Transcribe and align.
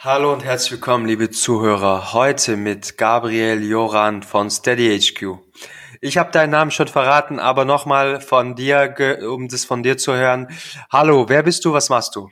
Hallo 0.00 0.32
und 0.32 0.44
herzlich 0.44 0.70
willkommen, 0.70 1.06
liebe 1.06 1.28
Zuhörer. 1.28 2.12
Heute 2.12 2.56
mit 2.56 2.98
Gabriel 2.98 3.64
Joran 3.64 4.22
von 4.22 4.48
Steady 4.48 4.96
HQ. 4.96 5.38
Ich 6.00 6.18
habe 6.18 6.30
deinen 6.30 6.50
Namen 6.50 6.70
schon 6.70 6.86
verraten, 6.86 7.40
aber 7.40 7.64
nochmal 7.64 8.20
von 8.20 8.54
dir, 8.54 8.94
um 9.28 9.48
das 9.48 9.64
von 9.64 9.82
dir 9.82 9.98
zu 9.98 10.14
hören. 10.14 10.46
Hallo, 10.92 11.28
wer 11.28 11.42
bist 11.42 11.64
du? 11.64 11.72
Was 11.72 11.88
machst 11.90 12.14
du? 12.14 12.28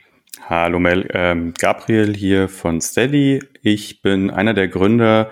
Hallo 0.47 0.79
Mel, 0.79 1.09
ähm, 1.13 1.53
Gabriel 1.59 2.15
hier 2.15 2.47
von 2.47 2.79
Steady. 2.79 3.43
Ich 3.61 4.01
bin 4.01 4.31
einer 4.31 4.53
der 4.53 4.69
Gründer 4.69 5.29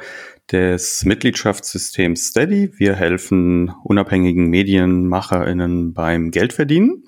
des 0.51 1.05
Mitgliedschaftssystems 1.05 2.31
Steady. 2.31 2.73
Wir 2.75 2.95
helfen 2.95 3.73
unabhängigen 3.85 4.49
MedienmacherInnen 4.49 5.93
beim 5.93 6.31
Geldverdienen. 6.31 7.05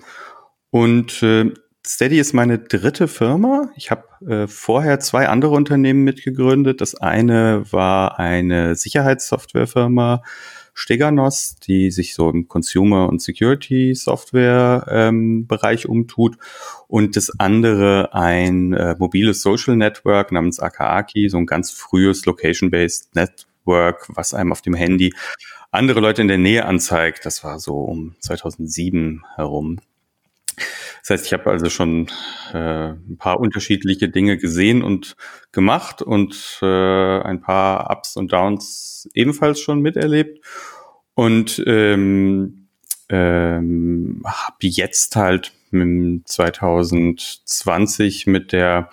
Und 0.70 1.22
äh, 1.22 1.52
Steady 1.86 2.18
ist 2.18 2.32
meine 2.32 2.58
dritte 2.58 3.08
Firma. 3.08 3.70
Ich 3.76 3.90
habe 3.90 4.07
äh, 4.26 4.46
vorher 4.46 5.00
zwei 5.00 5.28
andere 5.28 5.50
Unternehmen 5.52 6.04
mitgegründet. 6.04 6.80
Das 6.80 6.94
eine 6.94 7.70
war 7.70 8.18
eine 8.18 8.74
Sicherheitssoftwarefirma, 8.74 10.22
Steganos, 10.74 11.56
die 11.56 11.90
sich 11.90 12.14
so 12.14 12.30
im 12.30 12.46
Consumer- 12.46 13.08
und 13.08 13.20
Security-Software-Bereich 13.20 15.84
ähm, 15.84 15.90
umtut. 15.90 16.36
Und 16.86 17.16
das 17.16 17.32
andere 17.40 18.14
ein 18.14 18.74
äh, 18.74 18.94
mobiles 18.96 19.42
Social 19.42 19.74
Network 19.76 20.30
namens 20.30 20.60
Akaaki, 20.60 21.28
so 21.28 21.38
ein 21.38 21.46
ganz 21.46 21.72
frühes 21.72 22.26
Location-Based 22.26 23.16
Network, 23.16 24.06
was 24.14 24.34
einem 24.34 24.52
auf 24.52 24.62
dem 24.62 24.74
Handy 24.74 25.12
andere 25.70 26.00
Leute 26.00 26.22
in 26.22 26.28
der 26.28 26.38
Nähe 26.38 26.64
anzeigt. 26.64 27.26
Das 27.26 27.44
war 27.44 27.58
so 27.58 27.80
um 27.80 28.16
2007 28.20 29.24
herum. 29.34 29.80
Das 31.08 31.20
heißt, 31.20 31.26
ich 31.28 31.32
habe 31.32 31.50
also 31.50 31.70
schon 31.70 32.08
äh, 32.52 32.90
ein 32.90 33.16
paar 33.18 33.40
unterschiedliche 33.40 34.10
Dinge 34.10 34.36
gesehen 34.36 34.82
und 34.82 35.16
gemacht 35.52 36.02
und 36.02 36.58
äh, 36.60 37.20
ein 37.22 37.40
paar 37.40 37.90
Ups 37.90 38.16
und 38.16 38.30
Downs 38.30 39.08
ebenfalls 39.14 39.58
schon 39.58 39.80
miterlebt. 39.80 40.44
Und 41.14 41.64
ähm, 41.66 42.68
ähm, 43.08 44.22
habe 44.26 44.56
jetzt 44.60 45.16
halt 45.16 45.54
2020 45.72 48.26
mit 48.26 48.52
der 48.52 48.90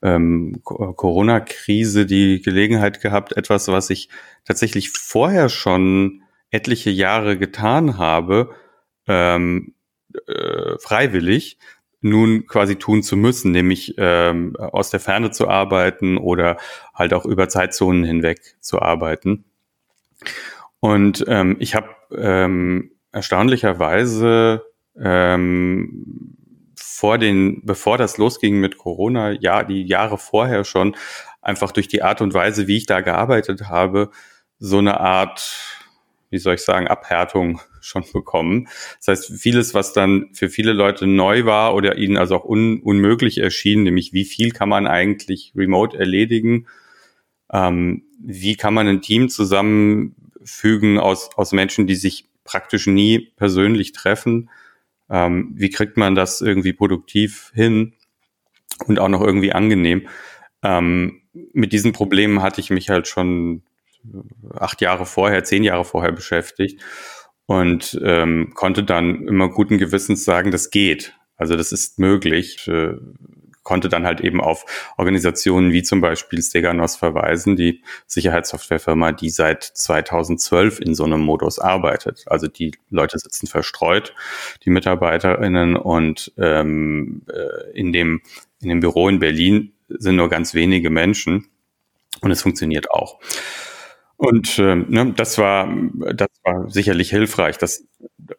ähm, 0.00 0.62
Corona-Krise 0.64 2.06
die 2.06 2.40
Gelegenheit 2.40 3.02
gehabt, 3.02 3.36
etwas, 3.36 3.68
was 3.68 3.90
ich 3.90 4.08
tatsächlich 4.46 4.88
vorher 4.88 5.50
schon 5.50 6.22
etliche 6.50 6.88
Jahre 6.88 7.36
getan 7.36 7.98
habe, 7.98 8.54
ähm, 9.06 9.74
äh, 10.26 10.78
freiwillig 10.78 11.58
nun 12.00 12.46
quasi 12.46 12.76
tun 12.76 13.02
zu 13.02 13.16
müssen, 13.16 13.52
nämlich 13.52 13.94
ähm, 13.96 14.56
aus 14.56 14.90
der 14.90 15.00
Ferne 15.00 15.30
zu 15.30 15.48
arbeiten 15.48 16.18
oder 16.18 16.56
halt 16.94 17.14
auch 17.14 17.24
über 17.24 17.48
Zeitzonen 17.48 18.04
hinweg 18.04 18.56
zu 18.60 18.82
arbeiten. 18.82 19.44
Und 20.80 21.24
ähm, 21.28 21.56
ich 21.60 21.76
habe 21.76 21.90
ähm, 22.16 22.90
erstaunlicherweise 23.12 24.64
ähm, 24.98 26.36
vor 26.76 27.18
den, 27.18 27.64
bevor 27.64 27.98
das 27.98 28.18
losging 28.18 28.58
mit 28.58 28.78
Corona, 28.78 29.30
ja, 29.30 29.62
die 29.62 29.84
Jahre 29.84 30.18
vorher 30.18 30.64
schon, 30.64 30.96
einfach 31.40 31.72
durch 31.72 31.88
die 31.88 32.02
Art 32.02 32.20
und 32.20 32.34
Weise, 32.34 32.66
wie 32.66 32.76
ich 32.76 32.86
da 32.86 33.00
gearbeitet 33.00 33.68
habe, 33.68 34.10
so 34.58 34.78
eine 34.78 35.00
Art, 35.00 35.81
wie 36.32 36.38
soll 36.38 36.54
ich 36.54 36.62
sagen, 36.62 36.88
Abhärtung 36.88 37.60
schon 37.80 38.04
bekommen. 38.12 38.68
Das 38.98 39.08
heißt, 39.08 39.40
vieles, 39.40 39.74
was 39.74 39.92
dann 39.92 40.30
für 40.32 40.48
viele 40.48 40.72
Leute 40.72 41.06
neu 41.06 41.44
war 41.44 41.74
oder 41.74 41.98
ihnen 41.98 42.16
also 42.16 42.36
auch 42.36 42.44
un 42.44 42.80
unmöglich 42.80 43.38
erschien, 43.38 43.84
nämlich 43.84 44.12
wie 44.12 44.24
viel 44.24 44.50
kann 44.50 44.68
man 44.68 44.86
eigentlich 44.86 45.52
remote 45.54 45.96
erledigen, 45.96 46.66
ähm, 47.52 48.04
wie 48.18 48.56
kann 48.56 48.74
man 48.74 48.88
ein 48.88 49.02
Team 49.02 49.28
zusammenfügen 49.28 50.98
aus, 50.98 51.30
aus 51.36 51.52
Menschen, 51.52 51.86
die 51.86 51.96
sich 51.96 52.28
praktisch 52.44 52.86
nie 52.86 53.18
persönlich 53.36 53.92
treffen, 53.92 54.48
ähm, 55.10 55.52
wie 55.54 55.70
kriegt 55.70 55.96
man 55.96 56.14
das 56.14 56.40
irgendwie 56.40 56.72
produktiv 56.72 57.52
hin 57.54 57.92
und 58.86 58.98
auch 58.98 59.08
noch 59.08 59.20
irgendwie 59.20 59.52
angenehm. 59.52 60.08
Ähm, 60.62 61.20
mit 61.52 61.72
diesen 61.72 61.92
Problemen 61.92 62.42
hatte 62.42 62.60
ich 62.60 62.70
mich 62.70 62.88
halt 62.88 63.06
schon 63.06 63.62
acht 64.54 64.80
Jahre 64.80 65.06
vorher, 65.06 65.44
zehn 65.44 65.64
Jahre 65.64 65.84
vorher 65.84 66.12
beschäftigt 66.12 66.80
und 67.46 68.00
ähm, 68.04 68.52
konnte 68.54 68.84
dann 68.84 69.26
immer 69.26 69.48
guten 69.48 69.78
Gewissens 69.78 70.24
sagen, 70.24 70.50
das 70.50 70.70
geht. 70.70 71.14
Also 71.36 71.56
das 71.56 71.72
ist 71.72 71.98
möglich. 71.98 72.68
Äh, 72.68 72.94
konnte 73.62 73.88
dann 73.88 74.04
halt 74.04 74.20
eben 74.20 74.40
auf 74.40 74.92
Organisationen 74.96 75.72
wie 75.72 75.82
zum 75.82 76.00
Beispiel 76.00 76.42
Steganos 76.42 76.96
verweisen, 76.96 77.56
die 77.56 77.82
Sicherheitssoftwarefirma, 78.06 79.12
die 79.12 79.30
seit 79.30 79.62
2012 79.62 80.80
in 80.80 80.94
so 80.94 81.04
einem 81.04 81.20
Modus 81.20 81.58
arbeitet. 81.58 82.24
Also 82.26 82.48
die 82.48 82.72
Leute 82.90 83.18
sitzen 83.18 83.46
verstreut, 83.46 84.14
die 84.64 84.70
MitarbeiterInnen 84.70 85.76
und 85.76 86.32
ähm, 86.38 87.22
äh, 87.32 87.70
in 87.78 87.92
dem 87.92 88.22
in 88.60 88.68
dem 88.68 88.80
Büro 88.80 89.08
in 89.08 89.18
Berlin 89.18 89.72
sind 89.88 90.16
nur 90.16 90.28
ganz 90.28 90.54
wenige 90.54 90.88
Menschen 90.88 91.48
und 92.20 92.30
es 92.30 92.42
funktioniert 92.42 92.90
auch. 92.90 93.18
Und 94.22 94.56
äh, 94.60 94.76
ne, 94.76 95.12
das 95.16 95.36
war 95.36 95.68
das 96.14 96.28
war 96.44 96.70
sicherlich 96.70 97.10
hilfreich, 97.10 97.58
das, 97.58 97.88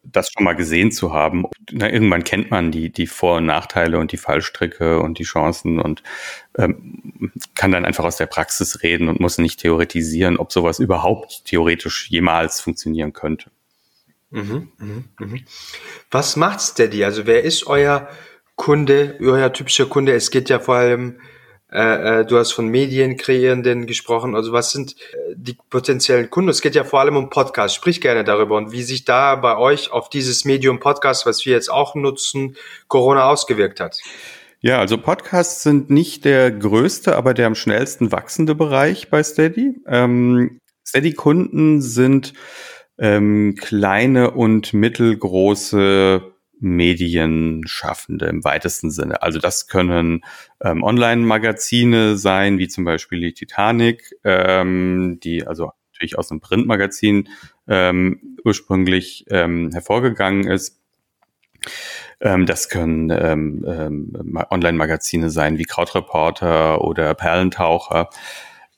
das 0.02 0.32
schon 0.32 0.46
mal 0.46 0.56
gesehen 0.56 0.94
zu 0.94 1.12
haben. 1.12 1.44
Na, 1.72 1.92
irgendwann 1.92 2.24
kennt 2.24 2.52
man 2.52 2.72
die, 2.72 2.90
die 2.90 3.06
Vor- 3.06 3.36
und 3.40 3.48
Nachteile 3.48 4.00
und 4.00 4.14
die 4.14 4.18
Fallstricke 4.18 5.02
und 5.02 5.20
die 5.20 5.26
Chancen 5.26 5.82
und 5.82 6.02
ähm, 6.58 7.34
kann 7.56 7.74
dann 7.74 7.84
einfach 7.84 8.06
aus 8.06 8.16
der 8.16 8.28
Praxis 8.28 8.82
reden 8.82 9.10
und 9.10 9.20
muss 9.20 9.40
nicht 9.40 9.60
theoretisieren, 9.60 10.38
ob 10.38 10.54
sowas 10.54 10.80
überhaupt 10.80 11.44
theoretisch 11.44 12.10
jemals 12.10 12.62
funktionieren 12.62 13.12
könnte. 13.12 13.52
Mhm, 14.30 14.72
mh, 14.78 15.04
mh. 15.20 15.40
Was 16.12 16.38
macht 16.38 16.62
Steady? 16.62 17.04
Also 17.04 17.26
wer 17.26 17.44
ist 17.44 17.68
euer 17.68 18.08
Kunde, 18.56 19.18
euer 19.20 19.52
typischer 19.52 19.88
Kunde? 19.88 20.14
Es 20.14 20.32
geht 20.32 20.48
ja 20.48 20.60
vor 20.60 20.76
allem 20.76 21.20
äh, 21.74 22.20
äh, 22.20 22.26
du 22.26 22.38
hast 22.38 22.52
von 22.52 22.68
Medienkreierenden 22.68 23.88
gesprochen. 23.88 24.36
Also 24.36 24.54
was 24.54 24.72
sind 24.72 24.96
äh, 25.14 25.34
die 25.36 25.58
potenziellen 25.72 26.30
Kunden? 26.30 26.50
Es 26.50 26.62
geht 26.62 26.76
ja 26.76 26.84
vor 26.84 27.00
allem 27.00 27.18
um 27.18 27.32
Podcasts. 27.32 27.76
Sprich 27.76 28.00
gerne 28.00 28.24
darüber 28.24 28.58
und 28.58 28.72
wie 28.72 28.84
sich 28.84 29.06
da 29.06 29.36
bei 29.36 29.58
euch 29.58 29.92
auf 29.92 30.10
dieses 30.10 30.46
Medium 30.46 30.80
Podcast, 30.80 31.26
was 31.26 31.46
wir 31.46 31.54
jetzt 31.54 31.72
auch 31.72 31.96
nutzen, 31.96 32.56
Corona 32.88 33.28
ausgewirkt 33.28 33.80
hat. 33.80 34.00
Ja, 34.62 34.78
also 34.78 35.00
Podcasts 35.00 35.64
sind 35.64 35.90
nicht 35.90 36.26
der 36.26 36.52
größte, 36.52 37.16
aber 37.16 37.34
der 37.34 37.48
am 37.48 37.56
schnellsten 37.56 38.12
wachsende 38.12 38.54
Bereich 38.54 39.10
bei 39.10 39.24
Steady. 39.24 39.82
Ähm, 39.88 40.60
Steady-Kunden 40.88 41.82
sind 41.82 42.34
ähm, 43.00 43.56
kleine 43.60 44.32
und 44.32 44.74
mittelgroße 44.74 46.33
Medienschaffende 46.64 48.26
im 48.28 48.44
weitesten 48.44 48.90
Sinne. 48.90 49.22
Also 49.22 49.40
das 49.40 49.68
können 49.68 50.24
ähm, 50.62 50.82
Online-Magazine 50.82 52.18
sein, 52.18 52.58
wie 52.58 52.70
zum 52.70 52.86
Beispiel 52.86 53.20
die 53.20 53.34
Titanic, 53.34 54.16
ähm, 54.24 55.20
die 55.22 55.46
also 55.46 55.72
natürlich 55.92 56.18
aus 56.18 56.32
einem 56.32 56.40
Printmagazin 56.40 57.30
ähm, 57.68 58.38
ursprünglich 58.44 59.26
ähm, 59.30 59.72
hervorgegangen 59.72 60.48
ist. 60.48 60.80
Ähm, 62.22 62.46
das 62.46 62.70
können 62.70 63.10
ähm, 63.10 63.66
ähm, 63.68 64.40
Online-Magazine 64.50 65.30
sein 65.30 65.58
wie 65.58 65.66
Krautreporter 65.66 66.82
oder 66.82 67.14
Perlentaucher, 67.14 68.10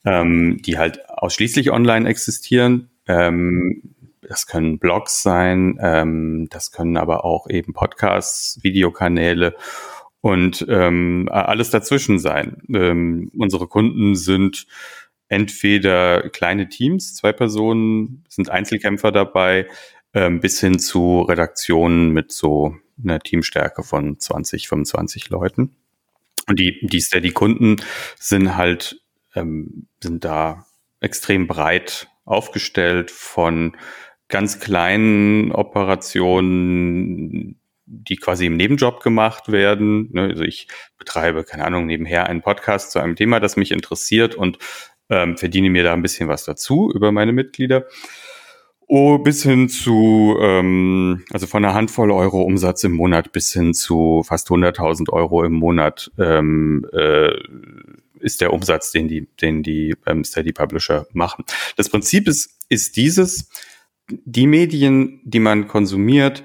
ähm, 0.04 0.60
die 0.64 0.80
halt 0.80 1.08
ausschließlich 1.10 1.72
online 1.72 2.10
existieren. 2.10 2.90
Ähm, 3.08 3.95
das 4.28 4.48
können 4.48 4.80
Blogs 4.80 5.22
sein, 5.22 5.78
ähm, 5.82 6.48
das 6.50 6.72
können 6.72 6.98
aber 6.98 7.26
auch 7.26 7.50
eben 7.50 7.74
Podcasts, 7.74 8.64
Videokanäle 8.64 9.56
und 10.22 10.66
ähm, 10.70 11.30
alles 11.32 11.70
dazwischen 11.70 12.20
sein. 12.20 12.62
Ähm, 12.74 13.32
unsere 13.38 13.68
Kunden 13.68 14.16
sind 14.16 14.66
entweder 15.28 16.30
kleine 16.30 16.70
Teams, 16.70 17.16
zwei 17.16 17.32
Personen, 17.32 18.24
sind 18.30 18.50
Einzelkämpfer 18.50 19.12
dabei, 19.12 19.68
ähm, 20.14 20.40
bis 20.40 20.60
hin 20.60 20.80
zu 20.80 21.22
Redaktionen 21.22 22.12
mit 22.12 22.32
so 22.32 22.76
einer 23.04 23.20
Teamstärke 23.20 23.84
von 23.84 24.20
20, 24.20 24.68
25 24.68 25.30
Leuten. 25.30 25.76
Und 26.48 26.60
die, 26.60 26.80
die 26.82 27.02
Steady-Kunden 27.02 27.78
sind 28.18 28.56
halt, 28.56 29.02
ähm, 29.36 29.88
sind 30.02 30.24
da 30.24 30.66
extrem 31.02 31.48
breit 31.48 32.08
aufgestellt 32.24 33.12
von 33.12 33.76
ganz 34.28 34.60
kleinen 34.60 35.52
Operationen, 35.52 37.60
die 37.86 38.16
quasi 38.16 38.48
im 38.48 38.58
Nebenjob 38.58 39.04
gemacht 39.04 39.52
werden. 39.52 40.10
Ne, 40.12 40.24
also 40.24 40.44
ich 40.44 40.68
betreibe, 40.98 41.44
keine 41.44 41.66
Ahnung, 41.66 41.86
nebenher 41.86 42.28
einen 42.28 42.42
Podcast 42.42 42.92
zu 42.92 43.00
einem 43.00 43.16
Thema, 43.16 43.40
das 43.40 43.58
mich 43.58 43.72
interessiert 43.72 44.36
und 44.36 44.58
ähm, 45.10 45.38
verdiene 45.38 45.70
mir 45.70 45.84
da 45.84 45.94
ein 45.94 46.02
bisschen 46.02 46.28
was 46.28 46.46
dazu 46.46 46.92
über 46.94 47.12
meine 47.12 47.32
Mitglieder. 47.32 47.86
Oh, 48.88 49.18
bis 49.18 49.42
hin 49.42 49.68
zu, 49.68 50.38
ähm, 50.40 51.24
also 51.32 51.48
von 51.48 51.66
einer 51.66 51.74
Handvoll 51.74 52.12
Euro 52.12 52.44
Umsatz 52.44 52.84
im 52.84 52.92
Monat 52.92 53.32
bis 53.32 53.52
hin 53.52 53.74
zu 53.74 54.24
fast 54.24 54.50
100.000 54.50 55.12
Euro 55.12 55.44
im 55.44 55.54
Monat 55.54 56.12
ähm, 56.20 56.86
äh, 56.94 57.32
ist 58.20 58.42
der 58.42 58.54
Umsatz, 58.54 58.92
den 58.92 59.08
die, 59.08 59.28
den 59.42 59.64
die 59.64 59.96
ähm, 60.06 60.24
Steady 60.24 60.52
Publisher 60.52 61.08
machen. 61.14 61.46
Das 61.78 61.90
Prinzip 61.90 62.28
ist, 62.28 62.60
ist 62.70 62.96
dieses, 62.96 63.50
die 64.10 64.48
Medien, 64.48 65.22
die 65.24 65.40
man 65.40 65.68
konsumiert, 65.68 66.44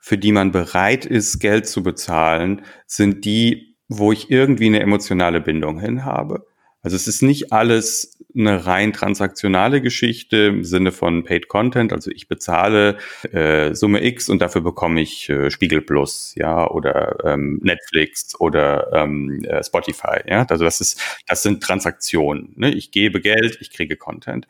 für 0.00 0.18
die 0.18 0.32
man 0.32 0.50
bereit 0.52 1.06
ist, 1.06 1.38
Geld 1.38 1.66
zu 1.66 1.82
bezahlen, 1.82 2.62
sind 2.86 3.24
die, 3.24 3.76
wo 3.88 4.12
ich 4.12 4.30
irgendwie 4.30 4.66
eine 4.66 4.80
emotionale 4.80 5.40
Bindung 5.40 5.78
hin 5.78 6.04
habe. 6.04 6.46
Also 6.82 6.96
es 6.96 7.06
ist 7.06 7.22
nicht 7.22 7.52
alles 7.52 8.18
eine 8.36 8.66
rein 8.66 8.92
transaktionale 8.92 9.80
Geschichte 9.80 10.36
im 10.36 10.64
Sinne 10.64 10.90
von 10.90 11.22
Paid 11.22 11.46
Content. 11.46 11.92
Also 11.92 12.10
ich 12.10 12.26
bezahle 12.26 12.98
äh, 13.30 13.74
Summe 13.74 14.04
X 14.04 14.28
und 14.28 14.42
dafür 14.42 14.62
bekomme 14.62 15.00
ich 15.00 15.28
äh, 15.28 15.50
Spiegel 15.50 15.82
Plus, 15.82 16.34
ja, 16.36 16.68
oder 16.68 17.18
ähm, 17.24 17.60
Netflix 17.62 18.34
oder 18.40 18.92
ähm, 18.92 19.44
äh, 19.44 19.62
Spotify. 19.62 20.22
Ja, 20.26 20.44
also 20.48 20.64
das 20.64 20.80
ist, 20.80 21.00
das 21.28 21.44
sind 21.44 21.62
Transaktionen. 21.62 22.52
Ne? 22.56 22.72
Ich 22.72 22.90
gebe 22.90 23.20
Geld, 23.20 23.58
ich 23.60 23.70
kriege 23.70 23.96
Content. 23.96 24.48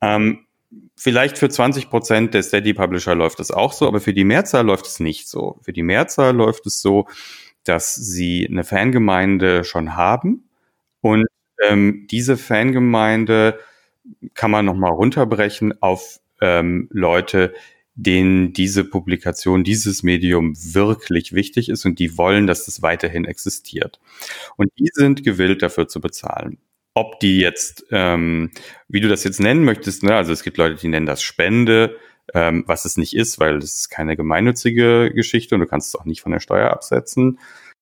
Ähm, 0.00 0.46
vielleicht 0.96 1.38
für 1.38 1.48
20 1.48 1.90
Prozent 1.90 2.34
der 2.34 2.42
Steady 2.42 2.74
Publisher 2.74 3.14
läuft 3.14 3.40
das 3.40 3.50
auch 3.50 3.72
so, 3.72 3.86
aber 3.86 4.00
für 4.00 4.14
die 4.14 4.24
Mehrzahl 4.24 4.64
läuft 4.64 4.86
es 4.86 5.00
nicht 5.00 5.28
so. 5.28 5.58
Für 5.62 5.72
die 5.72 5.82
Mehrzahl 5.82 6.34
läuft 6.34 6.66
es 6.66 6.80
so, 6.80 7.06
dass 7.64 7.94
sie 7.94 8.46
eine 8.48 8.64
Fangemeinde 8.64 9.64
schon 9.64 9.96
haben 9.96 10.48
und 11.00 11.26
ähm, 11.68 12.06
diese 12.10 12.36
Fangemeinde 12.36 13.58
kann 14.34 14.50
man 14.50 14.64
nochmal 14.64 14.92
runterbrechen 14.92 15.80
auf 15.80 16.20
ähm, 16.40 16.88
Leute, 16.90 17.54
denen 17.94 18.52
diese 18.52 18.84
Publikation, 18.84 19.64
dieses 19.64 20.02
Medium 20.02 20.54
wirklich 20.56 21.34
wichtig 21.34 21.68
ist 21.68 21.84
und 21.84 21.98
die 21.98 22.16
wollen, 22.16 22.46
dass 22.46 22.64
das 22.64 22.82
weiterhin 22.82 23.24
existiert. 23.24 24.00
Und 24.56 24.72
die 24.78 24.88
sind 24.92 25.24
gewillt, 25.24 25.62
dafür 25.62 25.88
zu 25.88 26.00
bezahlen. 26.00 26.58
Ob 26.94 27.20
die 27.20 27.38
jetzt, 27.38 27.86
ähm, 27.90 28.50
wie 28.88 29.00
du 29.00 29.08
das 29.08 29.24
jetzt 29.24 29.40
nennen 29.40 29.64
möchtest, 29.64 30.02
ne? 30.02 30.14
also 30.14 30.32
es 30.32 30.42
gibt 30.42 30.58
Leute, 30.58 30.74
die 30.74 30.88
nennen 30.88 31.06
das 31.06 31.22
Spende, 31.22 31.96
ähm, 32.34 32.64
was 32.66 32.84
es 32.84 32.96
nicht 32.96 33.14
ist, 33.14 33.40
weil 33.40 33.56
es 33.58 33.74
ist 33.74 33.88
keine 33.88 34.16
gemeinnützige 34.16 35.10
Geschichte 35.14 35.54
und 35.54 35.62
du 35.62 35.66
kannst 35.66 35.88
es 35.88 36.00
auch 36.00 36.04
nicht 36.04 36.20
von 36.20 36.32
der 36.32 36.40
Steuer 36.40 36.70
absetzen. 36.70 37.38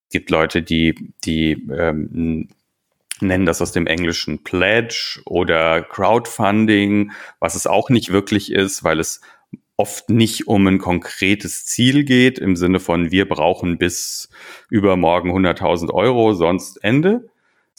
Es 0.09 0.12
gibt 0.12 0.31
Leute, 0.31 0.62
die, 0.62 1.12
die 1.25 1.53
ähm, 1.73 2.49
nennen 3.21 3.47
das 3.47 3.62
aus 3.62 3.73
dem 3.73 3.87
Englischen 3.87 4.43
Pledge 4.43 5.21
oder 5.25 5.83
Crowdfunding, 5.83 7.12
was 7.39 7.55
es 7.55 7.67
auch 7.67 7.91
nicht 7.91 8.12
wirklich 8.12 8.53
ist, 8.53 8.85
weil 8.85 9.01
es 9.01 9.21
oft 9.77 10.11
nicht 10.11 10.47
um 10.47 10.67
ein 10.67 10.79
konkretes 10.79 11.65
Ziel 11.65 12.05
geht, 12.05 12.39
im 12.39 12.55
Sinne 12.55 12.81
von 12.81 13.11
wir 13.11 13.29
brauchen 13.29 13.79
bis 13.79 14.29
übermorgen 14.69 15.31
100.000 15.31 15.91
Euro, 15.91 16.35
sonst 16.35 16.85
Ende, 16.85 17.30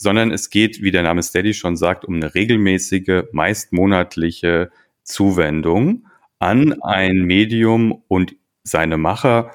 sondern 0.02 0.30
es 0.30 0.50
geht, 0.50 0.82
wie 0.82 0.90
der 0.90 1.02
Name 1.02 1.22
Steady 1.22 1.54
schon 1.54 1.76
sagt, 1.76 2.04
um 2.04 2.16
eine 2.16 2.34
regelmäßige, 2.34 3.24
meist 3.32 3.72
monatliche 3.72 4.70
Zuwendung 5.04 6.06
an 6.38 6.82
ein 6.82 7.22
Medium 7.22 8.02
und 8.08 8.34
seine 8.64 8.98
Macher, 8.98 9.52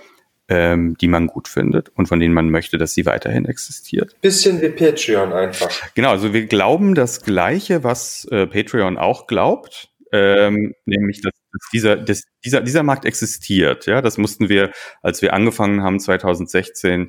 ähm, 0.50 0.96
die 1.00 1.10
man 1.10 1.28
gut 1.28 1.50
findet 1.50 1.90
und 1.90 2.08
von 2.08 2.20
denen 2.20 2.34
man 2.34 2.50
möchte, 2.50 2.78
dass 2.78 2.94
sie 2.94 3.06
weiterhin 3.06 3.46
existiert. 3.46 4.20
Bisschen 4.22 4.62
wie 4.62 4.70
Patreon 4.70 5.34
einfach. 5.34 5.70
Genau, 5.94 6.12
also 6.12 6.34
wir 6.34 6.46
glauben 6.46 6.96
das 6.96 7.22
Gleiche, 7.22 7.84
was 7.84 8.26
äh, 8.32 8.48
Patreon 8.48 8.98
auch 8.98 9.28
glaubt, 9.28 9.90
ähm, 10.14 10.74
nämlich 10.86 11.22
dass, 11.22 11.34
dass 11.52 11.70
dieser, 11.74 11.98
dass 11.98 12.24
dieser, 12.46 12.62
dieser 12.62 12.84
Markt 12.84 13.04
existiert. 13.04 13.86
Ja, 13.88 14.02
das 14.02 14.18
mussten 14.18 14.48
wir, 14.48 14.72
als 15.02 15.22
wir 15.22 15.34
angefangen 15.34 15.84
haben 15.84 16.00
2016, 16.00 17.02
äh, 17.02 17.08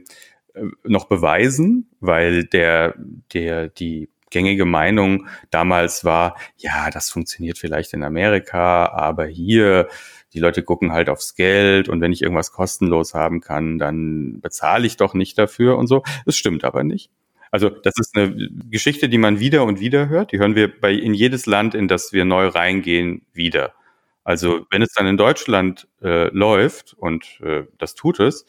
noch 0.85 1.07
beweisen, 1.07 1.89
weil 2.01 2.45
der, 2.45 2.95
der, 3.33 3.69
die 3.69 4.09
gängige 4.31 4.65
Meinung 4.65 5.27
damals 5.51 6.05
war, 6.05 6.37
ja, 6.57 6.91
das 6.91 7.11
funktioniert 7.11 7.59
vielleicht 7.59 7.93
in 7.95 8.05
Amerika, 8.05 8.87
aber 8.87 9.27
hier 9.27 9.89
die 10.35 10.41
Leute 10.41 10.63
gucken 10.63 10.93
halt 10.93 11.09
aufs 11.09 11.35
Geld 11.35 11.89
und 11.89 12.01
wenn 12.01 12.13
ich 12.13 12.23
irgendwas 12.23 12.53
kostenlos 12.53 13.15
haben 13.15 13.41
kann, 13.41 13.79
dann 13.79 14.41
bezahle 14.41 14.87
ich 14.87 14.97
doch 14.97 15.15
nicht 15.15 15.39
dafür 15.39 15.79
und 15.79 15.87
so. 15.87 16.03
Das 16.27 16.37
stimmt 16.37 16.65
aber 16.65 16.85
nicht. 16.85 17.11
Also 17.51 17.71
das 17.71 17.95
ist 17.99 18.15
eine 18.15 18.37
Geschichte, 18.71 19.09
die 19.09 19.17
man 19.17 19.41
wieder 19.41 19.65
und 19.65 19.81
wieder 19.81 20.09
hört. 20.09 20.33
Die 20.33 20.39
hören 20.39 20.55
wir 20.55 20.81
bei 20.81 20.93
in 20.93 21.15
jedes 21.15 21.47
Land, 21.47 21.75
in 21.75 21.89
das 21.89 22.13
wir 22.13 22.27
neu 22.27 22.49
reingehen, 22.49 23.23
wieder. 23.33 23.73
Also 24.23 24.67
wenn 24.71 24.83
es 24.83 24.93
dann 24.93 25.07
in 25.07 25.17
Deutschland 25.17 25.89
äh, 26.03 26.29
läuft 26.29 26.93
und 26.93 27.41
äh, 27.43 27.65
das 27.79 27.95
tut 27.95 28.21
es 28.21 28.45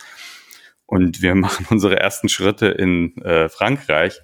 und 0.89 1.21
wir 1.21 1.36
machen 1.45 1.68
unsere 1.69 2.00
ersten 2.00 2.30
Schritte 2.30 2.68
in 2.68 3.15
äh, 3.21 3.47
Frankreich, 3.47 4.21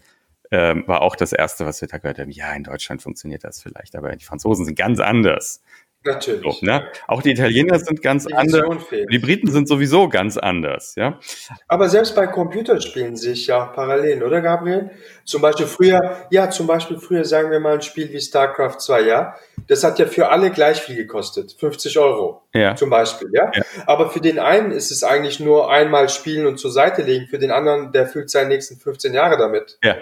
äh, 0.52 0.76
war 0.88 1.02
auch 1.02 1.16
das 1.16 1.32
erste, 1.32 1.66
was 1.66 1.82
wir 1.82 1.88
da 1.88 1.98
gehört 1.98 2.20
haben. 2.20 2.32
Ja, 2.32 2.54
in 2.54 2.64
Deutschland 2.64 3.02
funktioniert 3.02 3.44
das 3.44 3.62
vielleicht, 3.62 3.96
aber 3.96 4.16
die 4.16 4.26
Franzosen 4.26 4.66
sind 4.66 4.78
ganz 4.78 5.00
anders. 5.00 5.64
Natürlich. 6.06 6.60
So, 6.60 6.66
ne? 6.66 6.88
Auch 7.08 7.24
die 7.24 7.32
Italiener 7.32 7.80
sind 7.80 8.02
ganz 8.02 8.28
anders. 8.28 8.64
Die 8.92 9.20
Briten 9.20 9.52
sind 9.52 9.68
sowieso 9.68 10.08
ganz 10.08 10.38
anders, 10.38 10.96
ja. 10.96 11.20
Aber 11.68 11.90
selbst 11.90 12.16
bei 12.16 12.28
Computerspielen 12.28 13.16
sehe 13.18 13.34
ich 13.34 13.48
ja 13.48 13.66
Parallelen, 13.66 14.22
oder 14.22 14.42
Gabriel? 14.42 14.92
Zum 15.24 15.42
Beispiel 15.42 15.66
früher, 15.66 16.28
ja, 16.30 16.52
zum 16.52 16.68
Beispiel 16.68 17.00
früher 17.00 17.26
sagen 17.26 17.50
wir 17.50 17.60
mal 17.60 17.76
ein 17.76 17.82
Spiel 17.82 18.14
wie 18.14 18.22
StarCraft 18.22 18.78
2, 18.80 19.02
ja. 19.02 19.36
Das 19.68 19.84
hat 19.84 19.98
ja 19.98 20.06
für 20.06 20.30
alle 20.30 20.52
gleich 20.52 20.80
viel 20.82 20.96
gekostet. 20.96 21.56
50 21.60 21.98
Euro. 21.98 22.44
Ja. 22.54 22.76
Zum 22.76 22.92
Beispiel, 22.92 23.30
ja? 23.34 23.52
ja. 23.54 23.64
Aber 23.88 24.12
für 24.12 24.22
den 24.22 24.38
einen 24.38 24.72
ist 24.72 24.92
es 24.92 25.04
eigentlich 25.04 25.40
nur 25.40 25.72
einmal 25.72 26.10
spielen 26.10 26.46
und 26.46 26.60
zur 26.60 26.72
Seite 26.72 27.02
legen. 27.02 27.26
Für 27.28 27.40
den 27.40 27.52
anderen, 27.52 27.92
der 27.92 28.08
fühlt 28.08 28.30
seine 28.30 28.50
nächsten 28.50 28.78
15 28.78 29.14
Jahre 29.14 29.38
damit. 29.38 29.80
Ja. 29.84 29.96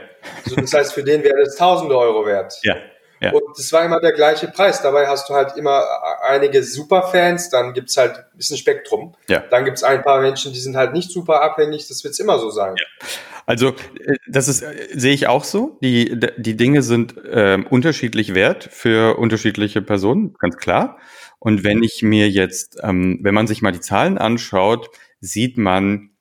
Also 0.43 0.57
das 0.57 0.73
heißt, 0.73 0.93
für 0.93 1.03
den 1.03 1.23
wäre 1.23 1.39
das 1.43 1.55
tausende 1.55 1.97
Euro 1.97 2.25
wert. 2.25 2.59
Ja. 2.63 2.75
Ja. 3.23 3.31
Und 3.31 3.57
es 3.57 3.71
war 3.71 3.85
immer 3.85 4.01
der 4.01 4.11
gleiche 4.11 4.47
Preis. 4.49 4.81
Dabei 4.81 5.07
hast 5.07 5.29
du 5.29 5.33
halt 5.33 5.55
immer 5.55 5.81
einige 6.21 6.61
Superfans, 6.61 7.49
dann 7.49 7.73
gibt's 7.73 7.95
halt 7.95 8.17
ein 8.17 8.37
bisschen 8.37 8.57
Spektrum. 8.57 9.15
Ja. 9.29 9.39
Dann 9.49 9.63
gibt's 9.63 9.83
ein 9.83 10.03
paar 10.03 10.19
Menschen, 10.19 10.51
die 10.51 10.59
sind 10.59 10.75
halt 10.75 10.91
nicht 10.91 11.09
super 11.09 11.41
abhängig, 11.41 11.87
das 11.87 12.03
wird's 12.03 12.19
immer 12.19 12.37
so 12.39 12.49
sein. 12.49 12.75
Ja. 12.77 13.07
Also 13.45 13.69
äh, 13.69 14.15
das 14.27 14.49
ist, 14.49 14.61
äh, 14.61 14.87
sehe 14.93 15.13
ich 15.13 15.27
auch 15.27 15.45
so. 15.45 15.77
Die, 15.81 16.19
die 16.37 16.57
Dinge 16.57 16.81
sind 16.81 17.15
äh, 17.17 17.57
unterschiedlich 17.69 18.33
wert 18.35 18.67
für 18.69 19.17
unterschiedliche 19.17 19.81
Personen, 19.81 20.35
ganz 20.39 20.57
klar. 20.57 20.97
Und 21.39 21.63
wenn 21.63 21.81
ich 21.81 22.01
mir 22.03 22.29
jetzt, 22.29 22.79
ähm, 22.83 23.19
wenn 23.21 23.33
man 23.33 23.47
sich 23.47 23.61
mal 23.61 23.71
die 23.71 23.81
Zahlen 23.81 24.17
anschaut, 24.17 24.89
sieht 25.21 25.57
man 25.57 26.11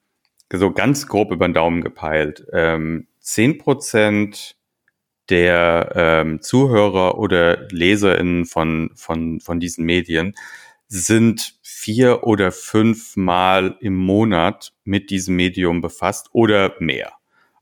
so 0.53 0.71
ganz 0.71 1.09
grob 1.09 1.33
über 1.33 1.49
den 1.49 1.55
Daumen 1.55 1.83
gepeilt, 1.83 2.45
ähm, 2.53 3.09
10 3.21 3.59
Prozent 3.59 4.57
der 5.33 5.93
ähm, 5.97 6.43
Zuhörer 6.43 7.19
oder 7.19 7.67
LeserInnen 7.71 8.45
von, 8.45 8.91
von, 8.95 9.41
von 9.41 9.61
diesen 9.61 9.87
Medien 9.87 10.35
sind 10.89 11.55
vier 11.63 12.25
oder 12.25 12.53
fünf 12.53 13.17
Mal 13.17 13.79
im 13.81 13.97
Monat 13.97 14.75
mit 14.85 15.09
diesem 15.09 15.35
Medium 15.37 15.81
befasst 15.81 16.29
oder 16.33 16.75
mehr. 16.81 17.13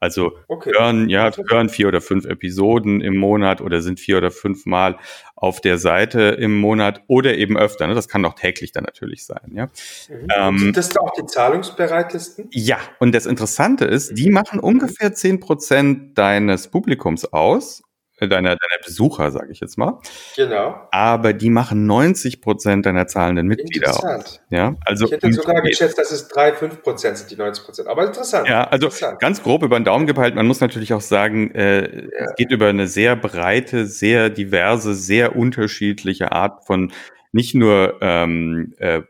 Also 0.01 0.33
okay. 0.49 0.73
hören, 0.75 1.11
ja, 1.11 1.31
hören 1.49 1.69
vier 1.69 1.89
oder 1.89 2.01
fünf 2.01 2.25
Episoden 2.25 3.03
im 3.03 3.17
Monat 3.17 3.61
oder 3.61 3.83
sind 3.83 4.01
vier 4.01 4.17
oder 4.17 4.31
fünf 4.31 4.65
Mal 4.65 4.99
auf 5.37 5.61
der 5.61 5.79
Seite 5.79 6.21
im 6.23 6.59
Monat 6.59 7.03
oder 7.07 7.37
eben 7.37 7.59
öfter. 7.59 7.87
Ne? 7.87 7.95
Das 7.95 8.09
kann 8.09 8.25
auch 8.25 8.35
täglich 8.35 8.73
dann 8.73 8.85
natürlich 8.85 9.27
sein. 9.27 9.53
Ja? 9.53 9.67
Mhm. 9.67 10.29
Ähm, 10.37 10.59
sind 10.59 10.77
das 10.79 10.97
auch 10.97 11.13
die 11.13 11.27
Zahlungsbereitesten? 11.27 12.49
Ja, 12.53 12.79
und 12.99 13.15
das 13.15 13.27
Interessante 13.27 13.85
ist, 13.85 14.17
die 14.17 14.31
machen 14.31 14.59
ungefähr 14.59 15.13
zehn 15.13 15.39
Prozent 15.39 16.17
deines 16.17 16.69
Publikums 16.69 17.27
aus 17.27 17.83
deiner, 18.29 18.51
deiner 18.51 18.83
Besucher, 18.85 19.31
sage 19.31 19.53
ich 19.53 19.61
jetzt 19.61 19.79
mal. 19.79 19.99
Genau. 20.37 20.89
Aber 20.91 21.33
die 21.33 21.51
machen 21.51 21.87
90 21.87 22.41
Prozent 22.41 22.87
deiner 22.87 23.07
zahlenden 23.07 23.47
Mitglieder 23.47 23.91
aus. 23.91 24.41
Ja, 24.51 24.75
also 24.85 25.07
ich 25.07 25.13
hätte 25.13 25.33
sogar 25.33 25.63
geschätzt, 25.63 25.99
dass 25.99 26.11
es 26.11 26.29
drei, 26.29 26.53
fünf 26.53 26.83
Prozent 26.83 27.19
sind, 27.19 27.31
die 27.31 27.37
90 27.37 27.65
Prozent. 27.65 27.89
Aber 27.89 28.07
interessant. 28.07 28.49
Ja, 28.49 28.65
also 28.65 28.87
interessant. 28.87 29.21
ganz 29.21 29.43
grob 29.43 29.63
über 29.63 29.79
den 29.79 29.85
Daumen 29.85 30.07
gepeilt. 30.07 30.35
Man 30.35 30.47
muss 30.47 30.61
natürlich 30.61 30.93
auch 30.93 31.01
sagen, 31.01 31.51
äh, 31.55 32.05
ja. 32.05 32.27
es 32.27 32.35
geht 32.37 32.51
über 32.51 32.69
eine 32.69 32.87
sehr 32.87 33.17
breite, 33.17 33.87
sehr 33.87 34.31
diverse, 34.31 34.95
sehr 34.95 35.37
unterschiedliche 35.37 36.33
Art 36.33 36.65
von 36.67 36.93
nicht 37.33 37.55
nur 37.55 37.99
ähm, 38.01 38.75
äh, 38.79 39.03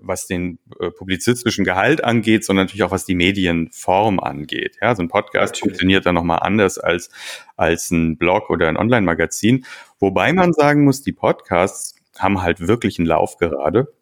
was 0.00 0.26
den 0.26 0.58
äh, 0.80 0.90
publizistischen 0.90 1.64
Gehalt 1.64 2.04
angeht, 2.04 2.44
sondern 2.44 2.66
natürlich 2.66 2.84
auch 2.84 2.90
was 2.90 3.04
die 3.04 3.14
Medienform 3.14 4.20
angeht. 4.20 4.76
Ja, 4.80 4.94
so 4.94 5.02
ein 5.02 5.08
Podcast 5.08 5.54
natürlich. 5.54 5.60
funktioniert 5.60 6.06
dann 6.06 6.14
nochmal 6.14 6.40
anders 6.40 6.78
als, 6.78 7.10
als 7.56 7.90
ein 7.90 8.16
Blog 8.16 8.50
oder 8.50 8.68
ein 8.68 8.76
Online-Magazin. 8.76 9.64
Wobei 9.98 10.32
man 10.32 10.52
sagen 10.52 10.84
muss, 10.84 11.02
die 11.02 11.12
Podcasts 11.12 11.96
haben 12.18 12.42
halt 12.42 12.66
wirklich 12.66 12.98
einen 12.98 13.06
Lauf 13.06 13.38
gerade. 13.38 13.92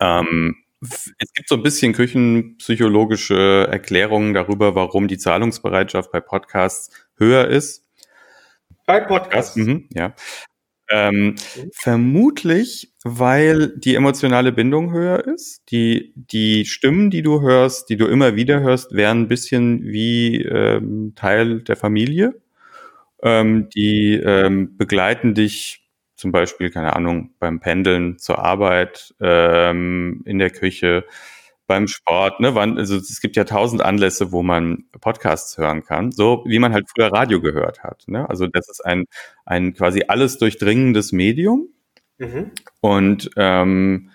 Ähm, 0.00 0.56
es 0.80 1.32
gibt 1.32 1.48
so 1.48 1.54
ein 1.54 1.62
bisschen 1.62 1.92
küchenpsychologische 1.92 3.68
Erklärungen 3.70 4.34
darüber, 4.34 4.74
warum 4.74 5.06
die 5.06 5.18
Zahlungsbereitschaft 5.18 6.10
bei 6.10 6.20
Podcasts 6.20 6.90
höher 7.16 7.46
ist. 7.46 7.88
Bei 8.84 9.00
Podcasts? 9.00 9.56
Mhm, 9.56 9.88
ja. 9.90 10.14
Ähm, 10.92 11.28
mhm. 11.28 11.36
Vermutlich, 11.72 12.92
weil 13.04 13.68
die 13.78 13.94
emotionale 13.94 14.52
Bindung 14.52 14.92
höher 14.92 15.26
ist. 15.26 15.62
Die, 15.70 16.12
die 16.16 16.66
Stimmen, 16.66 17.10
die 17.10 17.22
du 17.22 17.40
hörst, 17.40 17.88
die 17.88 17.96
du 17.96 18.06
immer 18.06 18.36
wieder 18.36 18.60
hörst, 18.60 18.94
wären 18.94 19.22
ein 19.22 19.28
bisschen 19.28 19.84
wie 19.84 20.42
ähm, 20.42 21.14
Teil 21.16 21.62
der 21.62 21.76
Familie. 21.76 22.34
ähm, 23.22 23.68
die 23.70 24.14
ähm, 24.14 24.76
begleiten 24.76 25.34
dich 25.34 25.82
zum 26.16 26.32
Beispiel, 26.32 26.70
keine 26.70 26.94
Ahnung, 26.96 27.34
beim 27.38 27.60
Pendeln 27.60 28.18
zur 28.18 28.38
Arbeit, 28.40 29.14
ähm, 29.20 30.22
in 30.26 30.38
der 30.38 30.50
Küche, 30.50 31.04
beim 31.72 31.88
Sport, 31.88 32.38
ne? 32.40 32.54
Wann, 32.54 32.76
also 32.76 32.96
es 32.96 33.22
gibt 33.22 33.34
ja 33.34 33.44
tausend 33.44 33.80
Anlässe, 33.80 34.30
wo 34.30 34.42
man 34.42 34.84
Podcasts 35.00 35.56
hören 35.56 35.82
kann, 35.82 36.12
so 36.12 36.44
wie 36.46 36.58
man 36.58 36.74
halt 36.74 36.84
früher 36.94 37.10
Radio 37.10 37.40
gehört 37.40 37.82
hat. 37.82 38.02
Ne? 38.08 38.28
Also 38.28 38.46
das 38.46 38.68
ist 38.68 38.84
ein, 38.84 39.06
ein 39.46 39.72
quasi 39.72 40.04
alles 40.06 40.36
durchdringendes 40.36 41.12
Medium. 41.12 41.68
Mhm. 42.18 42.50
Und 42.82 43.30
ähm, 43.38 44.10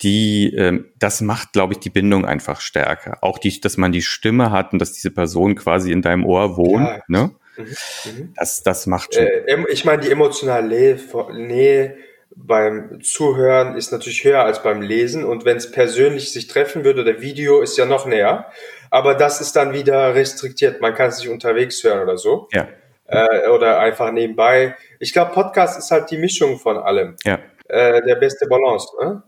die, 0.00 0.54
ähm, 0.56 0.86
das 0.98 1.20
macht, 1.20 1.52
glaube 1.52 1.74
ich, 1.74 1.78
die 1.78 1.90
Bindung 1.90 2.24
einfach 2.24 2.62
stärker. 2.62 3.18
Auch 3.20 3.38
die, 3.38 3.60
dass 3.60 3.76
man 3.76 3.92
die 3.92 4.00
Stimme 4.00 4.50
hat 4.50 4.72
und 4.72 4.78
dass 4.78 4.94
diese 4.94 5.10
Person 5.10 5.56
quasi 5.56 5.92
in 5.92 6.00
deinem 6.00 6.24
Ohr 6.24 6.56
wohnt. 6.56 6.86
Ja. 6.86 7.02
Ne? 7.06 7.30
Mhm. 7.58 7.64
Mhm. 7.64 8.32
Das, 8.34 8.62
das 8.62 8.86
macht 8.86 9.14
schon. 9.14 9.24
Äh, 9.24 9.66
ich 9.70 9.84
meine, 9.84 10.00
die 10.00 10.10
emotionale 10.10 10.98
Nähe 11.34 11.98
beim 12.46 13.00
Zuhören 13.02 13.76
ist 13.76 13.90
natürlich 13.90 14.22
höher 14.22 14.42
als 14.42 14.62
beim 14.62 14.80
Lesen 14.80 15.24
und 15.24 15.44
wenn 15.44 15.56
es 15.56 15.70
persönlich 15.70 16.32
sich 16.32 16.46
treffen 16.46 16.84
würde, 16.84 17.04
der 17.04 17.20
Video 17.20 17.60
ist 17.60 17.76
ja 17.76 17.84
noch 17.84 18.06
näher, 18.06 18.46
aber 18.90 19.14
das 19.14 19.40
ist 19.40 19.56
dann 19.56 19.72
wieder 19.72 20.14
restriktiert. 20.14 20.80
Man 20.80 20.94
kann 20.94 21.08
es 21.08 21.18
nicht 21.18 21.28
unterwegs 21.28 21.82
hören 21.82 22.00
oder 22.00 22.16
so. 22.16 22.48
Ja. 22.52 22.68
Äh, 23.06 23.48
oder 23.48 23.80
einfach 23.80 24.12
nebenbei. 24.12 24.76
Ich 25.00 25.12
glaube, 25.12 25.32
Podcast 25.32 25.78
ist 25.78 25.90
halt 25.90 26.10
die 26.10 26.18
Mischung 26.18 26.58
von 26.58 26.76
allem. 26.76 27.16
Ja. 27.24 27.38
Äh, 27.68 28.02
der 28.02 28.16
beste 28.16 28.46
Balance. 28.46 28.88
Ne? 29.00 29.22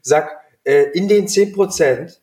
Sag, 0.00 0.40
äh, 0.64 0.84
in 0.94 1.08
den 1.08 1.28
10 1.28 1.52
Prozent, 1.52 2.20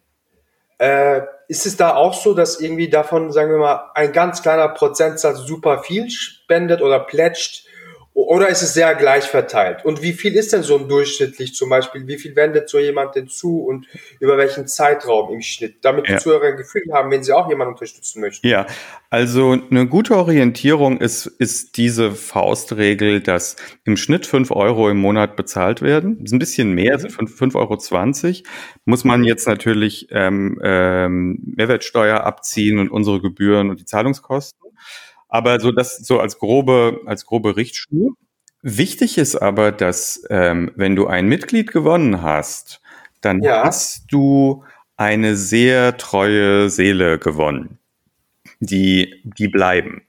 äh, 0.79 1.21
ist 1.47 1.65
es 1.65 1.77
da 1.77 1.95
auch 1.95 2.13
so, 2.13 2.33
dass 2.33 2.59
irgendwie 2.59 2.89
davon, 2.89 3.31
sagen 3.31 3.51
wir 3.51 3.57
mal, 3.57 3.91
ein 3.95 4.11
ganz 4.11 4.41
kleiner 4.41 4.69
Prozentsatz 4.69 5.39
super 5.39 5.83
viel 5.83 6.09
spendet 6.09 6.81
oder 6.81 6.99
plätscht 6.99 7.66
oder 8.25 8.49
ist 8.49 8.63
es 8.63 8.73
sehr 8.73 8.95
gleich 8.95 9.25
verteilt? 9.25 9.85
Und 9.85 10.01
wie 10.01 10.13
viel 10.13 10.35
ist 10.35 10.51
denn 10.51 10.63
so 10.63 10.77
ein 10.77 10.89
durchschnittlich 10.89 11.53
zum 11.53 11.69
Beispiel? 11.69 12.07
Wie 12.07 12.17
viel 12.17 12.35
wendet 12.35 12.67
so 12.67 12.79
jemand 12.79 13.15
denn 13.15 13.27
zu 13.27 13.59
und 13.59 13.85
über 14.19 14.37
welchen 14.37 14.67
Zeitraum 14.67 15.31
im 15.33 15.41
Schnitt? 15.41 15.77
Damit 15.83 16.09
ja. 16.09 16.15
die 16.15 16.23
Zuhörer 16.23 16.47
ein 16.47 16.57
Gefühl 16.57 16.91
haben, 16.91 17.11
wenn 17.11 17.23
sie 17.23 17.31
auch 17.31 17.47
jemanden 17.47 17.73
unterstützen 17.75 18.21
möchten. 18.21 18.47
Ja, 18.47 18.65
also 19.11 19.51
eine 19.51 19.87
gute 19.87 20.17
Orientierung 20.17 20.99
ist, 20.99 21.27
ist 21.27 21.77
diese 21.77 22.11
Faustregel, 22.11 23.21
dass 23.21 23.55
im 23.85 23.95
Schnitt 23.95 24.25
fünf 24.25 24.49
Euro 24.51 24.89
im 24.89 24.97
Monat 24.97 25.35
bezahlt 25.35 25.81
werden. 25.81 26.17
Das 26.17 26.31
ist 26.31 26.33
ein 26.33 26.39
bisschen 26.39 26.73
mehr, 26.73 26.95
mhm. 26.95 27.01
sind 27.01 27.29
fünf 27.29 27.53
Euro. 27.55 27.77
zwanzig. 27.77 28.43
Muss 28.85 29.03
man 29.03 29.23
jetzt 29.23 29.47
natürlich 29.47 30.07
ähm, 30.09 30.59
ähm, 30.63 31.53
Mehrwertsteuer 31.55 32.21
abziehen 32.23 32.79
und 32.79 32.89
unsere 32.89 33.21
Gebühren 33.21 33.69
und 33.69 33.79
die 33.79 33.85
Zahlungskosten. 33.85 34.66
Aber 35.29 35.59
so 35.59 35.71
das 35.71 35.97
so 35.97 36.19
als 36.19 36.39
grobe, 36.39 37.01
als 37.05 37.25
grobe 37.25 37.57
Richtschnur. 37.57 38.13
Wichtig 38.61 39.17
ist 39.17 39.35
aber, 39.35 39.71
dass 39.71 40.23
ähm, 40.29 40.71
wenn 40.75 40.95
du 40.95 41.07
ein 41.07 41.27
Mitglied 41.27 41.71
gewonnen 41.71 42.21
hast, 42.21 42.81
dann 43.21 43.41
ja. 43.41 43.63
hast 43.63 44.05
du 44.11 44.63
eine 44.95 45.35
sehr 45.35 45.97
treue 45.97 46.69
Seele 46.69 47.19
gewonnen. 47.19 47.77
Die, 48.59 49.21
die 49.23 49.47
bleiben. 49.47 50.01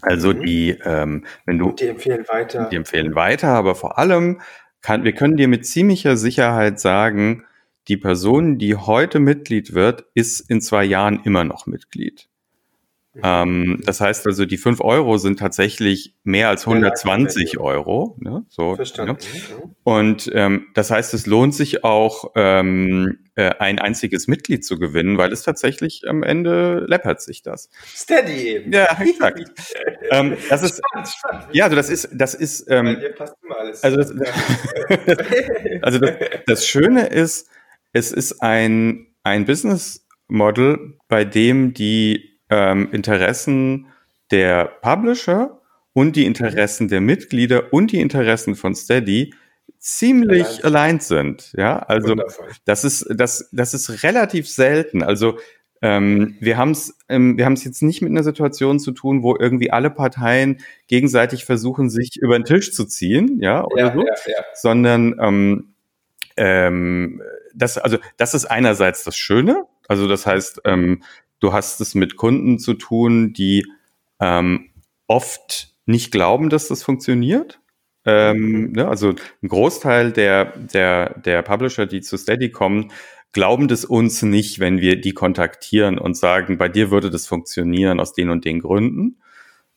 Also 0.00 0.32
mhm. 0.32 0.42
die, 0.42 0.78
ähm, 0.84 1.24
wenn 1.44 1.58
du. 1.58 1.70
Und 1.70 1.80
die 1.80 1.88
empfehlen 1.88 2.24
weiter. 2.28 2.68
Die 2.70 2.76
empfehlen 2.76 3.14
weiter, 3.14 3.48
aber 3.48 3.74
vor 3.74 3.98
allem 3.98 4.40
kann, 4.80 5.04
wir 5.04 5.12
können 5.12 5.36
dir 5.36 5.48
mit 5.48 5.66
ziemlicher 5.66 6.16
Sicherheit 6.16 6.80
sagen, 6.80 7.44
die 7.88 7.96
Person, 7.96 8.58
die 8.58 8.76
heute 8.76 9.18
Mitglied 9.18 9.74
wird, 9.74 10.04
ist 10.14 10.40
in 10.40 10.60
zwei 10.60 10.84
Jahren 10.84 11.20
immer 11.24 11.44
noch 11.44 11.66
Mitglied. 11.66 12.28
Ähm, 13.22 13.82
das 13.84 14.00
heißt 14.00 14.26
also, 14.26 14.46
die 14.46 14.56
fünf 14.56 14.80
Euro 14.80 15.18
sind 15.18 15.38
tatsächlich 15.38 16.14
mehr 16.24 16.48
als 16.48 16.66
120 16.66 17.58
Euro. 17.58 18.16
Ne? 18.18 18.44
So, 18.48 18.76
Verstanden. 18.76 19.18
Ne? 19.22 19.74
Und 19.84 20.30
ähm, 20.34 20.68
das 20.74 20.90
heißt, 20.90 21.12
es 21.12 21.26
lohnt 21.26 21.54
sich 21.54 21.84
auch, 21.84 22.32
ähm, 22.36 23.18
äh, 23.34 23.50
ein 23.58 23.78
einziges 23.78 24.28
Mitglied 24.28 24.64
zu 24.64 24.78
gewinnen, 24.78 25.18
weil 25.18 25.32
es 25.32 25.42
tatsächlich 25.42 26.02
am 26.06 26.22
Ende 26.22 26.84
läppert 26.86 27.22
sich 27.22 27.42
das. 27.42 27.70
Steady 27.94 28.48
eben. 28.48 28.72
Ja, 28.72 28.98
exakt. 29.00 29.42
ähm, 30.10 30.36
das 30.48 30.62
ist, 30.62 30.78
spannend, 30.78 31.08
spannend. 31.08 31.46
Ja, 31.52 31.64
also 31.64 31.76
das 31.76 31.88
ist, 31.88 32.08
das 32.12 32.34
ist, 32.34 32.66
ähm. 32.68 32.98
Also, 33.82 33.96
das, 33.96 34.10
also 35.82 35.98
das, 35.98 36.12
das 36.46 36.66
Schöne 36.66 37.06
ist, 37.06 37.48
es 37.92 38.12
ist 38.12 38.42
ein, 38.42 39.06
ein 39.22 39.44
Business 39.44 40.06
Model, 40.28 40.98
bei 41.08 41.24
dem 41.24 41.72
die 41.74 42.31
ähm, 42.52 42.90
Interessen 42.92 43.86
der 44.30 44.66
Publisher 44.82 45.58
und 45.94 46.16
die 46.16 46.26
Interessen 46.26 46.88
der 46.88 47.00
Mitglieder 47.00 47.72
und 47.72 47.92
die 47.92 48.00
Interessen 48.00 48.56
von 48.56 48.74
Steady 48.74 49.32
ziemlich 49.78 50.62
allein 50.64 51.00
sind. 51.00 51.52
Ja, 51.56 51.78
also 51.78 52.10
Wundervoll. 52.10 52.48
das 52.66 52.84
ist 52.84 53.06
das 53.10 53.48
das 53.52 53.72
ist 53.72 54.02
relativ 54.02 54.48
selten. 54.48 55.02
Also 55.02 55.38
ähm, 55.80 56.36
wir 56.40 56.58
haben 56.58 56.72
es 56.72 56.94
ähm, 57.08 57.38
wir 57.38 57.46
haben 57.46 57.54
es 57.54 57.64
jetzt 57.64 57.82
nicht 57.82 58.02
mit 58.02 58.10
einer 58.10 58.22
Situation 58.22 58.78
zu 58.78 58.92
tun, 58.92 59.22
wo 59.22 59.34
irgendwie 59.34 59.70
alle 59.70 59.90
Parteien 59.90 60.58
gegenseitig 60.88 61.46
versuchen, 61.46 61.88
sich 61.88 62.16
über 62.20 62.38
den 62.38 62.44
Tisch 62.44 62.72
zu 62.72 62.84
ziehen, 62.84 63.38
ja, 63.40 63.64
oder 63.64 63.86
ja, 63.86 63.92
so, 63.94 64.00
ja, 64.00 64.14
ja. 64.26 64.44
sondern 64.54 65.16
ähm, 65.18 65.74
ähm, 66.36 67.22
das 67.54 67.78
also 67.78 67.96
das 68.18 68.34
ist 68.34 68.44
einerseits 68.44 69.04
das 69.04 69.16
Schöne. 69.16 69.64
Also 69.88 70.06
das 70.06 70.26
heißt, 70.26 70.62
ähm, 70.64 71.02
Du 71.42 71.52
hast 71.52 71.80
es 71.80 71.96
mit 71.96 72.16
Kunden 72.16 72.60
zu 72.60 72.74
tun, 72.74 73.32
die 73.32 73.66
ähm, 74.20 74.70
oft 75.08 75.74
nicht 75.86 76.12
glauben, 76.12 76.50
dass 76.50 76.68
das 76.68 76.84
funktioniert. 76.84 77.60
Ähm, 78.04 78.36
mhm. 78.36 78.72
ne, 78.72 78.86
also 78.86 79.14
ein 79.42 79.48
Großteil 79.48 80.12
der, 80.12 80.56
der, 80.56 81.18
der 81.18 81.42
Publisher, 81.42 81.86
die 81.86 82.00
zu 82.00 82.16
Steady 82.16 82.50
kommen, 82.50 82.92
glauben 83.32 83.66
das 83.66 83.84
uns 83.84 84.22
nicht, 84.22 84.60
wenn 84.60 84.80
wir 84.80 85.00
die 85.00 85.14
kontaktieren 85.14 85.98
und 85.98 86.16
sagen, 86.16 86.58
bei 86.58 86.68
dir 86.68 86.92
würde 86.92 87.10
das 87.10 87.26
funktionieren 87.26 87.98
aus 87.98 88.12
den 88.12 88.30
und 88.30 88.44
den 88.44 88.60
Gründen. 88.60 89.16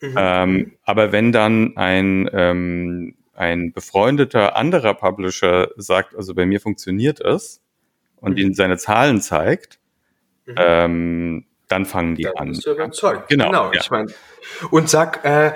Mhm. 0.02 0.16
Ähm, 0.16 0.72
aber 0.84 1.12
wenn 1.12 1.32
dann 1.32 1.78
ein, 1.78 2.30
ähm, 2.32 3.16
ein 3.34 3.74
befreundeter 3.74 4.56
anderer 4.56 4.94
Publisher 4.94 5.72
sagt, 5.78 6.16
also 6.16 6.36
bei 6.36 6.46
mir 6.46 6.62
funktioniert 6.62 7.22
es 7.22 7.64
und 8.18 8.34
mhm. 8.34 8.38
ihnen 8.38 8.54
seine 8.54 8.78
Zahlen 8.78 9.20
zeigt, 9.20 9.80
mhm. 10.46 10.56
ähm, 10.58 11.46
dann 11.68 11.86
fangen 11.86 12.16
die 12.16 12.24
dann 12.24 12.36
an. 12.36 12.48
Bist 12.50 12.66
du 12.66 12.72
überzeugt. 12.72 13.30
Genau. 13.30 13.46
genau 13.46 13.74
ja. 13.74 13.82
Ich 13.82 13.90
meine, 13.92 14.12
und 14.72 14.90
sag, 14.90 15.24
äh, 15.26 15.54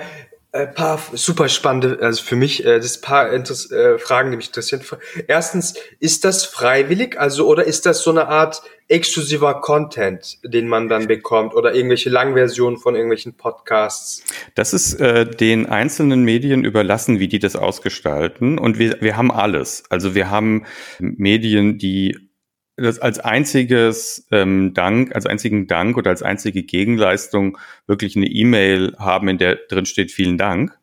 ein 0.52 0.74
paar 0.74 1.00
super 1.12 1.48
spannende, 1.48 1.98
also 2.00 2.24
für 2.24 2.34
mich, 2.34 2.64
äh, 2.64 2.78
das 2.78 3.00
paar 3.00 3.32
Interess 3.32 3.70
äh, 3.70 3.98
Fragen, 3.98 4.30
die 4.30 4.36
mich 4.36 4.48
interessieren. 4.48 4.82
Erstens, 5.28 5.74
ist 6.00 6.24
das 6.24 6.44
freiwillig, 6.44 7.18
also 7.20 7.46
oder 7.46 7.64
ist 7.64 7.86
das 7.86 8.02
so 8.02 8.10
eine 8.10 8.26
Art 8.26 8.62
exklusiver 8.88 9.60
Content, 9.60 10.38
den 10.42 10.66
man 10.66 10.88
dann 10.88 11.06
bekommt 11.06 11.54
oder 11.54 11.72
irgendwelche 11.72 12.10
Langversionen 12.10 12.78
von 12.80 12.96
irgendwelchen 12.96 13.36
Podcasts? 13.36 14.24
Das 14.56 14.72
ist 14.72 14.94
äh, 14.94 15.24
den 15.24 15.66
einzelnen 15.66 16.24
Medien 16.24 16.64
überlassen, 16.64 17.20
wie 17.20 17.28
die 17.28 17.38
das 17.38 17.54
ausgestalten. 17.54 18.58
Und 18.58 18.80
wir, 18.80 19.00
wir 19.00 19.16
haben 19.16 19.30
alles. 19.30 19.84
Also 19.88 20.16
wir 20.16 20.30
haben 20.30 20.64
Medien, 20.98 21.78
die 21.78 22.29
das 22.76 22.98
als 22.98 23.18
einziges 23.18 24.26
ähm, 24.30 24.72
Dank, 24.74 25.14
als 25.14 25.26
einzigen 25.26 25.66
Dank 25.66 25.96
oder 25.96 26.10
als 26.10 26.22
einzige 26.22 26.62
Gegenleistung 26.62 27.58
wirklich 27.86 28.16
eine 28.16 28.26
E-Mail 28.26 28.94
haben, 28.98 29.28
in 29.28 29.38
der 29.38 29.56
drin 29.68 29.86
steht 29.86 30.10
vielen 30.12 30.38
Dank. 30.38 30.78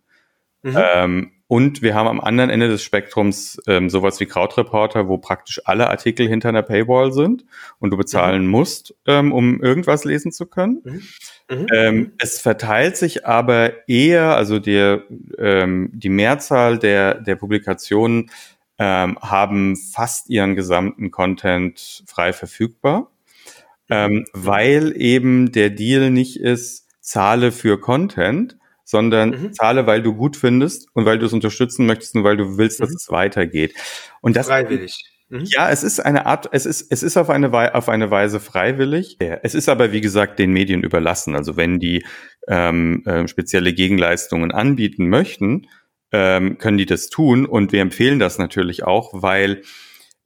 Mhm. 0.63 0.77
Ähm, 0.77 1.31
und 1.49 1.81
wir 1.81 1.95
haben 1.95 2.07
am 2.07 2.19
anderen 2.19 2.49
Ende 2.49 2.67
des 2.67 2.83
Spektrums 2.83 3.61
ähm, 3.67 3.89
sowas 3.89 4.19
wie 4.19 4.25
Krautreporter, 4.25 5.07
wo 5.07 5.17
praktisch 5.17 5.61
alle 5.63 5.89
Artikel 5.89 6.27
hinter 6.27 6.49
einer 6.49 6.61
Paywall 6.61 7.13
sind 7.13 7.45
und 7.79 7.91
du 7.91 7.97
bezahlen 7.97 8.43
mhm. 8.43 8.51
musst, 8.51 8.93
ähm, 9.05 9.31
um 9.31 9.61
irgendwas 9.61 10.03
lesen 10.03 10.33
zu 10.33 10.45
können. 10.45 10.81
Mhm. 10.83 11.01
Mhm. 11.49 11.67
Ähm, 11.73 12.11
es 12.19 12.41
verteilt 12.41 12.97
sich 12.97 13.25
aber 13.25 13.87
eher, 13.87 14.35
also 14.35 14.59
der, 14.59 15.03
ähm, 15.37 15.89
die 15.93 16.09
Mehrzahl 16.09 16.79
der, 16.79 17.13
der 17.13 17.37
Publikationen 17.37 18.29
ähm, 18.79 19.17
haben 19.19 19.75
fast 19.75 20.29
ihren 20.29 20.55
gesamten 20.55 21.11
Content 21.11 22.03
frei 22.05 22.33
verfügbar, 22.33 23.11
ähm, 23.89 24.11
mhm. 24.13 24.25
weil 24.33 24.93
eben 24.95 25.51
der 25.51 25.69
Deal 25.69 26.11
nicht 26.11 26.39
ist, 26.39 26.87
zahle 27.01 27.51
für 27.51 27.79
Content, 27.79 28.57
sondern 28.83 29.29
mhm. 29.29 29.53
zahle, 29.53 29.87
weil 29.87 30.01
du 30.01 30.13
gut 30.13 30.37
findest 30.37 30.87
und 30.93 31.05
weil 31.05 31.19
du 31.19 31.25
es 31.25 31.33
unterstützen 31.33 31.85
möchtest 31.85 32.15
und 32.15 32.23
weil 32.23 32.37
du 32.37 32.57
willst, 32.57 32.79
dass 32.79 32.89
mhm. 32.89 32.95
es 32.95 33.09
weitergeht. 33.09 33.73
Und 34.21 34.35
das 34.35 34.47
freiwillig. 34.47 35.03
Mhm. 35.29 35.43
Ja, 35.45 35.69
es 35.69 35.83
ist 35.83 35.99
eine 35.99 36.25
Art, 36.25 36.47
es 36.53 36.65
ist, 36.65 36.89
es 36.89 37.03
ist 37.03 37.17
auf 37.17 37.29
eine, 37.29 37.75
auf 37.75 37.89
eine 37.89 38.11
Weise 38.11 38.39
freiwillig. 38.39 39.17
Es 39.19 39.55
ist 39.55 39.67
aber, 39.67 39.91
wie 39.91 39.99
gesagt, 39.99 40.39
den 40.39 40.51
Medien 40.51 40.83
überlassen. 40.83 41.35
Also 41.35 41.57
wenn 41.57 41.79
die 41.79 42.05
ähm, 42.47 43.03
äh, 43.05 43.27
spezielle 43.27 43.73
Gegenleistungen 43.73 44.51
anbieten 44.51 45.09
möchten, 45.09 45.67
ähm, 46.11 46.57
können 46.57 46.77
die 46.77 46.85
das 46.85 47.09
tun. 47.09 47.45
Und 47.45 47.71
wir 47.71 47.81
empfehlen 47.81 48.19
das 48.19 48.37
natürlich 48.37 48.83
auch, 48.83 49.11
weil 49.13 49.61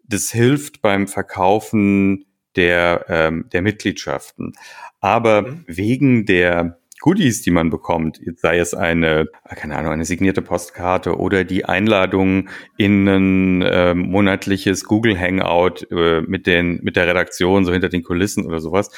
das 0.04 0.32
hilft 0.32 0.82
beim 0.82 1.08
Verkaufen 1.08 2.26
der, 2.56 3.06
ähm, 3.10 3.46
der 3.52 3.62
Mitgliedschaften. 3.62 4.54
Aber 5.00 5.44
mhm. 5.44 5.64
wegen 5.68 6.26
der 6.26 6.78
Goodies, 7.02 7.42
die 7.42 7.52
man 7.52 7.72
bekommt, 7.72 8.22
sei 8.38 8.60
es 8.60 8.76
eine, 8.76 9.28
keine 9.56 9.76
Ahnung, 9.76 9.92
eine 9.92 10.06
signierte 10.06 10.44
Postkarte 10.44 11.18
oder 11.18 11.44
die 11.44 11.66
Einladung 11.66 12.48
in 12.78 13.08
ein 13.08 13.62
äh, 13.64 13.96
monatliches 13.96 14.86
Google 14.86 15.20
Hangout 15.20 15.88
äh, 15.90 16.22
mit 16.22 16.46
den 16.46 16.80
mit 16.84 16.96
der 16.96 17.08
Redaktion 17.08 17.66
so 17.66 17.74
hinter 17.74 17.90
den 17.90 18.04
Kulissen 18.04 18.46
oder 18.46 18.60
sowas. 18.60 18.92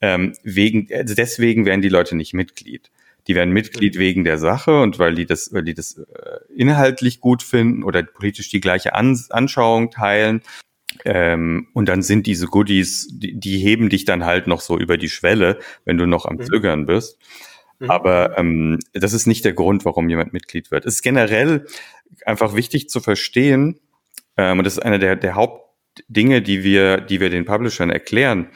Ähm, 0.00 0.34
wegen 0.44 0.86
also 0.94 1.16
deswegen 1.16 1.66
werden 1.66 1.82
die 1.82 1.88
Leute 1.88 2.16
nicht 2.16 2.32
Mitglied. 2.32 2.92
Die 3.28 3.34
werden 3.34 3.52
Mitglied 3.52 3.98
wegen 3.98 4.24
der 4.24 4.38
Sache 4.38 4.80
und 4.80 4.98
weil 4.98 5.14
die 5.14 5.26
das, 5.26 5.52
weil 5.52 5.62
die 5.62 5.74
das 5.74 5.98
äh, 5.98 6.38
inhaltlich 6.54 7.20
gut 7.20 7.42
finden 7.42 7.84
oder 7.84 8.02
politisch 8.02 8.48
die 8.48 8.60
gleiche 8.60 8.94
An 8.94 9.20
Anschauung 9.30 9.90
teilen. 9.90 10.42
Ähm, 11.04 11.68
und 11.74 11.88
dann 11.88 12.02
sind 12.02 12.26
diese 12.26 12.46
Goodies, 12.46 13.08
die, 13.12 13.38
die, 13.38 13.58
heben 13.58 13.90
dich 13.90 14.06
dann 14.06 14.24
halt 14.24 14.46
noch 14.46 14.60
so 14.60 14.78
über 14.78 14.96
die 14.96 15.10
Schwelle, 15.10 15.58
wenn 15.84 15.98
du 15.98 16.06
noch 16.06 16.24
am 16.24 16.36
mhm. 16.36 16.42
Zögern 16.42 16.86
bist. 16.86 17.18
Mhm. 17.78 17.90
Aber 17.90 18.38
ähm, 18.38 18.78
das 18.94 19.12
ist 19.12 19.26
nicht 19.26 19.44
der 19.44 19.52
Grund, 19.52 19.84
warum 19.84 20.08
jemand 20.08 20.32
Mitglied 20.32 20.70
wird. 20.70 20.86
Es 20.86 20.96
ist 20.96 21.02
generell 21.02 21.66
einfach 22.24 22.56
wichtig 22.56 22.88
zu 22.88 23.00
verstehen, 23.00 23.78
ähm, 24.38 24.58
und 24.58 24.64
das 24.64 24.74
ist 24.74 24.82
einer 24.82 24.98
der, 24.98 25.16
der 25.16 25.34
Hauptdinge, 25.34 26.40
die 26.40 26.64
wir, 26.64 26.98
die 26.98 27.20
wir 27.20 27.28
den 27.28 27.44
Publishern 27.44 27.90
erklären. 27.90 28.48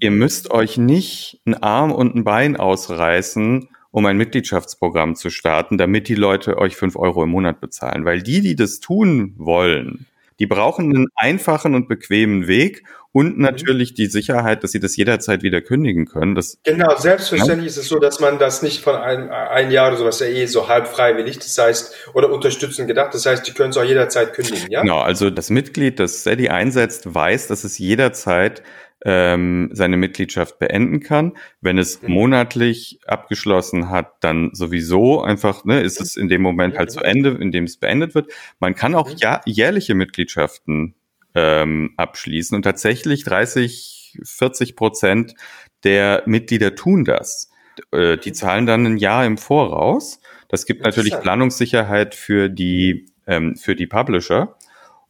Ihr 0.00 0.10
müsst 0.10 0.50
euch 0.50 0.76
nicht 0.76 1.40
einen 1.46 1.54
Arm 1.54 1.92
und 1.92 2.14
ein 2.14 2.24
Bein 2.24 2.56
ausreißen, 2.56 3.68
um 3.94 4.06
ein 4.06 4.16
Mitgliedschaftsprogramm 4.16 5.14
zu 5.14 5.30
starten, 5.30 5.78
damit 5.78 6.08
die 6.08 6.16
Leute 6.16 6.58
euch 6.58 6.74
fünf 6.74 6.96
Euro 6.96 7.22
im 7.22 7.30
Monat 7.30 7.60
bezahlen. 7.60 8.04
Weil 8.04 8.24
die, 8.24 8.40
die 8.40 8.56
das 8.56 8.80
tun 8.80 9.34
wollen, 9.36 10.06
die 10.40 10.46
brauchen 10.46 10.92
einen 10.92 11.06
einfachen 11.14 11.76
und 11.76 11.86
bequemen 11.86 12.48
Weg 12.48 12.82
und 13.12 13.36
mhm. 13.36 13.42
natürlich 13.44 13.94
die 13.94 14.06
Sicherheit, 14.06 14.64
dass 14.64 14.72
sie 14.72 14.80
das 14.80 14.96
jederzeit 14.96 15.44
wieder 15.44 15.60
kündigen 15.60 16.06
können. 16.06 16.34
Das, 16.34 16.58
genau, 16.64 16.96
selbstverständlich 16.96 17.66
ja. 17.66 17.70
ist 17.70 17.76
es 17.76 17.86
so, 17.86 18.00
dass 18.00 18.18
man 18.18 18.40
das 18.40 18.62
nicht 18.62 18.82
von 18.82 18.96
ein, 18.96 19.30
ein 19.30 19.70
Jahr 19.70 19.90
oder 19.90 19.98
sowas 19.98 20.18
ja 20.18 20.26
eh 20.26 20.46
so 20.46 20.66
halb 20.66 20.88
freiwillig, 20.88 21.38
das 21.38 21.56
heißt, 21.56 22.10
oder 22.14 22.32
unterstützen 22.32 22.88
gedacht, 22.88 23.14
das 23.14 23.24
heißt, 23.26 23.46
die 23.46 23.52
können 23.52 23.70
es 23.70 23.76
auch 23.76 23.84
jederzeit 23.84 24.34
kündigen, 24.34 24.68
ja? 24.70 24.82
Genau, 24.82 24.98
also 24.98 25.30
das 25.30 25.50
Mitglied, 25.50 26.00
das 26.00 26.22
Steady 26.22 26.48
einsetzt, 26.48 27.14
weiß, 27.14 27.46
dass 27.46 27.62
es 27.62 27.78
jederzeit 27.78 28.64
ähm, 29.04 29.68
seine 29.72 29.96
Mitgliedschaft 29.96 30.58
beenden 30.58 31.00
kann. 31.00 31.36
Wenn 31.60 31.78
es 31.78 32.02
mhm. 32.02 32.12
monatlich 32.12 33.00
abgeschlossen 33.06 33.90
hat, 33.90 34.12
dann 34.20 34.50
sowieso 34.54 35.22
einfach, 35.22 35.64
ne, 35.64 35.82
ist 35.82 36.00
es 36.00 36.16
in 36.16 36.28
dem 36.28 36.42
Moment 36.42 36.78
halt 36.78 36.90
zu 36.90 37.00
Ende, 37.00 37.30
in 37.30 37.52
dem 37.52 37.64
es 37.64 37.76
beendet 37.76 38.14
wird. 38.14 38.32
Man 38.60 38.74
kann 38.74 38.94
auch 38.94 39.10
mhm. 39.10 39.16
ja, 39.18 39.40
jährliche 39.44 39.94
Mitgliedschaften 39.94 40.94
ähm, 41.34 41.92
abschließen 41.96 42.56
und 42.56 42.62
tatsächlich 42.62 43.24
30, 43.24 44.18
40 44.22 44.76
Prozent 44.76 45.34
der 45.82 46.22
Mitglieder 46.26 46.74
tun 46.74 47.04
das. 47.04 47.50
Äh, 47.92 48.16
die 48.16 48.30
mhm. 48.30 48.34
zahlen 48.34 48.66
dann 48.66 48.86
ein 48.86 48.96
Jahr 48.96 49.26
im 49.26 49.36
Voraus. 49.36 50.20
Das 50.48 50.64
gibt 50.64 50.82
natürlich 50.82 51.18
Planungssicherheit 51.20 52.14
für 52.14 52.48
die, 52.48 53.06
ähm, 53.26 53.56
für 53.56 53.74
die 53.74 53.86
Publisher. 53.86 54.56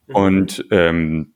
Mhm. 0.08 0.14
Und 0.14 0.64
ähm, 0.70 1.33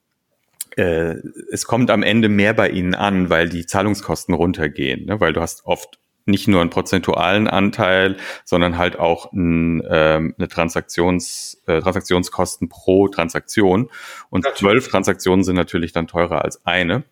äh, 0.79 1.17
es 1.51 1.67
kommt 1.67 1.91
am 1.91 2.03
Ende 2.03 2.29
mehr 2.29 2.55
bei 2.55 2.71
ihnen 2.71 2.95
an, 2.95 3.31
weil 3.31 3.49
die 3.49 3.67
Zahlungskosten 3.67 4.35
runtergehen, 4.35 5.07
ne? 5.07 5.21
weil 5.21 5.33
du 5.33 5.41
hast 5.41 5.65
oft 5.65 5.99
nicht 6.25 6.47
nur 6.47 6.61
einen 6.61 6.71
prozentualen 6.71 7.49
Anteil, 7.49 8.17
sondern 8.45 8.79
halt 8.79 8.99
auch 8.99 9.33
ein, 9.33 9.83
ähm, 9.89 10.35
eine 10.39 10.49
Transaktions, 10.49 11.61
äh, 11.67 11.81
Transaktionskosten 11.81 12.69
pro 12.69 13.09
Transaktion. 13.09 13.91
Und 14.31 14.47
zwölf 14.55 14.89
Transaktionen 14.89 15.43
sind 15.43 15.57
natürlich 15.57 15.93
dann 15.93 16.07
teurer 16.07 16.45
als 16.45 16.65
eine. 16.67 17.05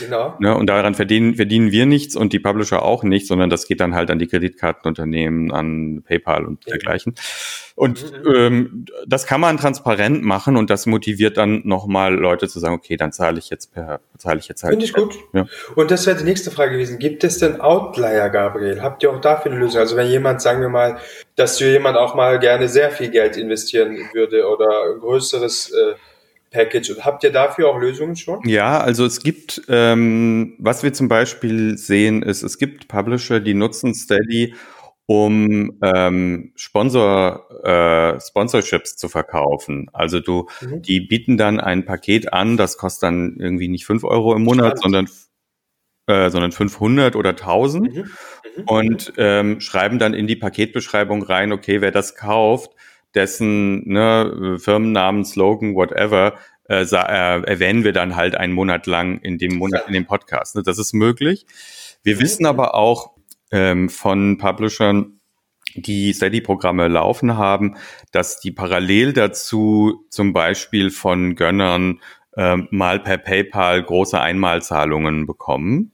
Genau. 0.00 0.34
Ne, 0.38 0.56
und 0.56 0.66
daran 0.66 0.94
verdienen, 0.94 1.34
verdienen 1.34 1.72
wir 1.72 1.86
nichts 1.86 2.16
und 2.16 2.32
die 2.32 2.38
Publisher 2.38 2.82
auch 2.82 3.02
nicht, 3.02 3.26
sondern 3.26 3.50
das 3.50 3.66
geht 3.66 3.80
dann 3.80 3.94
halt 3.94 4.10
an 4.10 4.18
die 4.18 4.26
Kreditkartenunternehmen, 4.26 5.52
an 5.52 6.02
PayPal 6.02 6.44
und 6.44 6.66
dergleichen. 6.66 7.14
Und 7.76 8.24
mhm. 8.24 8.34
ähm, 8.34 8.84
das 9.06 9.26
kann 9.26 9.40
man 9.40 9.56
transparent 9.56 10.22
machen 10.22 10.56
und 10.56 10.70
das 10.70 10.86
motiviert 10.86 11.36
dann 11.36 11.62
nochmal 11.64 12.14
Leute 12.14 12.46
zu 12.46 12.60
sagen, 12.60 12.74
okay, 12.74 12.96
dann 12.96 13.12
zahle 13.12 13.38
ich 13.38 13.50
jetzt 13.50 13.74
per, 13.74 14.00
zahle 14.16 14.38
ich 14.38 14.46
jetzt 14.48 14.62
halt. 14.62 14.72
Finde 14.72 14.84
ich 14.84 14.92
gut. 14.92 15.14
Ja. 15.32 15.46
Und 15.74 15.90
das 15.90 16.06
wäre 16.06 16.16
die 16.16 16.24
nächste 16.24 16.52
Frage 16.52 16.72
gewesen. 16.72 17.00
Gibt 17.00 17.24
es 17.24 17.38
denn 17.38 17.60
Outlier, 17.60 18.28
Gabriel? 18.30 18.80
Habt 18.80 19.02
ihr 19.02 19.10
auch 19.10 19.20
dafür 19.20 19.50
eine 19.50 19.60
Lösung? 19.60 19.80
Also 19.80 19.96
wenn 19.96 20.08
jemand, 20.08 20.40
sagen 20.40 20.60
wir 20.60 20.68
mal, 20.68 20.98
dass 21.34 21.58
jemand 21.58 21.96
auch 21.96 22.14
mal 22.14 22.38
gerne 22.38 22.68
sehr 22.68 22.92
viel 22.92 23.10
Geld 23.10 23.36
investieren 23.36 23.98
würde 24.12 24.46
oder 24.48 24.92
ein 24.92 25.00
größeres 25.00 25.70
äh, 25.70 25.94
Package. 26.54 26.96
Habt 27.00 27.24
ihr 27.24 27.32
dafür 27.32 27.68
auch 27.68 27.78
Lösungen 27.78 28.16
schon? 28.16 28.40
Ja, 28.48 28.80
also 28.80 29.04
es 29.04 29.22
gibt, 29.22 29.62
ähm, 29.68 30.54
was 30.58 30.82
wir 30.82 30.92
zum 30.92 31.08
Beispiel 31.08 31.76
sehen, 31.76 32.22
ist, 32.22 32.42
es 32.42 32.58
gibt 32.58 32.88
Publisher, 32.88 33.40
die 33.40 33.54
nutzen 33.54 33.92
Steady, 33.92 34.54
um 35.06 35.78
ähm, 35.82 36.52
Sponsor, 36.54 37.50
äh, 37.64 38.20
Sponsorships 38.20 38.96
zu 38.96 39.08
verkaufen. 39.08 39.90
Also 39.92 40.20
du, 40.20 40.48
mhm. 40.62 40.80
die 40.80 41.00
bieten 41.00 41.36
dann 41.36 41.60
ein 41.60 41.84
Paket 41.84 42.32
an, 42.32 42.56
das 42.56 42.78
kostet 42.78 43.02
dann 43.02 43.36
irgendwie 43.38 43.68
nicht 43.68 43.84
fünf 43.84 44.04
Euro 44.04 44.34
im 44.34 44.44
Monat, 44.44 44.78
sondern 44.78 45.08
äh, 46.06 46.30
sondern 46.30 46.52
500 46.52 47.16
oder 47.16 47.30
1000 47.30 47.94
mhm. 47.94 47.98
Mhm. 47.98 48.64
und 48.66 49.12
ähm, 49.16 49.60
schreiben 49.60 49.98
dann 49.98 50.14
in 50.14 50.26
die 50.26 50.36
Paketbeschreibung 50.36 51.22
rein, 51.22 51.50
okay, 51.52 51.80
wer 51.80 51.90
das 51.90 52.14
kauft, 52.14 52.72
dessen 53.14 53.88
ne, 53.88 54.56
Firmennamen, 54.58 55.24
Slogan, 55.24 55.74
whatever, 55.74 56.34
äh, 56.68 56.82
äh, 56.82 57.42
erwähnen 57.42 57.84
wir 57.84 57.92
dann 57.92 58.16
halt 58.16 58.36
einen 58.36 58.52
Monat 58.52 58.86
lang 58.86 59.18
in 59.18 59.38
dem 59.38 59.56
Monat 59.56 59.86
in 59.86 59.92
dem 59.92 60.06
Podcast. 60.06 60.56
Ne? 60.56 60.62
Das 60.62 60.78
ist 60.78 60.94
möglich. 60.94 61.46
Wir 62.02 62.16
mhm. 62.16 62.20
wissen 62.20 62.46
aber 62.46 62.74
auch 62.74 63.12
ähm, 63.50 63.88
von 63.88 64.38
Publishern, 64.38 65.20
die 65.76 66.12
Steady-Programme 66.12 66.88
laufen 66.88 67.36
haben, 67.36 67.76
dass 68.12 68.40
die 68.40 68.52
parallel 68.52 69.12
dazu 69.12 70.04
zum 70.08 70.32
Beispiel 70.32 70.90
von 70.90 71.34
Gönnern 71.34 72.00
ähm, 72.36 72.68
mal 72.70 73.00
per 73.00 73.18
PayPal 73.18 73.82
große 73.82 74.20
Einmalzahlungen 74.20 75.26
bekommen. 75.26 75.92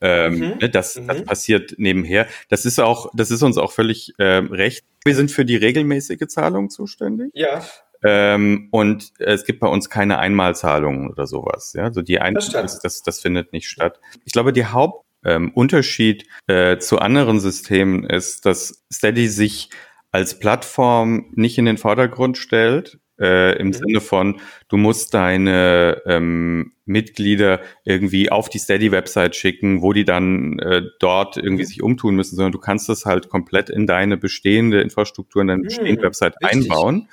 Ähm, 0.00 0.34
mhm. 0.34 0.58
Ne, 0.60 0.68
das, 0.70 0.94
das 0.94 1.18
mhm. 1.18 1.24
passiert 1.24 1.74
nebenher. 1.78 2.26
Das 2.48 2.64
ist 2.64 2.78
auch, 2.78 3.10
das 3.14 3.30
ist 3.30 3.42
uns 3.42 3.58
auch 3.58 3.72
völlig 3.72 4.14
äh, 4.18 4.24
recht. 4.24 4.84
Wir 5.04 5.14
sind 5.14 5.30
für 5.30 5.44
die 5.44 5.56
regelmäßige 5.56 6.26
Zahlung 6.28 6.70
zuständig. 6.70 7.30
Ja. 7.34 7.62
Ähm, 8.02 8.68
und 8.70 9.12
es 9.18 9.44
gibt 9.44 9.60
bei 9.60 9.68
uns 9.68 9.90
keine 9.90 10.18
Einmalzahlungen 10.18 11.10
oder 11.10 11.26
sowas. 11.26 11.72
Ja, 11.74 11.84
also 11.84 12.02
die 12.02 12.20
Einmalzahlung, 12.20 12.66
das, 12.66 12.80
das, 12.80 13.02
das 13.02 13.20
findet 13.20 13.52
nicht 13.52 13.68
statt. 13.68 14.00
Ich 14.24 14.32
glaube, 14.32 14.52
die 14.52 14.66
Hauptunterschied 14.66 16.26
ähm, 16.46 16.74
äh, 16.74 16.78
zu 16.78 16.98
anderen 17.00 17.40
Systemen 17.40 18.04
ist, 18.04 18.46
dass 18.46 18.84
Steady 18.92 19.28
sich 19.28 19.70
als 20.12 20.38
Plattform 20.38 21.32
nicht 21.34 21.58
in 21.58 21.64
den 21.64 21.76
Vordergrund 21.76 22.38
stellt, 22.38 22.98
äh, 23.18 23.58
im 23.58 23.68
mhm. 23.68 23.72
Sinne 23.72 24.00
von, 24.00 24.40
du 24.68 24.76
musst 24.76 25.14
deine 25.14 26.02
ähm, 26.06 26.72
Mitglieder 26.84 27.60
irgendwie 27.84 28.30
auf 28.30 28.48
die 28.48 28.58
Steady-Website 28.58 29.36
schicken, 29.36 29.82
wo 29.82 29.92
die 29.92 30.04
dann 30.04 30.58
äh, 30.58 30.82
dort 31.00 31.36
irgendwie 31.36 31.64
sich 31.64 31.82
umtun 31.82 32.16
müssen, 32.16 32.36
sondern 32.36 32.52
du 32.52 32.58
kannst 32.58 32.88
das 32.88 33.04
halt 33.04 33.28
komplett 33.28 33.70
in 33.70 33.86
deine 33.86 34.16
bestehende 34.16 34.80
Infrastruktur, 34.80 35.42
in 35.42 35.48
deine 35.48 35.60
mhm. 35.60 35.66
bestehende 35.66 36.02
Website 36.02 36.34
Richtig. 36.42 36.70
einbauen. 36.70 37.08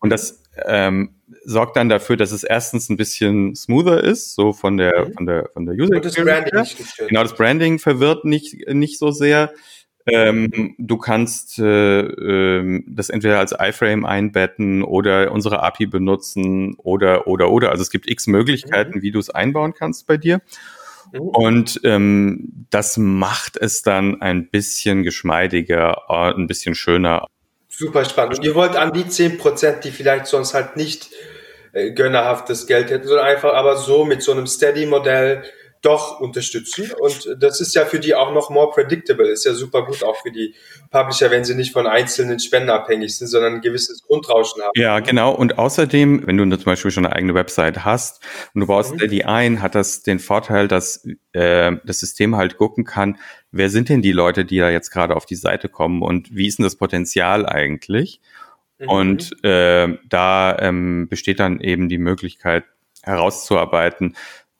Und 0.00 0.10
das 0.10 0.42
ähm, 0.66 1.14
sorgt 1.44 1.76
dann 1.76 1.88
dafür, 1.88 2.16
dass 2.16 2.32
es 2.32 2.44
erstens 2.44 2.88
ein 2.88 2.96
bisschen 2.96 3.54
smoother 3.54 4.02
ist, 4.02 4.34
so 4.34 4.52
von 4.52 4.76
der, 4.76 5.06
mhm. 5.06 5.12
von 5.14 5.26
der, 5.26 5.48
von 5.52 5.66
der 5.66 5.74
User 5.74 5.96
Experience. 5.96 6.76
Genau, 7.08 7.22
das 7.22 7.34
Branding 7.34 7.78
verwirrt 7.78 8.24
nicht, 8.24 8.68
nicht 8.68 8.98
so 8.98 9.10
sehr. 9.10 9.52
Ähm, 10.06 10.74
du 10.78 10.98
kannst 10.98 11.58
äh, 11.58 12.00
äh, 12.00 12.82
das 12.86 13.08
entweder 13.08 13.38
als 13.38 13.54
iFrame 13.58 14.04
einbetten 14.04 14.82
oder 14.82 15.32
unsere 15.32 15.62
API 15.62 15.86
benutzen 15.86 16.74
oder 16.76 17.26
oder 17.26 17.50
oder. 17.50 17.70
Also 17.70 17.82
es 17.82 17.90
gibt 17.90 18.10
x 18.10 18.26
Möglichkeiten, 18.26 18.98
mhm. 18.98 19.02
wie 19.02 19.12
du 19.12 19.18
es 19.18 19.30
einbauen 19.30 19.72
kannst 19.72 20.06
bei 20.06 20.18
dir. 20.18 20.42
Mhm. 21.12 21.20
Und 21.20 21.80
ähm, 21.84 22.66
das 22.70 22.98
macht 22.98 23.56
es 23.56 23.82
dann 23.82 24.20
ein 24.20 24.50
bisschen 24.50 25.04
geschmeidiger, 25.04 26.02
äh, 26.08 26.34
ein 26.34 26.46
bisschen 26.46 26.74
schöner. 26.74 27.26
Super 27.68 28.04
spannend. 28.04 28.38
Und 28.38 28.44
ihr 28.44 28.54
wollt 28.54 28.76
an 28.76 28.92
die 28.92 29.08
zehn 29.08 29.38
Prozent, 29.38 29.84
die 29.84 29.90
vielleicht 29.90 30.26
sonst 30.26 30.52
halt 30.52 30.76
nicht 30.76 31.10
äh, 31.72 31.92
gönnerhaftes 31.92 32.66
Geld 32.66 32.90
hätten, 32.90 33.08
sondern 33.08 33.26
einfach 33.26 33.54
aber 33.54 33.76
so 33.76 34.04
mit 34.04 34.22
so 34.22 34.32
einem 34.32 34.46
Steady-Modell 34.46 35.44
doch 35.84 36.20
unterstützen. 36.20 36.90
Und 36.98 37.36
das 37.38 37.60
ist 37.60 37.74
ja 37.74 37.84
für 37.84 38.00
die 38.00 38.14
auch 38.14 38.32
noch 38.32 38.50
more 38.50 38.70
predictable. 38.70 39.28
Ist 39.28 39.44
ja 39.44 39.52
super 39.52 39.84
gut 39.84 40.02
auch 40.02 40.16
für 40.22 40.30
die 40.30 40.54
Publisher, 40.90 41.30
wenn 41.30 41.44
sie 41.44 41.54
nicht 41.54 41.72
von 41.72 41.86
einzelnen 41.86 42.38
Spenden 42.38 42.70
abhängig 42.70 43.16
sind, 43.16 43.28
sondern 43.28 43.54
ein 43.54 43.60
gewisses 43.60 44.02
Grundrauschen 44.02 44.62
haben. 44.62 44.72
Ja, 44.74 45.00
genau. 45.00 45.34
Und 45.34 45.58
außerdem, 45.58 46.26
wenn 46.26 46.36
du 46.36 46.56
zum 46.56 46.64
Beispiel 46.64 46.90
schon 46.90 47.06
eine 47.06 47.14
eigene 47.14 47.34
Website 47.34 47.84
hast 47.84 48.22
und 48.54 48.62
du 48.62 48.66
baust 48.66 48.94
mhm. 48.94 49.08
die 49.08 49.24
ein, 49.24 49.60
hat 49.60 49.74
das 49.74 50.02
den 50.02 50.18
Vorteil, 50.18 50.68
dass 50.68 51.06
äh, 51.32 51.72
das 51.84 52.00
System 52.00 52.36
halt 52.36 52.56
gucken 52.56 52.84
kann, 52.84 53.18
wer 53.52 53.70
sind 53.70 53.88
denn 53.88 54.02
die 54.02 54.12
Leute, 54.12 54.44
die 54.44 54.58
da 54.58 54.70
jetzt 54.70 54.90
gerade 54.90 55.16
auf 55.16 55.26
die 55.26 55.36
Seite 55.36 55.68
kommen 55.68 56.02
und 56.02 56.34
wie 56.34 56.46
ist 56.46 56.58
denn 56.58 56.64
das 56.64 56.76
Potenzial 56.76 57.46
eigentlich? 57.46 58.20
Mhm. 58.78 58.88
Und 58.88 59.44
äh, 59.44 59.96
da 60.08 60.58
ähm, 60.58 61.08
besteht 61.08 61.40
dann 61.40 61.60
eben 61.60 61.88
die 61.88 61.98
Möglichkeit 61.98 62.64
herauszuarbeiten, 63.02 64.16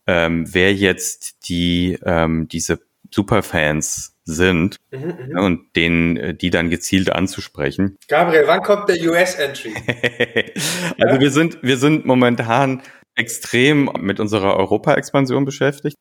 ähm, 0.06 0.46
wer 0.52 0.74
jetzt 0.74 1.48
die 1.48 1.98
ähm, 2.04 2.48
diese 2.48 2.80
Superfans 3.10 4.14
sind 4.24 4.78
mhm, 4.90 5.38
und 5.38 5.76
denen 5.76 6.16
äh, 6.16 6.34
die 6.34 6.50
dann 6.50 6.70
gezielt 6.70 7.10
anzusprechen. 7.10 7.96
Gabriel, 8.08 8.44
wann 8.46 8.62
kommt 8.62 8.88
der 8.88 8.96
US-Entry? 9.00 9.74
also 10.98 11.14
ja? 11.14 11.20
wir 11.20 11.30
sind 11.30 11.58
wir 11.62 11.76
sind 11.76 12.06
momentan 12.06 12.82
extrem 13.14 13.90
mit 14.00 14.20
unserer 14.20 14.56
Europa-Expansion 14.56 15.44
beschäftigt. 15.44 15.96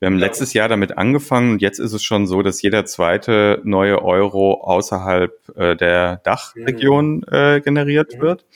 Wir 0.00 0.06
haben 0.06 0.18
letztes 0.18 0.52
Jahr 0.52 0.68
damit 0.68 0.98
angefangen 0.98 1.52
und 1.52 1.62
jetzt 1.62 1.78
ist 1.78 1.92
es 1.92 2.02
schon 2.02 2.26
so, 2.26 2.42
dass 2.42 2.60
jeder 2.60 2.84
zweite 2.86 3.60
neue 3.62 4.02
Euro 4.02 4.54
außerhalb 4.54 5.32
äh, 5.54 5.76
der 5.76 6.16
Dachregion 6.24 7.18
mhm. 7.18 7.24
äh, 7.30 7.60
generiert 7.60 8.16
mhm. 8.16 8.20
wird. 8.20 8.46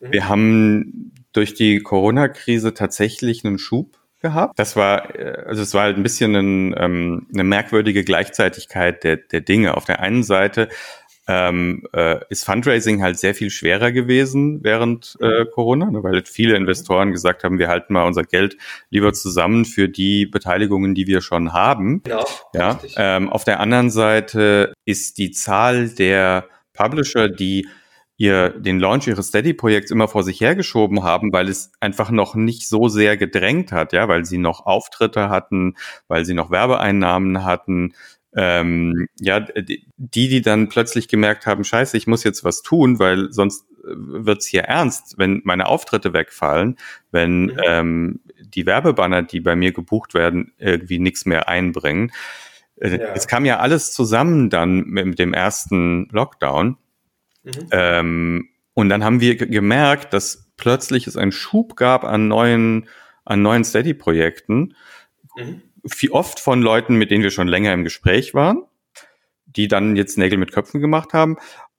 Wir 0.00 0.28
haben 0.28 1.12
durch 1.32 1.54
die 1.54 1.78
Corona-Krise 1.78 2.74
tatsächlich 2.74 3.44
einen 3.44 3.60
Schub 3.60 3.99
gehabt. 4.20 4.58
Das 4.58 4.76
war, 4.76 5.14
äh, 5.14 5.44
also 5.46 5.62
es 5.62 5.74
war 5.74 5.82
halt 5.82 5.96
ein 5.96 6.02
bisschen 6.02 6.34
ein, 6.34 6.74
ähm, 6.78 7.26
eine 7.32 7.44
merkwürdige 7.44 8.04
Gleichzeitigkeit 8.04 9.04
der, 9.04 9.16
der 9.16 9.40
Dinge. 9.40 9.76
Auf 9.76 9.84
der 9.84 10.00
einen 10.00 10.22
Seite 10.22 10.68
ähm, 11.30 11.86
äh, 11.92 12.18
ist 12.28 12.44
Fundraising 12.44 13.02
halt 13.02 13.18
sehr 13.18 13.34
viel 13.34 13.50
schwerer 13.50 13.92
gewesen 13.92 14.64
während 14.64 15.16
äh, 15.20 15.44
mhm. 15.44 15.50
Corona, 15.52 15.90
ne, 15.90 16.02
weil 16.02 16.24
viele 16.24 16.56
Investoren 16.56 17.12
gesagt 17.12 17.44
haben, 17.44 17.58
wir 17.58 17.68
halten 17.68 17.92
mal 17.92 18.04
unser 18.04 18.24
Geld 18.24 18.56
lieber 18.90 19.12
zusammen 19.12 19.64
für 19.64 19.88
die 19.88 20.26
Beteiligungen, 20.26 20.94
die 20.94 21.06
wir 21.06 21.20
schon 21.20 21.52
haben. 21.52 22.02
Genau, 22.02 22.24
ja, 22.52 22.80
ähm, 22.96 23.30
auf 23.30 23.44
der 23.44 23.60
anderen 23.60 23.90
Seite 23.90 24.72
ist 24.84 25.18
die 25.18 25.30
Zahl 25.30 25.90
der 25.90 26.46
Publisher, 26.72 27.28
die 27.28 27.68
ihr 28.20 28.50
den 28.50 28.78
Launch 28.78 29.06
ihres 29.06 29.28
Steady-Projekts 29.28 29.90
immer 29.90 30.06
vor 30.06 30.22
sich 30.22 30.42
hergeschoben 30.42 31.02
haben, 31.02 31.32
weil 31.32 31.48
es 31.48 31.72
einfach 31.80 32.10
noch 32.10 32.34
nicht 32.34 32.68
so 32.68 32.86
sehr 32.88 33.16
gedrängt 33.16 33.72
hat, 33.72 33.94
ja, 33.94 34.08
weil 34.08 34.26
sie 34.26 34.36
noch 34.36 34.66
Auftritte 34.66 35.30
hatten, 35.30 35.76
weil 36.06 36.26
sie 36.26 36.34
noch 36.34 36.50
Werbeeinnahmen 36.50 37.44
hatten, 37.44 37.94
ähm, 38.36 39.06
ja, 39.18 39.40
die, 39.40 39.86
die 39.96 40.42
dann 40.42 40.68
plötzlich 40.68 41.08
gemerkt 41.08 41.46
haben, 41.46 41.64
scheiße, 41.64 41.96
ich 41.96 42.06
muss 42.06 42.22
jetzt 42.22 42.44
was 42.44 42.60
tun, 42.60 42.98
weil 42.98 43.32
sonst 43.32 43.64
äh, 43.84 43.86
wird's 43.86 44.44
hier 44.44 44.64
ernst, 44.64 45.14
wenn 45.16 45.40
meine 45.44 45.66
Auftritte 45.66 46.12
wegfallen, 46.12 46.76
wenn 47.10 47.44
mhm. 47.44 47.58
ähm, 47.66 48.20
die 48.38 48.66
Werbebanner, 48.66 49.22
die 49.22 49.40
bei 49.40 49.56
mir 49.56 49.72
gebucht 49.72 50.12
werden, 50.12 50.52
irgendwie 50.58 50.98
nichts 50.98 51.24
mehr 51.24 51.48
einbringen. 51.48 52.12
Äh, 52.76 52.98
ja. 52.98 53.14
Es 53.14 53.26
kam 53.26 53.46
ja 53.46 53.60
alles 53.60 53.94
zusammen 53.94 54.50
dann 54.50 54.84
mit 54.84 55.18
dem 55.18 55.32
ersten 55.32 56.06
Lockdown. 56.12 56.76
Mhm. 57.42 57.68
Ähm, 57.70 58.48
und 58.74 58.88
dann 58.88 59.04
haben 59.04 59.20
wir 59.20 59.36
gemerkt, 59.36 60.12
dass 60.12 60.50
plötzlich 60.56 61.06
es 61.06 61.16
einen 61.16 61.32
Schub 61.32 61.76
gab 61.76 62.04
an 62.04 62.28
neuen, 62.28 62.88
an 63.24 63.42
neuen 63.42 63.64
Steady-Projekten. 63.64 64.74
Mhm 65.36 65.62
wie 65.82 66.10
oft 66.10 66.40
von 66.40 66.62
Leuten, 66.62 66.96
mit 66.96 67.10
denen 67.10 67.22
wir 67.22 67.30
schon 67.30 67.48
länger 67.48 67.72
im 67.72 67.84
Gespräch 67.84 68.34
waren, 68.34 68.64
die 69.46 69.68
dann 69.68 69.96
jetzt 69.96 70.18
Nägel 70.18 70.38
mit 70.38 70.52
Köpfen 70.52 70.80
gemacht 70.80 71.12
haben. 71.12 71.36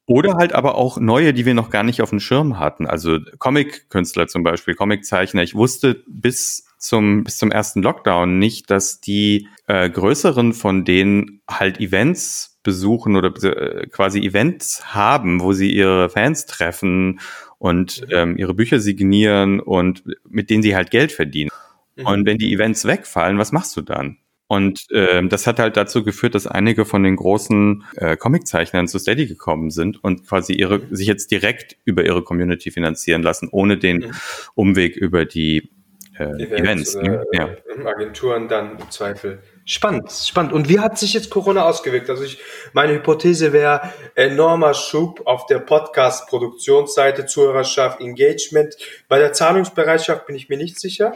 Oder 0.07 0.35
halt 0.35 0.53
aber 0.53 0.75
auch 0.75 0.99
neue, 0.99 1.33
die 1.33 1.45
wir 1.45 1.53
noch 1.53 1.69
gar 1.69 1.83
nicht 1.83 2.01
auf 2.01 2.09
dem 2.09 2.19
Schirm 2.19 2.59
hatten. 2.59 2.85
Also 2.85 3.19
Comic-Künstler 3.37 4.27
zum 4.27 4.43
Beispiel, 4.43 4.73
Comic-Zeichner. 4.73 5.43
Ich 5.43 5.55
wusste 5.55 6.03
bis 6.07 6.65
zum, 6.77 7.23
bis 7.23 7.37
zum 7.37 7.51
ersten 7.51 7.81
Lockdown 7.81 8.37
nicht, 8.37 8.69
dass 8.69 8.99
die 8.99 9.47
äh, 9.67 9.89
größeren 9.89 10.53
von 10.53 10.83
denen 10.83 11.41
halt 11.49 11.79
Events 11.79 12.50
besuchen 12.63 13.15
oder 13.15 13.33
äh, 13.43 13.87
quasi 13.87 14.19
Events 14.21 14.93
haben, 14.93 15.41
wo 15.41 15.53
sie 15.53 15.71
ihre 15.71 16.09
Fans 16.09 16.45
treffen 16.45 17.19
und 17.57 18.05
ähm, 18.11 18.37
ihre 18.37 18.53
Bücher 18.53 18.79
signieren 18.79 19.59
und 19.59 20.03
mit 20.27 20.49
denen 20.49 20.63
sie 20.63 20.75
halt 20.75 20.91
Geld 20.91 21.11
verdienen. 21.11 21.51
Mhm. 21.95 22.05
Und 22.05 22.25
wenn 22.25 22.37
die 22.37 22.53
Events 22.53 22.85
wegfallen, 22.85 23.37
was 23.37 23.51
machst 23.51 23.75
du 23.77 23.81
dann? 23.81 24.17
Und 24.47 24.91
äh, 24.91 25.25
das 25.27 25.47
hat 25.47 25.59
halt 25.59 25.77
dazu 25.77 26.03
geführt, 26.03 26.35
dass 26.35 26.45
einige 26.45 26.83
von 26.83 27.03
den 27.03 27.15
großen 27.15 27.85
äh, 27.95 28.17
Comiczeichnern 28.17 28.87
zu 28.89 28.99
Steady 28.99 29.25
gekommen 29.25 29.69
sind 29.69 30.03
und 30.03 30.27
quasi 30.27 30.51
ihre 30.51 30.79
mhm. 30.79 30.93
sich 30.93 31.07
jetzt 31.07 31.31
direkt 31.31 31.77
über 31.85 32.05
ihre 32.05 32.21
Community 32.21 32.69
finanzieren 32.69 33.23
lassen, 33.23 33.47
ohne 33.49 33.77
den 33.77 33.99
mhm. 33.99 34.11
Umweg 34.53 34.97
über 34.97 35.23
die 35.23 35.71
äh, 36.17 36.23
Events. 36.23 36.95
Events 36.95 36.95
ne? 36.95 37.25
ja. 37.31 37.49
Agenturen 37.85 38.49
dann 38.49 38.77
im 38.77 38.91
Zweifel. 38.91 39.41
Spannend, 39.65 40.11
spannend. 40.11 40.53
Und 40.53 40.69
wie 40.69 40.79
hat 40.79 40.97
sich 40.97 41.13
jetzt 41.13 41.29
Corona 41.29 41.63
ausgewirkt? 41.63 42.09
Also 42.09 42.23
ich, 42.23 42.39
meine 42.73 42.93
Hypothese 42.93 43.53
wäre 43.53 43.91
enormer 44.15 44.73
Schub 44.73 45.21
auf 45.25 45.45
der 45.45 45.59
Podcast-Produktionsseite, 45.59 47.25
Zuhörerschaft, 47.25 48.01
Engagement. 48.01 48.75
Bei 49.07 49.19
der 49.19 49.33
Zahlungsbereitschaft 49.33 50.25
bin 50.25 50.35
ich 50.35 50.49
mir 50.49 50.57
nicht 50.57 50.79
sicher. 50.79 51.13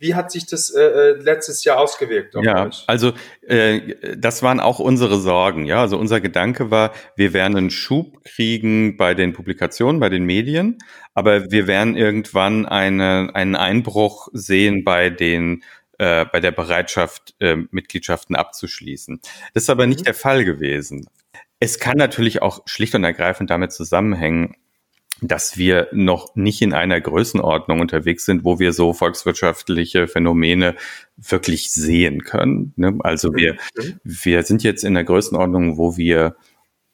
Wie 0.00 0.14
hat 0.14 0.32
sich 0.32 0.46
das 0.46 0.70
äh, 0.70 0.82
äh 0.82 1.12
letztes 1.20 1.64
Jahr 1.64 1.78
ausgewirkt? 1.78 2.34
Ja, 2.42 2.66
euch? 2.66 2.84
also 2.88 3.12
äh, 3.46 4.16
das 4.16 4.42
waren 4.42 4.60
auch 4.60 4.80
unsere 4.80 5.18
Sorgen. 5.18 5.64
Ja, 5.64 5.80
also 5.80 5.96
unser 5.96 6.20
Gedanke 6.20 6.70
war, 6.70 6.92
wir 7.16 7.32
werden 7.32 7.56
einen 7.56 7.70
Schub 7.70 8.22
kriegen 8.24 8.96
bei 8.96 9.14
den 9.14 9.32
Publikationen, 9.32 10.00
bei 10.00 10.08
den 10.08 10.24
Medien, 10.24 10.78
aber 11.14 11.50
wir 11.50 11.68
werden 11.68 11.96
irgendwann 11.96 12.66
eine, 12.66 13.30
einen 13.34 13.54
Einbruch 13.54 14.28
sehen 14.32 14.84
bei 14.84 15.10
den 15.10 15.62
äh, 15.98 16.24
bei 16.24 16.40
der 16.40 16.52
Bereitschaft, 16.52 17.34
äh, 17.40 17.56
Mitgliedschaften 17.70 18.36
abzuschließen. 18.36 19.20
Das 19.52 19.64
ist 19.64 19.70
aber 19.70 19.86
nicht 19.86 20.00
mhm. 20.00 20.04
der 20.04 20.14
Fall 20.14 20.44
gewesen. 20.44 21.06
Es 21.60 21.78
kann 21.78 21.96
natürlich 21.96 22.42
auch 22.42 22.62
schlicht 22.66 22.94
und 22.94 23.04
ergreifend 23.04 23.50
damit 23.50 23.72
zusammenhängen, 23.72 24.56
dass 25.20 25.56
wir 25.56 25.88
noch 25.92 26.34
nicht 26.34 26.60
in 26.60 26.72
einer 26.72 27.00
Größenordnung 27.00 27.80
unterwegs 27.80 28.24
sind, 28.24 28.44
wo 28.44 28.58
wir 28.58 28.72
so 28.72 28.92
volkswirtschaftliche 28.92 30.08
Phänomene 30.08 30.74
wirklich 31.16 31.72
sehen 31.72 32.22
können. 32.24 32.72
Ne? 32.76 32.98
Also 33.00 33.34
wir, 33.34 33.54
mhm. 33.76 34.00
wir 34.02 34.42
sind 34.42 34.62
jetzt 34.62 34.84
in 34.84 34.94
der 34.94 35.04
Größenordnung, 35.04 35.78
wo 35.78 35.96
wir 35.96 36.36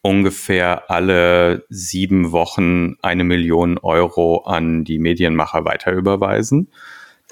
ungefähr 0.03 0.91
alle 0.91 1.65
sieben 1.69 2.33
Wochen 2.33 2.97
eine 3.03 3.25
Million 3.25 3.79
Euro 3.79 4.45
an 4.45 4.85
die 4.85 4.99
Medienmacher 4.99 5.65
weiterüberweisen. 5.65 6.69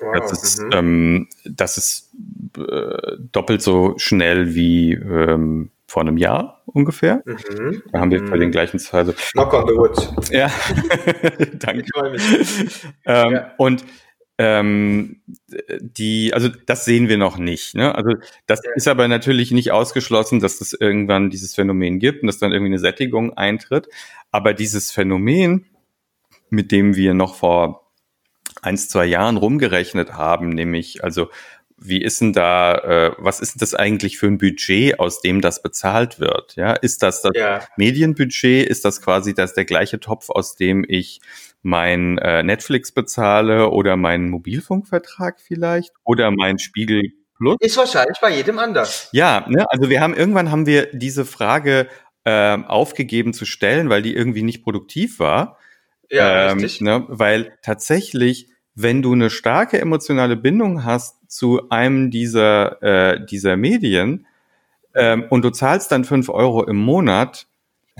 Wow. 0.00 0.16
Das 0.18 0.42
ist, 0.42 0.62
mhm. 0.62 0.70
ähm, 0.72 1.28
das 1.44 1.78
ist 1.78 2.12
äh, 2.56 3.16
doppelt 3.32 3.62
so 3.62 3.94
schnell 3.98 4.54
wie 4.54 4.92
ähm, 4.92 5.70
vor 5.86 6.02
einem 6.02 6.18
Jahr 6.18 6.62
ungefähr. 6.66 7.22
Mhm. 7.24 7.82
Da 7.92 8.00
haben 8.00 8.10
wir 8.10 8.24
bei 8.24 8.36
den 8.36 8.48
mhm. 8.48 8.52
gleichen 8.52 8.80
also 8.92 9.14
Knock 9.32 9.54
on 9.54 9.66
the 9.66 9.74
wood. 9.74 10.30
Ja, 10.30 10.50
danke. 11.58 11.84
Ähm, 13.06 13.32
ja. 13.32 13.52
Und 13.56 13.84
ähm, 14.36 15.20
die, 15.80 16.32
also 16.32 16.48
das 16.66 16.84
sehen 16.84 17.08
wir 17.08 17.16
noch 17.16 17.38
nicht. 17.38 17.74
Ne? 17.74 17.94
Also 17.94 18.10
das 18.46 18.60
ja. 18.64 18.70
ist 18.76 18.86
aber 18.86 19.08
natürlich 19.08 19.50
nicht 19.50 19.72
ausgeschlossen, 19.72 20.38
dass 20.40 20.60
es 20.60 20.74
irgendwann 20.74 21.30
dieses 21.30 21.54
Phänomen 21.54 21.98
gibt 21.98 22.22
und 22.22 22.28
dass 22.28 22.38
dann 22.38 22.52
irgendwie 22.52 22.70
eine 22.70 22.78
Sättigung 22.78 23.36
eintritt. 23.36 23.88
Aber 24.30 24.54
dieses 24.54 24.92
Phänomen, 24.92 25.66
mit 26.50 26.70
dem 26.70 26.94
wir 26.94 27.14
noch 27.14 27.34
vor 27.34 27.87
eins, 28.62 28.88
zwei 28.88 29.06
Jahren 29.06 29.36
rumgerechnet 29.36 30.14
haben, 30.14 30.50
nämlich 30.50 31.04
also 31.04 31.28
wie 31.80 32.02
ist 32.02 32.20
denn 32.20 32.32
da, 32.32 32.74
äh, 32.74 33.12
was 33.18 33.40
ist 33.40 33.54
denn 33.54 33.60
das 33.60 33.74
eigentlich 33.74 34.18
für 34.18 34.26
ein 34.26 34.38
Budget, 34.38 34.98
aus 34.98 35.20
dem 35.20 35.40
das 35.40 35.62
bezahlt 35.62 36.18
wird? 36.18 36.56
Ja, 36.56 36.72
ist 36.72 37.02
das 37.02 37.22
das 37.22 37.32
ja. 37.36 37.60
Medienbudget? 37.76 38.66
Ist 38.68 38.84
das 38.84 39.00
quasi 39.00 39.32
das 39.32 39.54
der 39.54 39.64
gleiche 39.64 40.00
Topf, 40.00 40.28
aus 40.28 40.56
dem 40.56 40.84
ich 40.86 41.20
mein 41.62 42.18
äh, 42.18 42.42
Netflix 42.42 42.90
bezahle 42.90 43.70
oder 43.70 43.96
meinen 43.96 44.28
Mobilfunkvertrag 44.30 45.40
vielleicht 45.40 45.92
oder 46.04 46.30
mein 46.32 46.58
Spiegel 46.58 47.12
Plus? 47.36 47.56
Ist 47.60 47.76
wahrscheinlich 47.76 48.18
bei 48.20 48.34
jedem 48.34 48.58
anders. 48.58 49.08
Ja, 49.12 49.46
ne? 49.48 49.64
also 49.70 49.88
wir 49.88 50.00
haben 50.00 50.14
irgendwann 50.14 50.50
haben 50.50 50.66
wir 50.66 50.86
diese 50.92 51.24
Frage 51.24 51.86
äh, 52.24 52.58
aufgegeben 52.66 53.32
zu 53.32 53.44
stellen, 53.44 53.88
weil 53.88 54.02
die 54.02 54.14
irgendwie 54.14 54.42
nicht 54.42 54.64
produktiv 54.64 55.20
war. 55.20 55.58
Ja, 56.10 56.50
ähm, 56.50 56.58
richtig. 56.58 56.80
Ne? 56.80 57.04
Weil 57.08 57.58
tatsächlich 57.62 58.48
wenn 58.80 59.02
du 59.02 59.12
eine 59.12 59.28
starke 59.28 59.80
emotionale 59.80 60.36
Bindung 60.36 60.84
hast 60.84 61.16
zu 61.28 61.68
einem 61.68 62.12
dieser, 62.12 62.80
äh, 62.80 63.26
dieser 63.26 63.56
Medien 63.56 64.24
ähm, 64.94 65.24
und 65.30 65.42
du 65.42 65.50
zahlst 65.50 65.90
dann 65.90 66.04
fünf 66.04 66.28
Euro 66.28 66.64
im 66.64 66.76
Monat. 66.76 67.48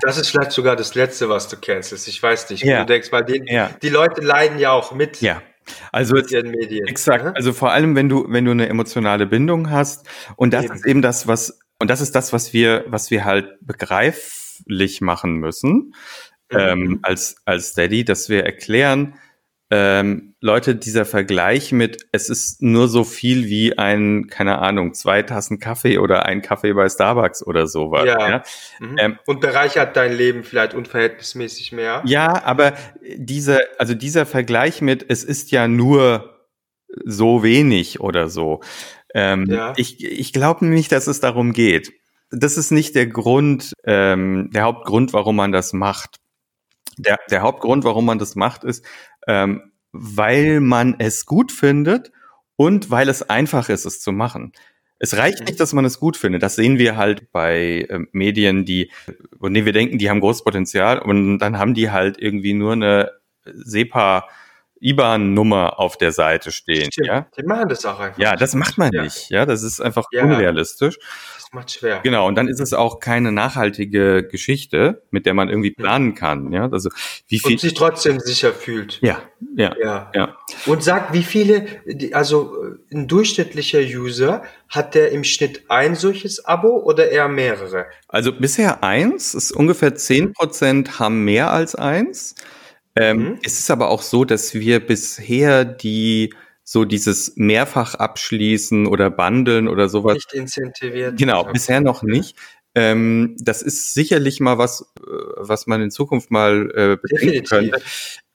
Das 0.00 0.18
ist 0.18 0.30
vielleicht 0.30 0.52
sogar 0.52 0.76
das 0.76 0.94
Letzte, 0.94 1.28
was 1.28 1.48
du 1.48 1.56
cancelst. 1.56 2.06
Ich 2.06 2.22
weiß 2.22 2.50
nicht, 2.50 2.62
ja. 2.62 2.80
du 2.80 2.86
denkst, 2.86 3.10
weil 3.10 3.24
die, 3.24 3.42
ja. 3.46 3.70
die 3.82 3.88
Leute 3.88 4.20
leiden 4.20 4.60
ja 4.60 4.70
auch 4.70 4.92
mit. 4.92 5.20
Ja. 5.20 5.42
Also 5.90 6.14
mit 6.14 6.30
ihren 6.30 6.52
Medien. 6.52 6.86
Exakt. 6.86 7.24
Mhm. 7.24 7.32
Also 7.34 7.52
vor 7.52 7.72
allem, 7.72 7.96
wenn 7.96 8.08
du 8.08 8.26
wenn 8.28 8.44
du 8.44 8.52
eine 8.52 8.68
emotionale 8.68 9.26
Bindung 9.26 9.70
hast 9.70 10.06
und 10.36 10.54
das 10.54 10.64
eben. 10.64 10.74
ist 10.74 10.86
eben 10.86 11.02
das, 11.02 11.26
was 11.26 11.58
und 11.80 11.90
das 11.90 12.00
ist 12.00 12.14
das, 12.14 12.32
was 12.32 12.52
wir 12.52 12.84
was 12.86 13.10
wir 13.10 13.24
halt 13.24 13.58
begreiflich 13.60 15.00
machen 15.00 15.34
müssen. 15.34 15.92
Ähm, 16.50 17.00
als 17.02 17.36
als 17.44 17.68
Steady, 17.68 18.04
dass 18.04 18.28
wir 18.28 18.44
erklären, 18.44 19.14
ähm, 19.70 20.34
Leute, 20.40 20.76
dieser 20.76 21.04
Vergleich 21.04 21.72
mit, 21.72 22.06
es 22.12 22.30
ist 22.30 22.62
nur 22.62 22.88
so 22.88 23.04
viel 23.04 23.48
wie 23.48 23.76
ein, 23.76 24.28
keine 24.28 24.60
Ahnung, 24.60 24.94
zwei 24.94 25.22
Tassen 25.22 25.58
Kaffee 25.58 25.98
oder 25.98 26.24
ein 26.24 26.40
Kaffee 26.40 26.72
bei 26.72 26.88
Starbucks 26.88 27.46
oder 27.46 27.66
sowas. 27.66 28.06
Ja. 28.06 28.28
ja? 28.28 28.42
Mhm. 28.78 28.96
Ähm, 28.98 29.18
und 29.26 29.40
bereichert 29.40 29.96
dein 29.96 30.16
Leben 30.16 30.42
vielleicht 30.42 30.72
unverhältnismäßig 30.72 31.72
mehr. 31.72 32.02
Ja, 32.06 32.42
aber 32.44 32.74
dieser, 33.16 33.60
also 33.78 33.94
dieser 33.94 34.24
Vergleich 34.24 34.80
mit, 34.80 35.04
es 35.08 35.22
ist 35.22 35.50
ja 35.50 35.68
nur 35.68 36.46
so 37.04 37.42
wenig 37.42 38.00
oder 38.00 38.30
so. 38.30 38.60
Ähm, 39.14 39.46
ja. 39.50 39.74
Ich, 39.76 40.02
ich 40.02 40.32
glaube 40.32 40.64
nicht, 40.64 40.92
dass 40.92 41.08
es 41.08 41.20
darum 41.20 41.52
geht. 41.52 41.92
das 42.30 42.56
ist 42.56 42.70
nicht 42.70 42.94
der 42.94 43.06
Grund, 43.06 43.72
ähm, 43.84 44.50
der 44.54 44.62
Hauptgrund, 44.62 45.12
warum 45.12 45.36
man 45.36 45.52
das 45.52 45.74
macht. 45.74 46.16
Der, 46.98 47.18
der 47.30 47.42
Hauptgrund, 47.42 47.84
warum 47.84 48.04
man 48.04 48.18
das 48.18 48.34
macht, 48.34 48.64
ist, 48.64 48.84
ähm, 49.26 49.72
weil 49.92 50.60
man 50.60 50.96
es 50.98 51.26
gut 51.26 51.52
findet 51.52 52.12
und 52.56 52.90
weil 52.90 53.08
es 53.08 53.28
einfach 53.28 53.68
ist, 53.68 53.84
es 53.84 54.00
zu 54.00 54.12
machen. 54.12 54.52
Es 54.98 55.16
reicht 55.16 55.40
nicht, 55.40 55.52
mhm. 55.52 55.58
dass 55.58 55.72
man 55.72 55.84
es 55.84 56.00
gut 56.00 56.16
findet. 56.16 56.42
Das 56.42 56.56
sehen 56.56 56.78
wir 56.78 56.96
halt 56.96 57.30
bei 57.30 57.86
äh, 57.88 58.00
Medien, 58.12 58.64
die, 58.64 58.90
von 59.38 59.54
denen 59.54 59.64
wir 59.64 59.72
denken, 59.72 59.98
die 59.98 60.10
haben 60.10 60.20
großes 60.20 60.42
Potenzial 60.42 60.98
und 60.98 61.38
dann 61.38 61.58
haben 61.58 61.74
die 61.74 61.90
halt 61.90 62.18
irgendwie 62.20 62.54
nur 62.54 62.72
eine 62.72 63.12
SEPA 63.44 64.28
IBAN-Nummer 64.80 65.78
auf 65.78 65.96
der 65.96 66.12
Seite 66.12 66.52
stehen. 66.52 66.92
Stimmt. 66.92 67.06
Ja? 67.06 67.26
Die 67.36 67.42
machen 67.42 67.68
das 67.68 67.84
auch 67.84 67.98
einfach. 67.98 68.18
Ja, 68.18 68.36
das 68.36 68.54
macht 68.54 68.78
man 68.78 68.90
ja. 68.92 69.02
nicht. 69.02 69.30
Ja, 69.30 69.46
das 69.46 69.62
ist 69.62 69.80
einfach 69.80 70.06
ja. 70.12 70.22
unrealistisch. 70.22 70.98
Macht 71.52 71.70
schwer. 71.70 72.00
Genau. 72.02 72.26
Und 72.26 72.34
dann 72.34 72.46
ist 72.46 72.60
es 72.60 72.74
auch 72.74 73.00
keine 73.00 73.32
nachhaltige 73.32 74.22
Geschichte, 74.22 75.02
mit 75.10 75.24
der 75.24 75.32
man 75.32 75.48
irgendwie 75.48 75.70
planen 75.70 76.14
kann. 76.14 76.52
Ja, 76.52 76.68
also 76.70 76.90
wie 77.26 77.38
viel. 77.38 77.52
Und 77.52 77.60
sich 77.60 77.72
trotzdem 77.72 78.20
sicher 78.20 78.52
fühlt. 78.52 78.98
Ja, 79.00 79.22
ja, 79.56 79.74
ja. 79.82 80.10
ja. 80.14 80.36
Und 80.66 80.84
sagt, 80.84 81.14
wie 81.14 81.22
viele, 81.22 81.66
also 82.12 82.54
ein 82.92 83.08
durchschnittlicher 83.08 83.80
User 83.80 84.42
hat 84.68 84.94
der 84.94 85.10
im 85.10 85.24
Schnitt 85.24 85.64
ein 85.68 85.94
solches 85.94 86.44
Abo 86.44 86.82
oder 86.82 87.10
eher 87.10 87.28
mehrere? 87.28 87.86
Also 88.08 88.32
bisher 88.32 88.84
eins. 88.84 89.34
Ist 89.34 89.52
ungefähr 89.52 89.94
zehn 89.94 90.34
Prozent 90.34 90.98
haben 90.98 91.24
mehr 91.24 91.50
als 91.50 91.74
eins. 91.74 92.34
Ähm, 92.94 93.18
mhm. 93.18 93.38
Es 93.42 93.58
ist 93.58 93.70
aber 93.70 93.88
auch 93.88 94.02
so, 94.02 94.26
dass 94.26 94.52
wir 94.54 94.80
bisher 94.80 95.64
die 95.64 96.34
so 96.70 96.84
dieses 96.84 97.32
mehrfach 97.36 97.94
abschließen 97.94 98.86
oder 98.86 99.08
bundeln 99.08 99.68
oder 99.68 99.88
sowas. 99.88 100.16
Nicht 100.16 100.34
incentiviert. 100.34 101.16
Genau, 101.16 101.44
bisher 101.44 101.80
noch 101.80 102.02
nicht. 102.02 102.36
Ähm, 102.74 103.36
das 103.38 103.62
ist 103.62 103.94
sicherlich 103.94 104.38
mal 104.40 104.58
was, 104.58 104.82
äh, 104.98 105.10
was 105.36 105.66
man 105.66 105.80
in 105.80 105.90
Zukunft 105.90 106.30
mal 106.30 106.70
äh, 106.74 106.96
bedenken 107.00 107.44
könnte. 107.44 107.80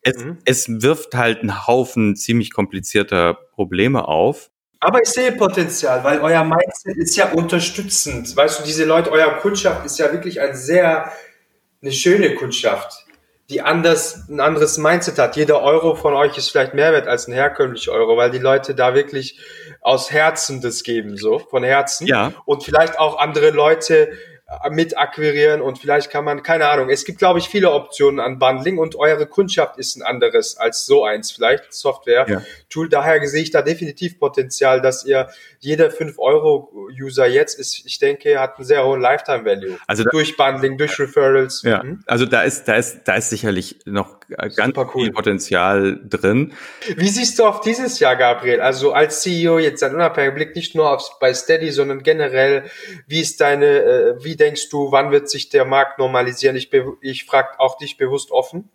Es, 0.02 0.17
mhm. 0.17 0.39
es 0.46 0.82
wirft 0.82 1.13
halt 1.13 1.41
einen 1.41 1.67
Haufen 1.67 2.15
ziemlich 2.15 2.52
komplizierter 2.52 3.36
Probleme 3.36 4.08
auf. 4.08 4.50
Aber 4.80 5.00
ich 5.04 5.10
sehe 5.10 5.34
Potenzial, 5.34 6.04
weil 6.04 6.19
euer 6.19 6.43
Mindset 6.43 6.98
ist 6.98 7.15
ja 7.15 7.34
unterstützend. 7.34 8.36
Weißt 8.36 8.60
du, 8.60 8.63
diese 8.63 8.86
Leute, 8.86 9.12
euer 9.12 9.38
Kundschaft 9.41 9.86
ist 9.86 10.00
ja 10.00 10.12
wirklich 10.12 10.41
ein 10.41 10.56
sehr, 10.56 11.12
eine 11.84 11.91
schöne 11.91 12.34
Kundschaft 12.34 13.03
die 13.54 13.62
anders, 13.62 14.28
ein 14.30 14.39
anderes 14.39 14.78
Mindset 14.80 15.20
hat. 15.20 15.36
Jeder 15.36 15.62
Euro 15.62 15.94
von 15.94 16.16
euch 16.16 16.38
ist 16.38 16.50
vielleicht 16.50 16.74
mehr 16.74 16.92
wert 16.92 17.08
als 17.08 17.28
ein 17.28 17.34
herkömmlicher 17.34 17.92
Euro, 17.92 18.18
weil 18.18 18.32
die 18.32 18.39
Leute 18.39 18.74
da 18.74 18.96
wirklich 18.96 19.39
aus 19.80 20.12
Herzen 20.12 20.60
das 20.60 20.84
geben, 20.84 21.18
so, 21.18 21.38
von 21.38 21.63
Herzen. 21.63 22.08
Ja. 22.08 22.34
Und 22.46 22.63
vielleicht 22.63 22.98
auch 22.98 23.20
andere 23.20 23.52
Leute 23.52 24.10
mit 24.72 24.98
akquirieren 24.98 25.62
und 25.62 25.80
vielleicht 25.80 26.10
kann 26.10 26.26
man, 26.26 26.44
keine 26.44 26.68
Ahnung, 26.68 26.89
es 26.89 27.06
gibt, 27.06 27.20
glaube 27.20 27.39
ich, 27.39 27.48
viele 27.48 27.72
Optionen 27.72 28.20
an 28.20 28.39
Bundling 28.39 28.78
und 28.78 28.96
eure 28.96 29.26
Kundschaft 29.28 29.78
ist 29.78 29.96
ein 29.96 30.02
anderes 30.02 30.58
als 30.58 30.86
so 30.86 31.04
eins, 31.04 31.32
vielleicht 31.32 31.74
Software-Tool. 31.74 32.86
Ja. 32.86 32.89
Daher 32.89 33.28
sehe 33.28 33.44
ich 33.44 33.52
da 33.52 33.62
definitiv 33.62 34.20
Potenzial, 34.20 34.82
dass 34.82 35.06
ihr 35.06 35.30
jeder 35.60 35.88
5-Euro-User 35.89 37.28
jetzt 37.28 37.60
ist, 37.60 37.86
ich 37.86 38.00
denke, 38.00 38.39
hat 38.39 38.58
einen 38.58 38.66
sehr 38.66 38.86
hohen 38.86 39.02
Lifetime-Value. 39.02 39.78
Also 39.88 40.04
da, 40.04 40.10
durch 40.12 40.36
Bundling, 40.36 40.78
durch 40.78 41.00
Referrals. 41.00 41.62
Ja, 41.63 41.84
mhm. 41.84 42.04
also 42.06 42.26
da 42.26 42.42
ist, 42.44 42.68
da 42.68 42.76
ist, 42.76 43.04
da 43.06 43.16
ist 43.16 43.30
sicherlich 43.30 43.80
noch 43.86 44.18
ganz 44.56 44.78
cool. 44.78 45.06
viel 45.06 45.12
Potenzial 45.12 46.00
drin. 46.04 46.54
Wie 46.98 47.08
siehst 47.08 47.39
du 47.39 47.46
auf 47.46 47.62
dieses 47.62 48.00
Jahr, 48.00 48.16
Gabriel? 48.16 48.62
Also 48.62 48.94
als 48.94 49.22
CEO 49.22 49.60
jetzt 49.60 49.84
ein 49.84 49.94
unabhängiger 49.96 50.36
Blick 50.36 50.56
nicht 50.56 50.76
nur 50.76 50.89
aufs, 50.92 51.12
bei 51.20 51.34
Steady, 51.34 51.72
sondern 51.72 52.04
generell, 52.04 52.63
wie 53.08 53.22
ist 53.22 53.39
deine, 53.42 53.66
äh, 53.66 54.24
wie 54.24 54.36
denkst 54.43 54.69
du, 54.69 54.91
wann 54.91 55.12
wird 55.12 55.29
sich 55.29 55.49
der 55.49 55.65
Markt 55.65 55.99
normalisieren? 55.99 56.56
Ich, 56.56 56.69
ich 57.01 57.25
frage 57.25 57.60
auch 57.60 57.77
dich 57.77 57.97
bewusst 57.97 58.32
offen. 58.32 58.69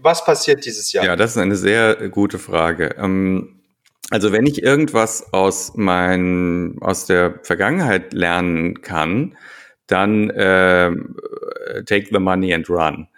Was 0.00 0.24
passiert 0.24 0.64
dieses 0.64 0.92
Jahr? 0.92 1.04
Ja, 1.04 1.16
das 1.16 1.32
ist 1.32 1.38
eine 1.38 1.56
sehr 1.56 2.08
gute 2.08 2.38
Frage. 2.38 2.94
Ähm, 2.98 3.60
also 4.10 4.32
wenn 4.32 4.46
ich 4.46 4.62
irgendwas 4.62 5.32
aus 5.32 5.72
mein, 5.74 6.76
aus 6.80 7.06
der 7.06 7.40
Vergangenheit 7.42 8.12
lernen 8.12 8.82
kann, 8.82 9.36
dann 9.86 10.30
äh, 10.30 10.90
take 11.86 12.08
the 12.10 12.18
money 12.18 12.52
and 12.54 12.68
run. 12.68 13.08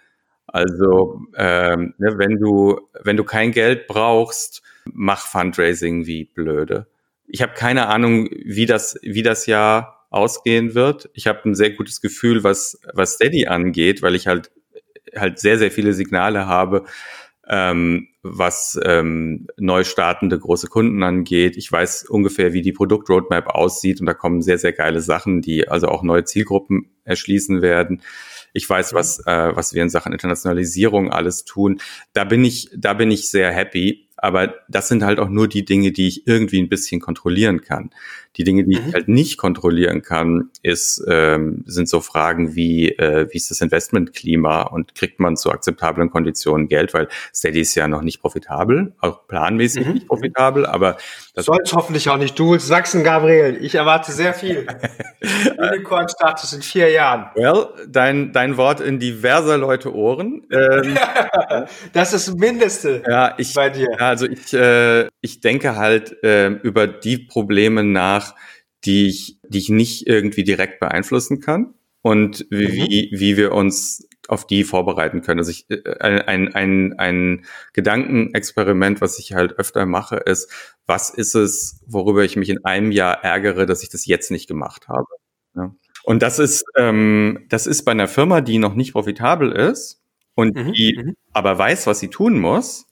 Also 0.47 1.21
ne, 1.37 1.93
wenn 1.97 2.39
du 2.39 2.79
wenn 3.03 3.17
du 3.17 3.25
kein 3.25 3.51
Geld 3.51 3.87
brauchst, 3.87 4.61
mach 4.85 5.27
Fundraising 5.27 6.05
wie 6.05 6.25
blöde. 6.25 6.87
Ich 7.27 7.41
habe 7.41 7.53
keine 7.55 7.87
Ahnung, 7.87 8.29
wie 8.31 8.65
das 8.65 8.97
wie 9.01 9.23
das 9.23 9.47
Jahr 9.47 9.94
ausgehen 10.15 10.75
wird. 10.75 11.09
Ich 11.13 11.27
habe 11.27 11.41
ein 11.45 11.55
sehr 11.55 11.71
gutes 11.71 11.99
Gefühl, 11.99 12.43
was, 12.43 12.79
was 12.93 13.13
Steady 13.13 13.47
angeht, 13.47 14.01
weil 14.01 14.15
ich 14.15 14.27
halt, 14.27 14.49
halt 15.15 15.39
sehr, 15.39 15.57
sehr 15.57 15.71
viele 15.71 15.93
Signale 15.93 16.47
habe, 16.47 16.85
ähm, 17.47 18.07
was 18.23 18.79
ähm, 18.83 19.47
neu 19.57 19.83
startende 19.83 20.39
große 20.39 20.67
Kunden 20.67 21.03
angeht. 21.03 21.57
Ich 21.57 21.69
weiß 21.71 22.05
ungefähr, 22.05 22.53
wie 22.53 22.61
die 22.61 22.71
Produktroadmap 22.71 23.47
aussieht 23.47 23.99
und 23.99 24.05
da 24.05 24.13
kommen 24.13 24.41
sehr, 24.41 24.57
sehr 24.57 24.73
geile 24.73 25.01
Sachen, 25.01 25.41
die 25.41 25.67
also 25.67 25.89
auch 25.89 26.01
neue 26.01 26.23
Zielgruppen 26.23 26.89
erschließen 27.03 27.61
werden. 27.61 28.01
Ich 28.53 28.69
weiß, 28.69 28.93
was, 28.93 29.19
äh, 29.27 29.55
was 29.55 29.73
wir 29.73 29.83
in 29.83 29.89
Sachen 29.89 30.13
Internationalisierung 30.13 31.11
alles 31.11 31.43
tun. 31.43 31.81
Da 32.13 32.23
bin 32.23 32.45
ich, 32.45 32.69
da 32.73 32.93
bin 32.93 33.11
ich 33.11 33.29
sehr 33.29 33.51
happy. 33.51 34.05
Aber 34.17 34.55
das 34.69 34.87
sind 34.87 35.03
halt 35.03 35.19
auch 35.19 35.29
nur 35.29 35.47
die 35.49 35.65
Dinge, 35.65 35.91
die 35.91 36.07
ich 36.07 36.25
irgendwie 36.25 36.59
ein 36.59 36.69
bisschen 36.69 37.01
kontrollieren 37.01 37.61
kann. 37.61 37.91
Die 38.37 38.43
Dinge, 38.43 38.63
die 38.63 38.79
mhm. 38.79 38.87
ich 38.87 38.93
halt 38.93 39.07
nicht 39.07 39.37
kontrollieren 39.37 40.01
kann, 40.01 40.49
ist, 40.61 41.03
ähm, 41.07 41.63
sind 41.65 41.89
so 41.89 42.01
Fragen 42.01 42.55
wie, 42.55 42.89
äh, 42.89 43.27
wie 43.31 43.37
ist 43.37 43.51
das 43.51 43.61
Investmentklima 43.61 44.63
und 44.63 44.95
kriegt 44.95 45.19
man 45.19 45.37
zu 45.37 45.51
akzeptablen 45.51 46.09
Konditionen 46.09 46.67
Geld, 46.67 46.93
weil 46.93 47.07
Steady 47.33 47.61
ist 47.61 47.75
ja 47.75 47.87
noch 47.87 48.01
nicht 48.01 48.21
profitabel, 48.21 48.93
auch 48.99 49.27
planmäßig 49.27 49.85
mhm. 49.85 49.93
nicht 49.93 50.07
profitabel, 50.07 50.65
aber 50.65 50.97
das 51.33 51.45
soll's 51.45 51.73
hoffentlich 51.73 52.09
auch 52.09 52.17
nicht. 52.17 52.39
Du 52.39 52.57
Sachsen, 52.57 53.03
Gabriel, 53.03 53.57
ich 53.61 53.75
erwarte 53.75 54.11
sehr 54.11 54.33
viel. 54.33 54.65
Unicorn-Status 55.57 56.53
in 56.53 56.61
vier 56.61 56.89
Jahren. 56.91 57.29
Well, 57.35 57.67
dein, 57.87 58.31
dein 58.31 58.57
Wort 58.57 58.79
in 58.79 58.99
diverser 58.99 59.57
Leute 59.57 59.93
Ohren. 59.93 60.43
Ähm, 60.51 60.97
das 61.93 62.13
ist 62.13 62.27
das 62.27 62.35
Mindeste 62.35 63.03
ja, 63.07 63.33
ich, 63.37 63.53
bei 63.53 63.69
dir. 63.69 63.99
Also 63.99 64.27
ich, 64.27 64.53
äh, 64.53 65.07
ich 65.21 65.41
denke 65.41 65.75
halt 65.75 66.23
äh, 66.23 66.47
über 66.47 66.87
die 66.87 67.17
Probleme 67.17 67.83
nach, 67.83 68.24
nach, 68.25 68.35
die 68.83 69.07
ich, 69.07 69.39
die 69.47 69.57
ich 69.57 69.69
nicht 69.69 70.07
irgendwie 70.07 70.43
direkt 70.43 70.79
beeinflussen 70.79 71.39
kann 71.39 71.73
und 72.01 72.45
wie, 72.49 73.09
mhm. 73.11 73.19
wie, 73.19 73.37
wir 73.37 73.51
uns 73.53 74.07
auf 74.27 74.45
die 74.45 74.63
vorbereiten 74.63 75.21
können. 75.21 75.39
Also 75.39 75.51
ich, 75.51 75.65
äh, 75.69 75.99
ein, 75.99 76.53
ein, 76.53 76.93
ein 76.97 77.45
Gedankenexperiment, 77.73 79.01
was 79.01 79.19
ich 79.19 79.33
halt 79.33 79.57
öfter 79.57 79.85
mache, 79.85 80.17
ist, 80.17 80.51
was 80.85 81.09
ist 81.09 81.35
es, 81.35 81.83
worüber 81.87 82.23
ich 82.23 82.35
mich 82.35 82.49
in 82.49 82.63
einem 82.63 82.91
Jahr 82.91 83.23
ärgere, 83.23 83.65
dass 83.65 83.83
ich 83.83 83.89
das 83.89 84.05
jetzt 84.05 84.31
nicht 84.31 84.47
gemacht 84.47 84.87
habe. 84.87 85.07
Ja. 85.55 85.75
Und 86.03 86.21
das 86.21 86.37
ist, 86.37 86.63
ähm, 86.77 87.45
das 87.49 87.65
ist 87.65 87.83
bei 87.83 87.91
einer 87.91 88.07
Firma, 88.07 88.41
die 88.41 88.59
noch 88.59 88.75
nicht 88.75 88.93
profitabel 88.93 89.51
ist 89.51 90.03
und 90.35 90.55
mhm. 90.55 90.73
die 90.73 90.95
mhm. 90.97 91.15
aber 91.33 91.57
weiß, 91.57 91.87
was 91.87 91.99
sie 91.99 92.09
tun 92.09 92.39
muss, 92.39 92.85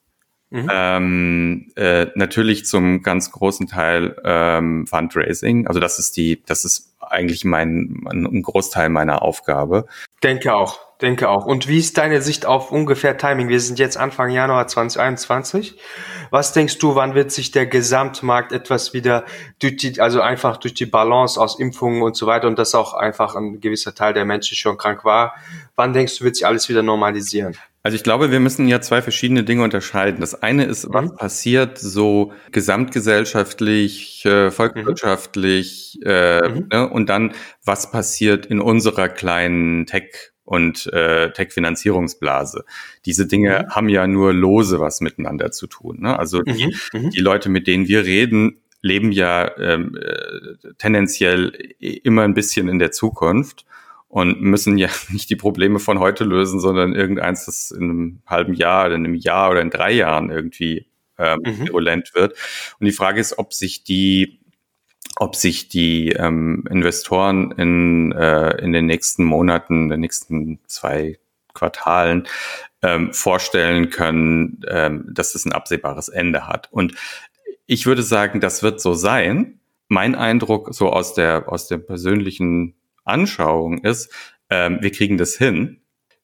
Mhm. 0.54 0.70
Ähm, 0.72 1.72
äh, 1.74 2.06
natürlich 2.14 2.64
zum 2.64 3.02
ganz 3.02 3.32
großen 3.32 3.66
Teil 3.66 4.14
ähm, 4.24 4.86
Fundraising. 4.86 5.66
Also 5.66 5.80
das 5.80 5.98
ist 5.98 6.16
die, 6.16 6.44
das 6.46 6.64
ist 6.64 6.94
eigentlich 7.00 7.44
mein, 7.44 8.04
ein 8.08 8.40
Großteil 8.40 8.88
meiner 8.88 9.22
Aufgabe. 9.22 9.86
Denke 10.22 10.54
auch, 10.54 10.78
denke 11.02 11.28
auch. 11.28 11.44
Und 11.44 11.66
wie 11.66 11.80
ist 11.80 11.98
deine 11.98 12.22
Sicht 12.22 12.46
auf 12.46 12.70
ungefähr 12.70 13.16
Timing? 13.16 13.48
Wir 13.48 13.58
sind 13.58 13.80
jetzt 13.80 13.96
Anfang 13.96 14.30
Januar 14.30 14.68
2021. 14.68 15.76
Was 16.30 16.52
denkst 16.52 16.78
du, 16.78 16.94
wann 16.94 17.16
wird 17.16 17.32
sich 17.32 17.50
der 17.50 17.66
Gesamtmarkt 17.66 18.52
etwas 18.52 18.94
wieder 18.94 19.24
durch 19.58 19.76
die, 19.78 20.00
also 20.00 20.20
einfach 20.20 20.58
durch 20.58 20.74
die 20.74 20.86
Balance 20.86 21.40
aus 21.40 21.58
Impfungen 21.58 22.02
und 22.02 22.16
so 22.16 22.28
weiter 22.28 22.46
und 22.46 22.60
dass 22.60 22.76
auch 22.76 22.94
einfach 22.94 23.34
ein 23.34 23.60
gewisser 23.60 23.96
Teil 23.96 24.14
der 24.14 24.24
Menschen 24.24 24.56
schon 24.56 24.78
krank 24.78 25.04
war, 25.04 25.34
wann 25.74 25.92
denkst 25.92 26.18
du, 26.18 26.24
wird 26.24 26.36
sich 26.36 26.46
alles 26.46 26.68
wieder 26.68 26.84
normalisieren? 26.84 27.56
Also 27.86 27.96
ich 27.96 28.02
glaube, 28.02 28.30
wir 28.30 28.40
müssen 28.40 28.66
ja 28.66 28.80
zwei 28.80 29.02
verschiedene 29.02 29.44
Dinge 29.44 29.62
unterscheiden. 29.62 30.20
Das 30.20 30.42
eine 30.42 30.64
ist, 30.64 30.86
was 30.88 31.10
mhm. 31.10 31.16
passiert 31.16 31.78
so 31.78 32.32
gesamtgesellschaftlich, 32.50 34.24
äh, 34.24 34.50
volkswirtschaftlich 34.50 35.98
mhm. 36.00 36.10
äh, 36.10 36.48
mhm. 36.48 36.68
ne? 36.72 36.88
und 36.88 37.10
dann, 37.10 37.34
was 37.62 37.90
passiert 37.90 38.46
in 38.46 38.62
unserer 38.62 39.10
kleinen 39.10 39.84
Tech- 39.84 40.32
und 40.44 40.86
äh, 40.94 41.30
Tech-Finanzierungsblase. 41.32 42.64
Diese 43.04 43.26
Dinge 43.26 43.66
mhm. 43.66 43.74
haben 43.74 43.88
ja 43.90 44.06
nur 44.06 44.32
lose 44.32 44.80
was 44.80 45.02
miteinander 45.02 45.50
zu 45.50 45.66
tun. 45.66 45.98
Ne? 46.00 46.18
Also 46.18 46.40
die, 46.40 46.72
mhm. 46.92 47.02
Mhm. 47.02 47.10
die 47.10 47.20
Leute, 47.20 47.50
mit 47.50 47.66
denen 47.66 47.86
wir 47.86 48.06
reden, 48.06 48.62
leben 48.80 49.12
ja 49.12 49.50
ähm, 49.58 49.94
äh, 49.94 50.72
tendenziell 50.78 51.50
immer 51.80 52.22
ein 52.22 52.34
bisschen 52.34 52.68
in 52.68 52.78
der 52.78 52.92
Zukunft 52.92 53.66
und 54.14 54.40
müssen 54.40 54.78
ja 54.78 54.88
nicht 55.10 55.28
die 55.28 55.34
Probleme 55.34 55.80
von 55.80 55.98
heute 55.98 56.22
lösen, 56.22 56.60
sondern 56.60 56.94
irgendeins, 56.94 57.46
das 57.46 57.72
in 57.72 57.82
einem 57.82 58.22
halben 58.26 58.54
Jahr 58.54 58.86
oder 58.86 58.94
in 58.94 59.04
einem 59.04 59.16
Jahr 59.16 59.50
oder 59.50 59.60
in 59.60 59.70
drei 59.70 59.90
Jahren 59.90 60.30
irgendwie 60.30 60.86
ähm, 61.18 61.40
mhm. 61.44 61.66
virulent 61.66 62.14
wird. 62.14 62.38
Und 62.78 62.86
die 62.86 62.92
Frage 62.92 63.20
ist, 63.20 63.38
ob 63.38 63.52
sich 63.52 63.82
die 63.82 64.38
ob 65.16 65.36
sich 65.36 65.68
die 65.68 66.10
ähm, 66.10 66.64
Investoren 66.70 67.52
in, 67.52 68.12
äh, 68.12 68.56
in 68.62 68.72
den 68.72 68.86
nächsten 68.86 69.24
Monaten, 69.24 69.84
in 69.84 69.88
den 69.90 70.00
nächsten 70.00 70.60
zwei 70.66 71.18
Quartalen 71.52 72.26
ähm, 72.82 73.12
vorstellen 73.12 73.90
können, 73.90 74.60
ähm, 74.68 75.08
dass 75.12 75.34
es 75.34 75.44
ein 75.44 75.52
absehbares 75.52 76.08
Ende 76.08 76.48
hat. 76.48 76.68
Und 76.72 76.94
ich 77.66 77.86
würde 77.86 78.02
sagen, 78.02 78.40
das 78.40 78.62
wird 78.62 78.80
so 78.80 78.94
sein. 78.94 79.60
Mein 79.88 80.14
Eindruck 80.14 80.72
so 80.72 80.90
aus 80.90 81.14
der, 81.14 81.48
aus 81.48 81.68
der 81.68 81.78
persönlichen 81.78 82.74
Anschauung 83.04 83.78
ist, 83.84 84.12
ähm, 84.50 84.78
wir 84.80 84.90
kriegen 84.90 85.18
das 85.18 85.36
hin. 85.36 85.80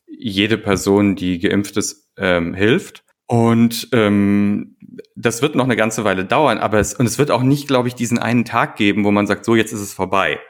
Jede 0.07 0.59
Person, 0.59 1.16
die 1.16 1.38
geimpft 1.38 1.77
ist, 1.77 2.11
ähm, 2.16 2.55
hilft. 2.55 3.05
Und 3.27 3.88
ähm, 3.93 4.77
das 5.14 5.40
wird 5.40 5.55
noch 5.55 5.64
eine 5.64 5.77
ganze 5.77 6.05
Weile 6.05 6.25
dauern, 6.25 6.59
aber 6.59 6.81
es, 6.81 6.95
und 6.95 7.07
es 7.07 7.19
wird 7.19 7.31
auch 7.31 7.43
nicht, 7.43 7.69
glaube 7.69 7.88
ich, 7.88 7.95
diesen 7.95 8.19
einen 8.19 8.45
Tag 8.45 8.77
geben, 8.77 9.05
wo 9.05 9.12
man 9.12 9.27
sagt, 9.27 9.45
so, 9.45 9.55
jetzt 9.55 9.73
ist 9.73 9.81
es 9.81 9.93
vorbei. 9.93 10.40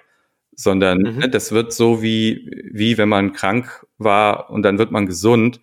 Sondern 0.56 0.98
mhm. 0.98 1.18
ne, 1.18 1.28
das 1.28 1.52
wird 1.52 1.72
so 1.72 2.02
wie, 2.02 2.50
wie 2.72 2.96
wenn 2.98 3.08
man 3.08 3.32
krank 3.32 3.86
war 3.98 4.50
und 4.50 4.62
dann 4.62 4.78
wird 4.78 4.90
man 4.90 5.06
gesund. 5.06 5.60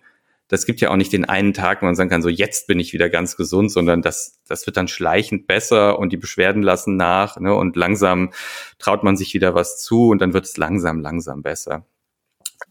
Das 0.48 0.66
gibt 0.66 0.80
ja 0.80 0.90
auch 0.90 0.96
nicht 0.96 1.12
den 1.12 1.26
einen 1.26 1.52
Tag, 1.52 1.82
wo 1.82 1.86
man 1.86 1.94
sagen 1.94 2.10
kann, 2.10 2.22
so 2.22 2.28
jetzt 2.28 2.66
bin 2.66 2.80
ich 2.80 2.92
wieder 2.92 3.10
ganz 3.10 3.36
gesund, 3.36 3.70
sondern 3.70 4.02
das, 4.02 4.40
das 4.48 4.66
wird 4.66 4.76
dann 4.76 4.88
schleichend 4.88 5.46
besser 5.46 5.98
und 5.98 6.12
die 6.12 6.16
Beschwerden 6.16 6.62
lassen 6.62 6.96
nach 6.96 7.38
ne, 7.38 7.54
und 7.54 7.76
langsam 7.76 8.30
traut 8.78 9.04
man 9.04 9.16
sich 9.16 9.34
wieder 9.34 9.54
was 9.54 9.78
zu 9.82 10.08
und 10.08 10.20
dann 10.20 10.32
wird 10.32 10.46
es 10.46 10.56
langsam, 10.56 11.00
langsam 11.00 11.42
besser. 11.42 11.86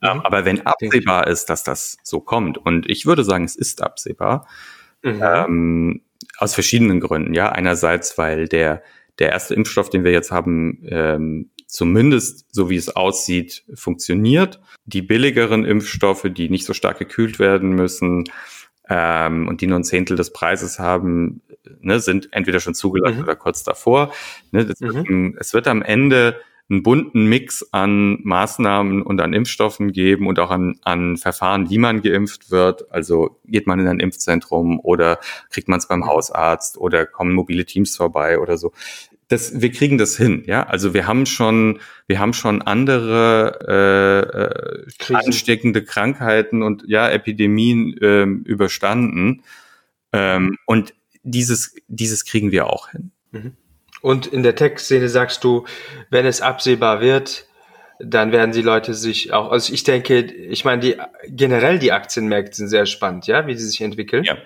Mhm. 0.01 0.21
Aber 0.21 0.45
wenn 0.45 0.65
absehbar 0.65 1.27
ist, 1.27 1.45
dass 1.45 1.63
das 1.63 1.97
so 2.03 2.19
kommt, 2.19 2.57
und 2.57 2.89
ich 2.89 3.05
würde 3.05 3.23
sagen, 3.23 3.45
es 3.45 3.55
ist 3.55 3.81
absehbar, 3.81 4.47
mhm. 5.03 5.21
ähm, 5.23 6.01
aus 6.37 6.53
verschiedenen 6.53 6.99
Gründen, 6.99 7.33
ja. 7.33 7.49
Einerseits, 7.51 8.17
weil 8.17 8.47
der, 8.47 8.83
der 9.19 9.31
erste 9.31 9.53
Impfstoff, 9.53 9.89
den 9.89 10.03
wir 10.03 10.11
jetzt 10.11 10.31
haben, 10.31 10.83
ähm, 10.87 11.49
zumindest 11.67 12.47
so 12.51 12.69
wie 12.69 12.77
es 12.77 12.95
aussieht, 12.95 13.63
funktioniert. 13.75 14.59
Die 14.85 15.01
billigeren 15.01 15.65
Impfstoffe, 15.65 16.25
die 16.29 16.49
nicht 16.49 16.65
so 16.65 16.73
stark 16.73 16.97
gekühlt 16.97 17.39
werden 17.39 17.71
müssen 17.71 18.23
ähm, 18.89 19.47
und 19.47 19.61
die 19.61 19.67
nur 19.67 19.79
ein 19.79 19.83
Zehntel 19.83 20.17
des 20.17 20.33
Preises 20.33 20.79
haben, 20.79 21.41
ne, 21.81 21.99
sind 21.99 22.29
entweder 22.31 22.59
schon 22.59 22.73
zugelassen 22.73 23.17
mhm. 23.17 23.23
oder 23.23 23.35
kurz 23.35 23.63
davor. 23.63 24.13
Ne, 24.51 24.73
mhm. 24.79 25.35
es 25.39 25.53
wird 25.53 25.67
am 25.67 25.81
Ende 25.81 26.39
einen 26.69 26.83
bunten 26.83 27.27
Mix 27.27 27.65
an 27.71 28.19
Maßnahmen 28.23 29.01
und 29.01 29.21
an 29.21 29.33
Impfstoffen 29.33 29.93
geben 29.93 30.27
und 30.27 30.37
auch 30.39 30.51
an, 30.51 30.79
an 30.83 31.15
Verfahren, 31.15 31.69
wie 31.69 31.77
man 31.77 32.01
geimpft 32.01 32.51
wird. 32.51 32.91
Also 32.91 33.39
geht 33.45 33.67
man 33.67 33.79
in 33.79 33.87
ein 33.87 34.01
Impfzentrum 34.01 34.79
oder 34.81 35.19
kriegt 35.49 35.69
man 35.69 35.79
es 35.79 35.87
beim 35.87 36.05
Hausarzt 36.05 36.77
oder 36.77 37.05
kommen 37.05 37.33
mobile 37.33 37.65
Teams 37.65 37.95
vorbei 37.95 38.39
oder 38.39 38.57
so. 38.57 38.73
Das, 39.29 39.59
wir 39.59 39.71
kriegen 39.71 39.97
das 39.97 40.15
hin, 40.15 40.43
ja. 40.45 40.63
Also 40.63 40.93
wir 40.93 41.05
haben 41.05 41.25
schon, 41.25 41.79
wir 42.07 42.19
haben 42.19 42.33
schon 42.33 42.61
andere 42.61 44.85
äh, 45.09 45.11
äh, 45.11 45.15
ansteckende 45.15 45.83
Krankheiten 45.83 46.63
und 46.63 46.83
ja 46.87 47.09
Epidemien 47.09 47.97
äh, 47.97 48.23
überstanden 48.23 49.43
ähm, 50.13 50.57
und 50.65 50.93
dieses, 51.23 51.75
dieses 51.87 52.25
kriegen 52.25 52.51
wir 52.51 52.67
auch 52.67 52.89
hin. 52.89 53.11
Mhm. 53.31 53.53
Und 54.01 54.27
in 54.27 54.43
der 54.43 54.55
Tech-Szene 54.55 55.09
sagst 55.09 55.43
du, 55.43 55.65
wenn 56.09 56.25
es 56.25 56.41
absehbar 56.41 57.01
wird, 57.01 57.47
dann 57.99 58.31
werden 58.31 58.51
die 58.51 58.61
Leute 58.61 58.93
sich 58.93 59.33
auch, 59.33 59.51
also 59.51 59.73
ich 59.73 59.83
denke, 59.83 60.21
ich 60.21 60.63
meine, 60.63 60.81
die 60.81 60.95
generell 61.27 61.79
die 61.79 61.91
Aktienmärkte 61.91 62.55
sind 62.55 62.67
sehr 62.67 62.85
spannend, 62.85 63.27
ja, 63.27 63.47
wie 63.47 63.55
sie 63.55 63.67
sich 63.67 63.81
entwickeln. 63.81 64.23
Ja. 64.23 64.37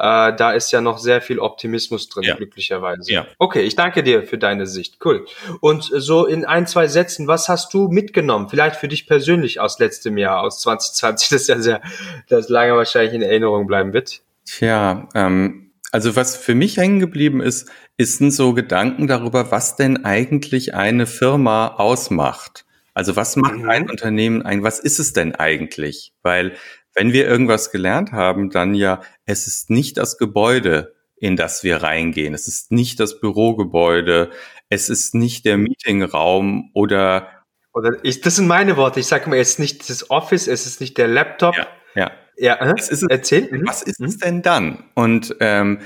Äh, 0.00 0.34
da 0.34 0.52
ist 0.52 0.72
ja 0.72 0.80
noch 0.80 0.98
sehr 0.98 1.20
viel 1.20 1.38
Optimismus 1.38 2.08
drin, 2.08 2.22
ja. 2.24 2.34
glücklicherweise. 2.34 3.12
Ja. 3.12 3.26
Okay, 3.38 3.60
ich 3.60 3.76
danke 3.76 4.02
dir 4.02 4.22
für 4.22 4.38
deine 4.38 4.66
Sicht. 4.66 4.98
Cool. 5.04 5.26
Und 5.60 5.90
so 5.94 6.24
in 6.24 6.46
ein, 6.46 6.66
zwei 6.66 6.86
Sätzen, 6.86 7.26
was 7.26 7.48
hast 7.48 7.74
du 7.74 7.88
mitgenommen? 7.88 8.48
Vielleicht 8.48 8.76
für 8.76 8.88
dich 8.88 9.06
persönlich 9.06 9.60
aus 9.60 9.78
letztem 9.78 10.16
Jahr, 10.16 10.40
aus 10.40 10.60
2020, 10.60 11.28
das 11.28 11.46
ja 11.48 11.60
sehr, 11.60 11.82
das 12.28 12.48
lange 12.48 12.74
wahrscheinlich 12.76 13.12
in 13.12 13.22
Erinnerung 13.22 13.66
bleiben 13.66 13.92
wird. 13.92 14.22
Tja, 14.46 15.08
ähm, 15.14 15.72
also 15.92 16.16
was 16.16 16.34
für 16.34 16.54
mich 16.54 16.78
hängen 16.78 17.00
geblieben 17.00 17.42
ist, 17.42 17.70
ist 17.98 18.18
sind 18.18 18.30
so 18.30 18.54
Gedanken 18.54 19.06
darüber, 19.06 19.50
was 19.50 19.76
denn 19.76 20.04
eigentlich 20.04 20.74
eine 20.74 21.06
Firma 21.06 21.74
ausmacht. 21.76 22.64
Also 22.94 23.16
was 23.16 23.36
macht 23.36 23.56
mhm. 23.56 23.68
ein 23.68 23.90
Unternehmen 23.90 24.42
ein, 24.42 24.62
was 24.62 24.78
ist 24.78 24.98
es 24.98 25.12
denn 25.12 25.34
eigentlich? 25.34 26.12
Weil 26.22 26.54
wenn 26.94 27.12
wir 27.12 27.26
irgendwas 27.26 27.70
gelernt 27.70 28.12
haben, 28.12 28.50
dann 28.50 28.74
ja, 28.74 29.00
es 29.24 29.46
ist 29.46 29.70
nicht 29.70 29.96
das 29.96 30.18
Gebäude, 30.18 30.94
in 31.16 31.36
das 31.36 31.62
wir 31.62 31.82
reingehen. 31.82 32.34
Es 32.34 32.48
ist 32.48 32.72
nicht 32.72 32.98
das 32.98 33.20
Bürogebäude. 33.20 34.30
Es 34.68 34.88
ist 34.88 35.14
nicht 35.14 35.44
der 35.44 35.58
Meetingraum 35.58 36.70
oder 36.74 37.28
oder 37.72 37.92
ich, 38.02 38.20
das 38.20 38.36
sind 38.36 38.48
meine 38.48 38.76
Worte. 38.76 38.98
Ich 38.98 39.06
sage 39.06 39.30
mal, 39.30 39.38
es 39.38 39.50
ist 39.50 39.58
nicht 39.60 39.88
das 39.88 40.10
Office, 40.10 40.48
es 40.48 40.66
ist 40.66 40.80
nicht 40.80 40.98
der 40.98 41.06
Laptop. 41.06 41.56
Ja, 41.56 41.68
ja. 41.94 42.10
Ja, 42.36 42.74
es 42.74 42.88
ist, 42.88 43.02
erzähl. 43.02 43.48
Mhm. 43.50 43.66
Was 43.66 43.82
ist 43.82 44.00
es 44.00 44.16
denn 44.16 44.40
dann? 44.40 44.84
Und 44.94 45.36
ähm, 45.40 45.80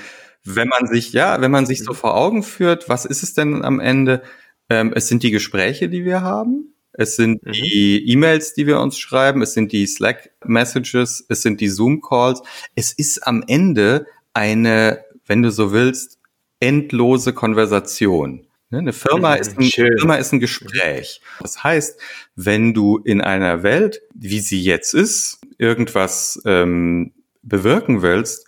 wenn 0.44 0.68
man 0.68 0.86
sich, 0.86 1.12
ja, 1.12 1.40
wenn 1.40 1.50
man 1.50 1.66
sich 1.66 1.82
so 1.82 1.92
mhm. 1.92 1.96
vor 1.96 2.14
Augen 2.16 2.42
führt, 2.44 2.88
was 2.88 3.04
ist 3.04 3.24
es 3.24 3.34
denn 3.34 3.64
am 3.64 3.80
Ende? 3.80 4.22
Ähm, 4.70 4.92
es 4.94 5.08
sind 5.08 5.24
die 5.24 5.32
Gespräche, 5.32 5.88
die 5.88 6.04
wir 6.04 6.22
haben. 6.22 6.73
Es 6.96 7.16
sind 7.16 7.44
mhm. 7.44 7.52
die 7.52 8.08
E-Mails, 8.08 8.54
die 8.54 8.66
wir 8.66 8.80
uns 8.80 8.98
schreiben. 8.98 9.42
Es 9.42 9.52
sind 9.52 9.72
die 9.72 9.86
Slack-Messages. 9.86 11.26
Es 11.28 11.42
sind 11.42 11.60
die 11.60 11.68
Zoom-Calls. 11.68 12.42
Es 12.74 12.92
ist 12.92 13.26
am 13.26 13.44
Ende 13.46 14.06
eine, 14.32 15.04
wenn 15.26 15.42
du 15.42 15.50
so 15.50 15.72
willst, 15.72 16.18
endlose 16.60 17.32
Konversation. 17.32 18.46
Ne, 18.70 18.78
eine 18.78 18.92
Firma, 18.92 19.34
mhm, 19.34 19.40
ist 19.40 19.58
ein, 19.58 19.64
Firma 19.64 20.14
ist 20.16 20.32
ein 20.32 20.40
Gespräch. 20.40 21.20
Das 21.40 21.62
heißt, 21.62 22.00
wenn 22.34 22.74
du 22.74 22.98
in 22.98 23.20
einer 23.20 23.62
Welt, 23.62 24.00
wie 24.14 24.40
sie 24.40 24.62
jetzt 24.62 24.94
ist, 24.94 25.40
irgendwas 25.58 26.40
ähm, 26.44 27.12
bewirken 27.42 28.02
willst, 28.02 28.46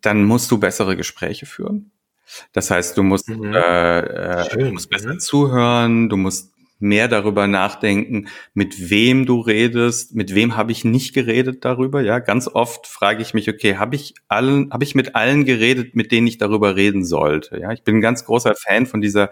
dann 0.00 0.24
musst 0.24 0.50
du 0.50 0.58
bessere 0.58 0.96
Gespräche 0.96 1.46
führen. 1.46 1.90
Das 2.52 2.70
heißt, 2.70 2.96
du 2.96 3.02
musst, 3.02 3.28
mhm. 3.28 3.52
äh, 3.52 3.98
äh, 4.00 4.56
du 4.56 4.72
musst 4.72 4.90
besser 4.90 5.14
mhm. 5.14 5.20
zuhören, 5.20 6.08
du 6.08 6.16
musst 6.16 6.53
mehr 6.84 7.08
darüber 7.08 7.48
nachdenken, 7.48 8.28
mit 8.52 8.90
wem 8.90 9.26
du 9.26 9.40
redest, 9.40 10.14
mit 10.14 10.34
wem 10.34 10.56
habe 10.56 10.70
ich 10.70 10.84
nicht 10.84 11.14
geredet 11.14 11.64
darüber. 11.64 12.02
Ja, 12.02 12.20
ganz 12.20 12.46
oft 12.46 12.86
frage 12.86 13.22
ich 13.22 13.34
mich, 13.34 13.48
okay, 13.48 13.76
habe 13.76 13.96
ich 13.96 14.14
allen, 14.28 14.70
habe 14.72 14.84
ich 14.84 14.94
mit 14.94 15.16
allen 15.16 15.44
geredet, 15.44 15.96
mit 15.96 16.12
denen 16.12 16.28
ich 16.28 16.38
darüber 16.38 16.76
reden 16.76 17.04
sollte? 17.04 17.58
Ja, 17.58 17.72
ich 17.72 17.82
bin 17.82 17.96
ein 17.96 18.00
ganz 18.00 18.24
großer 18.24 18.54
Fan 18.54 18.86
von 18.86 19.00
dieser 19.00 19.30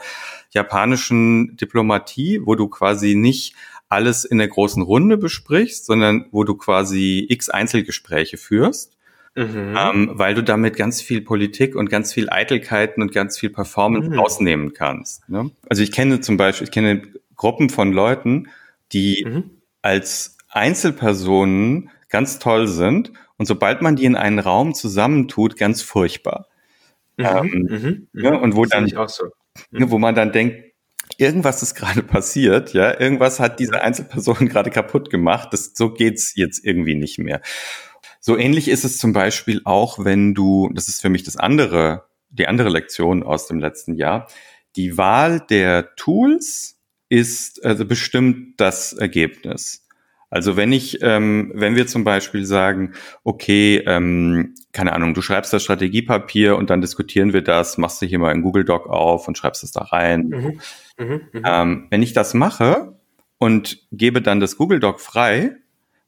japanischen 0.51 1.57
Diplomatie, 1.57 2.41
wo 2.45 2.57
du 2.57 2.69
quasi 2.69 3.15
nicht 3.15 3.55
alles 3.89 4.25
in 4.25 4.39
der 4.39 4.49
großen 4.49 4.83
Runde 4.83 5.19
besprichst, 5.19 5.85
sondern 5.85 6.27
wo 6.33 6.45
du 6.45 6.55
quasi 6.55 7.27
x 7.29 7.51
Einzelgespräche 7.51 8.39
führst. 8.39 8.97
Mhm. 9.35 9.77
Ähm, 9.79 10.11
weil 10.13 10.35
du 10.35 10.43
damit 10.43 10.77
ganz 10.77 11.01
viel 11.01 11.23
Politik 11.23 11.75
und 11.75 11.89
ganz 11.89 12.13
viel 12.13 12.29
Eitelkeiten 12.29 13.03
und 13.03 13.13
ganz 13.13 13.39
viel 13.39 13.49
Performance 13.49 14.11
mhm. 14.11 14.19
rausnehmen 14.19 14.73
kannst. 14.75 15.27
Ne? 15.29 15.51
Also 15.71 15.83
ich 15.83 15.91
kenne 15.91 16.21
zum 16.21 16.37
Beispiel, 16.37 16.67
ich 16.67 16.71
kenne 16.71 17.03
Gruppen 17.43 17.71
von 17.71 17.93
Leuten, 17.93 18.51
die 18.93 19.27
mhm. 19.27 19.51
als 19.83 20.39
Einzelpersonen 20.49 21.91
ganz 22.09 22.39
toll 22.39 22.69
sind 22.69 23.13
und 23.37 23.47
sobald 23.47 23.83
man 23.83 23.97
die 23.97 24.05
in 24.05 24.15
einen 24.15 24.39
Raum 24.39 24.75
zusammentut, 24.75 25.57
ganz 25.57 25.83
furchtbar. 25.83 26.47
Mhm. 27.17 27.27
Ähm, 27.27 27.69
mhm. 27.69 28.09
ja, 28.13 28.37
und 28.37 28.55
wo 28.55 28.65
dann, 28.65 28.87
so. 28.87 29.25
wo 29.73 29.99
man 29.99 30.15
dann 30.15 30.31
denkt, 30.31 30.73
irgendwas 31.19 31.65
ist 31.65 31.75
gerade 31.75 32.05
passiert, 32.05 32.75
ja, 32.75 33.01
irgendwas 33.01 33.41
hat 33.41 33.59
diese 33.59 33.83
Einzelperson 33.83 34.49
gerade 34.49 34.71
kaputt 34.71 35.11
gemacht. 35.11 35.49
Das, 35.51 35.73
so 35.75 35.93
geht's 35.93 36.37
jetzt 36.37 36.65
irgendwie 36.65 36.95
nicht 36.95 37.19
mehr. 37.19 37.41
So 38.21 38.39
ähnlich 38.39 38.69
ist 38.69 38.85
es 38.85 38.99
zum 38.99 39.13
Beispiel 39.13 39.63
auch, 39.65 40.05
wenn 40.05 40.33
du, 40.33 40.71
das 40.75 40.87
ist 40.87 41.03
für 41.03 41.09
mich 41.09 41.25
das 41.25 41.37
andere, 41.37 42.05
die 42.31 42.47
andere 42.47 42.69
Lektion 42.69 43.25
aus 43.25 43.49
dem 43.49 43.59
letzten 43.59 43.97
Jahr, 43.97 44.29
die 44.77 44.97
Wahl 44.97 45.41
der 45.41 45.97
Tools 45.97 46.79
ist 47.13 47.63
also 47.63 47.85
bestimmt 47.85 48.59
das 48.59 48.95
Ergebnis. 48.95 49.87
Also 50.31 50.57
wenn 50.57 50.73
ich, 50.73 51.03
ähm, 51.03 51.53
wenn 51.55 51.77
wir 51.77 51.87
zum 51.87 52.05
Beispiel 52.05 52.47
sagen, 52.47 52.95
okay, 53.23 53.83
ähm, 53.87 54.55
keine 54.73 54.95
Ahnung, 54.95 55.13
du 55.13 55.21
schreibst 55.21 55.53
das 55.53 55.63
Strategiepapier 55.63 56.57
und 56.57 56.71
dann 56.71 56.81
diskutieren 56.81 57.35
wir 57.35 57.43
das, 57.43 57.77
machst 57.77 58.01
du 58.01 58.07
hier 58.07 58.19
mal 58.19 58.33
in 58.33 58.41
Google 58.41 58.65
Doc 58.65 58.87
auf 58.87 59.29
und 59.29 59.37
schreibst 59.37 59.63
es 59.63 59.73
da 59.73 59.83
rein. 59.83 60.29
Mhm. 60.29 60.61
Mhm. 60.99 61.21
Mhm. 61.33 61.43
Ähm, 61.45 61.87
wenn 61.91 62.03
ich 62.03 62.15
das 62.15 62.33
mache 62.33 62.97
und 63.37 63.87
gebe 63.93 64.23
dann 64.23 64.41
das 64.41 64.57
Google 64.57 64.81
Doc 64.81 64.99
frei, 64.99 65.57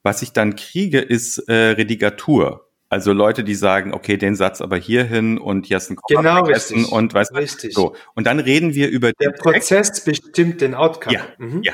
was 0.02 0.22
ich 0.22 0.32
dann 0.32 0.56
kriege, 0.56 1.00
ist 1.00 1.36
äh, 1.50 1.72
Redigatur. 1.72 2.63
Also 2.94 3.12
Leute, 3.12 3.42
die 3.42 3.56
sagen, 3.56 3.92
okay, 3.92 4.16
den 4.16 4.36
Satz 4.36 4.60
aber 4.60 4.76
hierhin 4.76 5.36
und 5.36 5.66
hier 5.66 5.78
ist 5.78 5.90
ein 5.90 5.96
Komma 5.96 6.20
genau, 6.20 6.44
richtig. 6.44 6.92
und 6.92 7.12
weißt 7.12 7.34
richtig. 7.34 7.74
so. 7.74 7.96
Und 8.14 8.28
dann 8.28 8.38
reden 8.38 8.72
wir 8.72 8.88
über 8.88 9.10
der 9.12 9.30
Prozess 9.30 9.88
Text. 9.88 10.04
bestimmt 10.04 10.60
den 10.60 10.76
Outcome. 10.76 11.16
Ja, 11.16 11.22
mhm. 11.38 11.60
ja. 11.64 11.72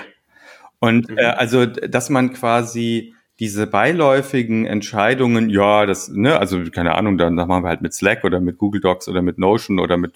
Und 0.79 1.11
mhm. 1.11 1.19
äh, 1.19 1.25
also, 1.27 1.67
dass 1.67 2.09
man 2.09 2.33
quasi 2.33 3.13
diese 3.39 3.67
beiläufigen 3.67 4.65
Entscheidungen, 4.65 5.51
ja, 5.51 5.85
das, 5.85 6.09
ne, 6.09 6.39
also 6.39 6.63
keine 6.71 6.95
Ahnung, 6.95 7.19
dann 7.19 7.35
machen 7.35 7.65
wir 7.65 7.69
halt 7.69 7.83
mit 7.83 7.93
Slack 7.93 8.25
oder 8.25 8.41
mit 8.41 8.57
Google 8.57 8.81
Docs 8.81 9.07
oder 9.07 9.21
mit 9.21 9.37
Notion 9.37 9.79
oder 9.79 9.99
mit 9.99 10.15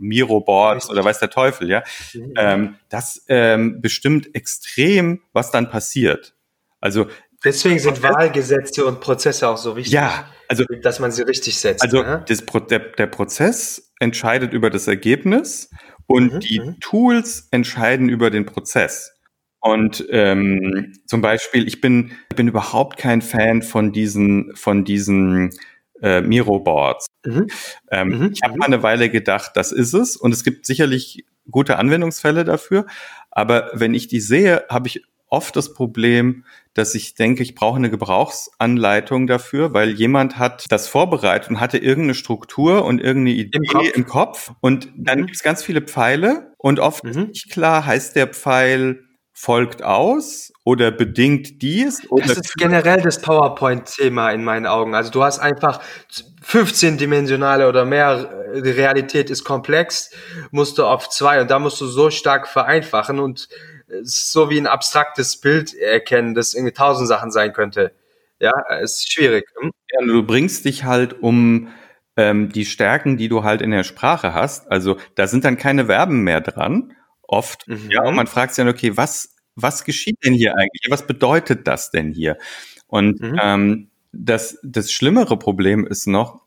Miro-Boards 0.00 0.90
oder 0.90 1.02
weiß 1.02 1.18
der 1.18 1.30
Teufel, 1.30 1.70
ja. 1.70 1.82
Mhm. 2.12 2.34
Ähm, 2.36 2.74
das 2.90 3.24
ähm, 3.28 3.80
bestimmt 3.80 4.34
extrem, 4.34 5.22
was 5.32 5.50
dann 5.50 5.70
passiert. 5.70 6.34
Also 6.78 7.06
Deswegen 7.44 7.78
sind 7.78 8.02
Wahlgesetze 8.02 8.84
und 8.84 9.00
Prozesse 9.00 9.48
auch 9.48 9.56
so 9.56 9.76
wichtig. 9.76 9.94
Ja, 9.94 10.26
also 10.48 10.64
dass 10.82 11.00
man 11.00 11.10
sie 11.10 11.22
richtig 11.22 11.58
setzt. 11.58 11.82
Also 11.82 12.02
ne? 12.02 12.24
das, 12.28 12.44
der, 12.70 12.78
der 12.78 13.06
Prozess 13.06 13.92
entscheidet 13.98 14.52
über 14.52 14.70
das 14.70 14.86
Ergebnis 14.86 15.70
und 16.06 16.34
mhm, 16.34 16.40
die 16.40 16.60
mhm. 16.60 16.80
Tools 16.80 17.48
entscheiden 17.50 18.08
über 18.08 18.30
den 18.30 18.46
Prozess. 18.46 19.12
Und 19.60 20.04
ähm, 20.10 20.92
zum 21.06 21.20
Beispiel, 21.20 21.68
ich 21.68 21.80
bin, 21.80 22.12
bin 22.34 22.48
überhaupt 22.48 22.98
kein 22.98 23.22
Fan 23.22 23.62
von 23.62 23.92
diesen, 23.92 24.54
von 24.56 24.84
diesen 24.84 25.50
äh, 26.02 26.20
Miro-Boards. 26.20 27.06
Mhm. 27.24 27.46
Ähm, 27.90 28.08
mhm. 28.08 28.30
Ich 28.34 28.42
habe 28.42 28.54
mhm. 28.54 28.58
mal 28.58 28.66
eine 28.66 28.82
Weile 28.82 29.08
gedacht, 29.08 29.52
das 29.54 29.70
ist 29.70 29.94
es. 29.94 30.16
Und 30.16 30.32
es 30.32 30.42
gibt 30.42 30.66
sicherlich 30.66 31.24
gute 31.50 31.78
Anwendungsfälle 31.78 32.44
dafür. 32.44 32.86
Aber 33.30 33.70
wenn 33.72 33.94
ich 33.94 34.08
die 34.08 34.20
sehe, 34.20 34.64
habe 34.68 34.88
ich 34.88 35.04
oft 35.32 35.56
das 35.56 35.72
Problem, 35.72 36.44
dass 36.74 36.94
ich 36.94 37.14
denke, 37.14 37.42
ich 37.42 37.54
brauche 37.54 37.76
eine 37.76 37.90
Gebrauchsanleitung 37.90 39.26
dafür, 39.26 39.72
weil 39.72 39.90
jemand 39.90 40.38
hat 40.38 40.66
das 40.70 40.88
vorbereitet 40.88 41.50
und 41.50 41.60
hatte 41.60 41.78
irgendeine 41.78 42.14
Struktur 42.14 42.84
und 42.84 43.00
irgendeine 43.00 43.36
Idee 43.36 43.58
im 43.58 43.64
Kopf, 43.64 43.96
im 43.96 44.06
Kopf 44.06 44.52
und 44.60 44.88
dann 44.96 45.20
mhm. 45.20 45.26
gibt 45.26 45.36
es 45.36 45.42
ganz 45.42 45.62
viele 45.62 45.80
Pfeile 45.80 46.54
und 46.58 46.80
oft 46.80 47.04
mhm. 47.04 47.28
nicht 47.28 47.50
klar, 47.50 47.86
heißt 47.86 48.14
der 48.14 48.28
Pfeil 48.28 49.04
folgt 49.34 49.82
aus 49.82 50.52
oder 50.64 50.90
bedingt 50.90 51.62
dies? 51.62 52.02
Oder 52.10 52.26
das 52.26 52.38
ist 52.38 52.54
generell 52.56 53.00
das 53.00 53.20
PowerPoint-Thema 53.20 54.30
in 54.30 54.44
meinen 54.44 54.66
Augen. 54.66 54.94
Also 54.94 55.10
du 55.10 55.24
hast 55.24 55.38
einfach 55.38 55.80
15-dimensionale 56.46 57.66
oder 57.68 57.84
mehr, 57.84 58.44
die 58.54 58.70
Realität 58.70 59.30
ist 59.30 59.44
komplex, 59.44 60.10
musst 60.50 60.76
du 60.78 60.84
auf 60.84 61.08
zwei 61.08 61.40
und 61.40 61.50
da 61.50 61.58
musst 61.58 61.80
du 61.80 61.86
so 61.86 62.10
stark 62.10 62.46
vereinfachen 62.46 63.18
und 63.18 63.48
so 64.02 64.50
wie 64.50 64.58
ein 64.58 64.66
abstraktes 64.66 65.36
Bild 65.36 65.74
erkennen, 65.74 66.34
das 66.34 66.54
irgendwie 66.54 66.72
tausend 66.72 67.08
Sachen 67.08 67.30
sein 67.30 67.52
könnte. 67.52 67.92
Ja, 68.38 68.52
ist 68.80 69.12
schwierig. 69.12 69.44
Hm? 69.60 69.70
Ja, 69.92 70.04
du 70.04 70.22
bringst 70.24 70.64
dich 70.64 70.84
halt 70.84 71.22
um 71.22 71.68
ähm, 72.16 72.50
die 72.50 72.64
Stärken, 72.64 73.16
die 73.16 73.28
du 73.28 73.44
halt 73.44 73.62
in 73.62 73.70
der 73.70 73.84
Sprache 73.84 74.34
hast. 74.34 74.70
Also 74.70 74.96
da 75.14 75.26
sind 75.26 75.44
dann 75.44 75.56
keine 75.56 75.86
Verben 75.86 76.22
mehr 76.22 76.40
dran, 76.40 76.94
oft. 77.22 77.66
Mhm. 77.68 77.90
Ja, 77.90 78.02
und 78.02 78.14
man 78.14 78.26
fragt 78.26 78.54
sich 78.54 78.62
dann, 78.62 78.72
okay, 78.72 78.96
was, 78.96 79.34
was 79.54 79.84
geschieht 79.84 80.18
denn 80.24 80.34
hier 80.34 80.54
eigentlich? 80.54 80.86
Was 80.88 81.06
bedeutet 81.06 81.66
das 81.66 81.90
denn 81.90 82.12
hier? 82.12 82.38
Und 82.86 83.20
mhm. 83.20 83.40
ähm, 83.42 83.90
das, 84.12 84.58
das 84.62 84.92
schlimmere 84.92 85.38
Problem 85.38 85.86
ist 85.86 86.06
noch, 86.06 86.42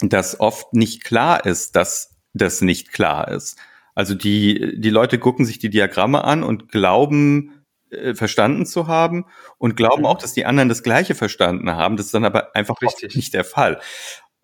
dass 0.00 0.40
oft 0.40 0.74
nicht 0.74 1.04
klar 1.04 1.46
ist, 1.46 1.76
dass 1.76 2.16
das 2.34 2.60
nicht 2.60 2.92
klar 2.92 3.28
ist. 3.28 3.56
Also 3.96 4.14
die, 4.14 4.78
die 4.78 4.90
Leute 4.90 5.18
gucken 5.18 5.44
sich 5.44 5.58
die 5.58 5.70
Diagramme 5.70 6.22
an 6.22 6.44
und 6.44 6.68
glauben, 6.68 7.64
äh, 7.90 8.14
verstanden 8.14 8.66
zu 8.66 8.86
haben 8.86 9.24
und 9.58 9.76
glauben 9.76 10.02
mhm. 10.02 10.06
auch, 10.06 10.18
dass 10.18 10.34
die 10.34 10.44
anderen 10.44 10.68
das 10.68 10.82
Gleiche 10.82 11.14
verstanden 11.14 11.74
haben. 11.74 11.96
Das 11.96 12.06
ist 12.06 12.14
dann 12.14 12.24
aber 12.24 12.54
einfach 12.54 12.76
nicht 13.14 13.34
der 13.34 13.44
Fall. 13.44 13.80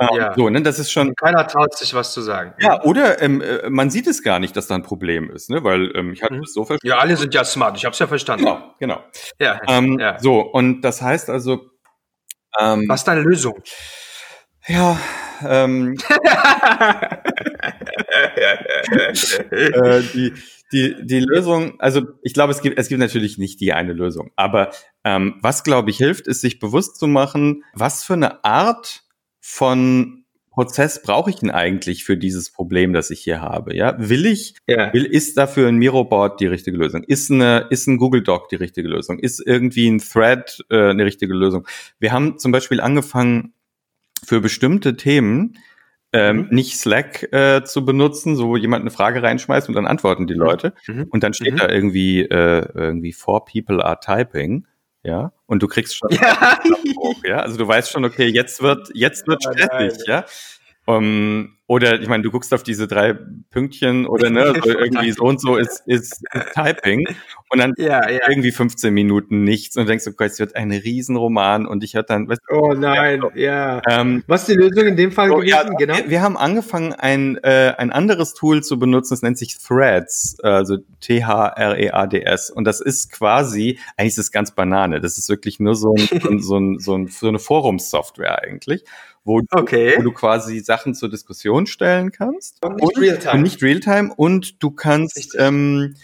Ähm, 0.01 0.09
ja. 0.17 0.35
So, 0.35 0.49
ne, 0.49 0.63
das 0.63 0.79
ist 0.79 0.91
schon. 0.91 1.15
Keiner 1.17 1.47
traut 1.47 1.77
sich 1.77 1.93
was 1.93 2.13
zu 2.13 2.23
sagen. 2.23 2.55
Ja, 2.61 2.83
oder 2.83 3.21
ähm, 3.21 3.41
äh, 3.41 3.69
man 3.69 3.91
sieht 3.91 4.07
es 4.07 4.23
gar 4.23 4.39
nicht, 4.39 4.57
dass 4.57 4.67
da 4.69 4.75
ein 4.75 4.83
Problem 4.83 5.31
ist, 5.31 5.51
ne? 5.51 5.63
Weil 5.63 5.95
ähm, 5.95 6.13
ich 6.15 6.23
hatte 6.23 6.35
mhm. 6.35 6.45
es 6.45 6.55
so 6.55 6.65
verstanden. 6.65 6.87
Ja, 6.89 6.99
alle 6.99 7.17
sind 7.17 7.35
ja 7.35 7.45
smart. 7.45 7.77
Ich 7.77 7.85
habe 7.85 7.93
es 7.93 7.99
ja 7.99 8.07
verstanden. 8.07 8.45
Genau, 8.47 8.75
genau. 8.79 9.05
Ja, 9.39 9.61
ähm, 9.69 9.99
ja. 9.99 10.19
So 10.19 10.41
und 10.41 10.81
das 10.81 11.03
heißt 11.03 11.29
also. 11.29 11.71
Ähm, 12.59 12.85
was 12.89 13.01
ist 13.01 13.09
deine 13.09 13.23
Lösung? 13.23 13.61
Ja, 14.67 14.99
ähm, 15.49 15.97
äh, 19.51 20.03
die, 20.15 20.33
die, 20.73 20.97
die 21.05 21.21
Lösung, 21.21 21.79
also 21.81 22.03
ich 22.23 22.35
glaube, 22.35 22.53
es 22.53 22.63
gibt, 22.63 22.79
es 22.79 22.89
gibt 22.89 23.01
natürlich 23.01 23.39
nicht 23.39 23.61
die 23.61 23.73
eine 23.73 23.93
Lösung. 23.93 24.31
Aber 24.37 24.71
ähm, 25.05 25.39
was, 25.43 25.65
glaube 25.65 25.91
ich, 25.91 25.99
hilft, 25.99 26.27
ist 26.27 26.41
sich 26.41 26.59
bewusst 26.59 26.97
zu 26.97 27.07
machen, 27.07 27.65
was 27.75 28.05
für 28.05 28.15
eine 28.15 28.45
Art 28.45 29.03
von 29.41 30.23
Prozess 30.53 31.01
brauche 31.01 31.31
ich 31.31 31.37
denn 31.37 31.51
eigentlich 31.51 32.05
für 32.05 32.17
dieses 32.17 32.51
Problem, 32.51 32.93
das 32.93 33.11
ich 33.11 33.21
hier 33.21 33.41
habe? 33.41 33.75
Ja, 33.75 33.97
will 33.99 34.27
ich, 34.27 34.55
ja. 34.67 34.93
will, 34.93 35.05
ist 35.07 35.37
dafür 35.39 35.69
ein 35.69 35.77
Miroboard 35.77 36.41
die 36.41 36.47
richtige 36.47 36.77
Lösung? 36.77 37.03
Ist 37.05 37.31
eine, 37.31 37.67
ist 37.71 37.87
ein 37.87 37.97
Google 37.97 38.23
Doc 38.23 38.51
die 38.51 38.57
richtige 38.57 38.89
Lösung? 38.89 39.19
Ist 39.19 39.43
irgendwie 39.45 39.89
ein 39.89 39.99
Thread 39.99 40.63
äh, 40.71 40.91
eine 40.91 41.07
richtige 41.07 41.33
Lösung? 41.33 41.67
Wir 41.99 42.13
haben 42.13 42.39
zum 42.39 42.53
Beispiel 42.53 42.81
angefangen, 42.81 43.55
für 44.25 44.41
bestimmte 44.41 44.97
Themen 44.97 45.59
ähm, 46.13 46.37
mhm. 46.37 46.49
nicht 46.51 46.79
Slack 46.79 47.33
äh, 47.33 47.65
zu 47.65 47.85
benutzen, 47.85 48.37
so 48.37 48.49
wo 48.49 48.57
jemand 48.57 48.83
eine 48.83 48.91
Frage 48.91 49.23
reinschmeißt 49.23 49.69
und 49.69 49.75
dann 49.75 49.87
antworten 49.87 50.27
die 50.27 50.35
mhm. 50.35 50.41
Leute. 50.41 50.75
Mhm. 50.87 51.07
Und 51.11 51.23
dann 51.23 51.33
steht 51.33 51.55
mhm. 51.55 51.59
da 51.59 51.69
irgendwie, 51.69 52.21
äh, 52.21 52.69
irgendwie 52.75 53.13
four 53.13 53.45
people 53.45 53.85
are 53.85 53.99
typing. 54.01 54.67
Ja, 55.05 55.33
und 55.47 55.63
du 55.63 55.69
kriegst 55.69 55.97
schon, 55.97 56.11
ja. 56.13 56.61
ja, 57.25 57.37
also 57.39 57.57
du 57.57 57.67
weißt 57.67 57.91
schon, 57.91 58.05
okay, 58.05 58.27
jetzt 58.27 58.63
wird, 58.63 58.89
jetzt 58.95 59.27
wird 59.27 59.43
stressig, 59.43 60.07
ja. 60.07 60.25
Um, 60.85 61.57
oder 61.69 62.01
ich 62.01 62.09
meine, 62.09 62.23
du 62.23 62.31
guckst 62.31 62.53
auf 62.53 62.65
diese 62.65 62.89
drei 62.89 63.15
Pünktchen 63.51 64.07
oder 64.07 64.29
ne, 64.31 64.53
so 64.63 64.69
irgendwie 64.79 65.13
so 65.13 65.23
und 65.23 65.41
so 65.41 65.57
ist, 65.57 65.83
ist, 65.87 66.23
ist 66.33 66.53
Typing 66.55 67.07
und 67.51 67.61
dann 67.61 67.73
ja, 67.79 68.11
ja. 68.11 68.29
irgendwie 68.29 68.51
15 68.51 68.93
Minuten 68.93 69.45
nichts 69.45 69.77
und 69.77 69.89
denkst, 69.89 70.07
okay, 70.09 70.27
es 70.27 70.39
wird 70.39 70.57
ein 70.57 70.73
Riesenroman 70.73 71.67
und 71.67 71.85
ich 71.85 71.95
hörte 71.95 72.09
dann, 72.09 72.29
weißt, 72.29 72.41
oh 72.51 72.75
nein, 72.75 73.23
ja. 73.37 73.81
ja. 73.81 73.83
Ähm, 73.89 74.25
Was 74.27 74.43
ist 74.43 74.49
die 74.49 74.61
Lösung 74.61 74.89
in 74.89 74.97
dem 74.97 75.13
Fall 75.13 75.29
so, 75.29 75.37
gewesen? 75.37 75.77
Genau. 75.79 75.97
Wir, 75.97 76.11
wir, 76.11 76.21
haben 76.21 76.37
angefangen, 76.37 76.93
ein, 76.95 77.37
äh, 77.45 77.73
ein 77.79 77.93
anderes 77.93 78.35
Tool 78.35 78.63
zu 78.63 78.79
benutzen, 78.79 79.15
das 79.15 79.23
nennt 79.23 79.39
sich 79.39 79.57
Threads, 79.57 80.41
also 80.43 80.79
T-H-R-E-A-D-S 81.01 82.51
und 82.51 82.65
das 82.65 82.81
ist 82.81 83.13
quasi, 83.13 83.79
eigentlich 83.97 84.13
ist 84.15 84.19
es 84.19 84.33
ganz 84.33 84.51
Banane, 84.51 85.01
das 85.01 85.17
ist 85.17 85.29
wirklich 85.29 85.61
nur 85.61 85.77
so, 85.77 85.95
ein, 85.95 86.09
so, 86.21 86.29
ein, 86.29 86.41
so, 86.41 86.59
ein, 86.59 86.79
so, 86.81 86.97
ein, 86.97 87.07
so 87.07 87.29
eine 87.29 87.39
Forumssoftware 87.39 88.43
eigentlich 88.43 88.85
wo, 89.25 89.41
okay. 89.51 89.93
du, 89.93 89.99
wo 89.99 90.03
du 90.03 90.13
quasi 90.13 90.61
Sachen 90.61 90.95
zur 90.95 91.09
Diskussion 91.09 91.67
stellen 91.67 92.13
kannst. 92.13 92.65
Und 92.65 92.77
nicht 92.77 92.99
Realtime. 92.99 93.35
Und 93.35 93.43
nicht 93.43 93.63
Realtime. 93.63 94.13
Und 94.17 94.63
du 94.63 94.71
kannst, 94.71 95.37
ähm, 95.39 95.95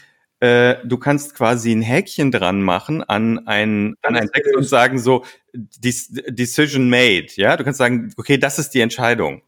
äh, 0.40 0.76
du 0.84 0.98
kannst 0.98 1.34
quasi 1.34 1.72
ein 1.72 1.82
Häkchen 1.82 2.30
dran 2.30 2.62
machen 2.62 3.02
an 3.02 3.46
ein, 3.46 3.94
an 4.02 4.16
ein 4.16 4.28
Text 4.28 4.54
und 4.56 4.64
sagen 4.64 4.98
so, 4.98 5.24
Decision 5.52 6.88
made. 6.88 7.28
Ja, 7.34 7.56
du 7.56 7.64
kannst 7.64 7.78
sagen, 7.78 8.12
okay, 8.16 8.38
das 8.38 8.58
ist 8.58 8.70
die 8.70 8.80
Entscheidung. 8.80 9.42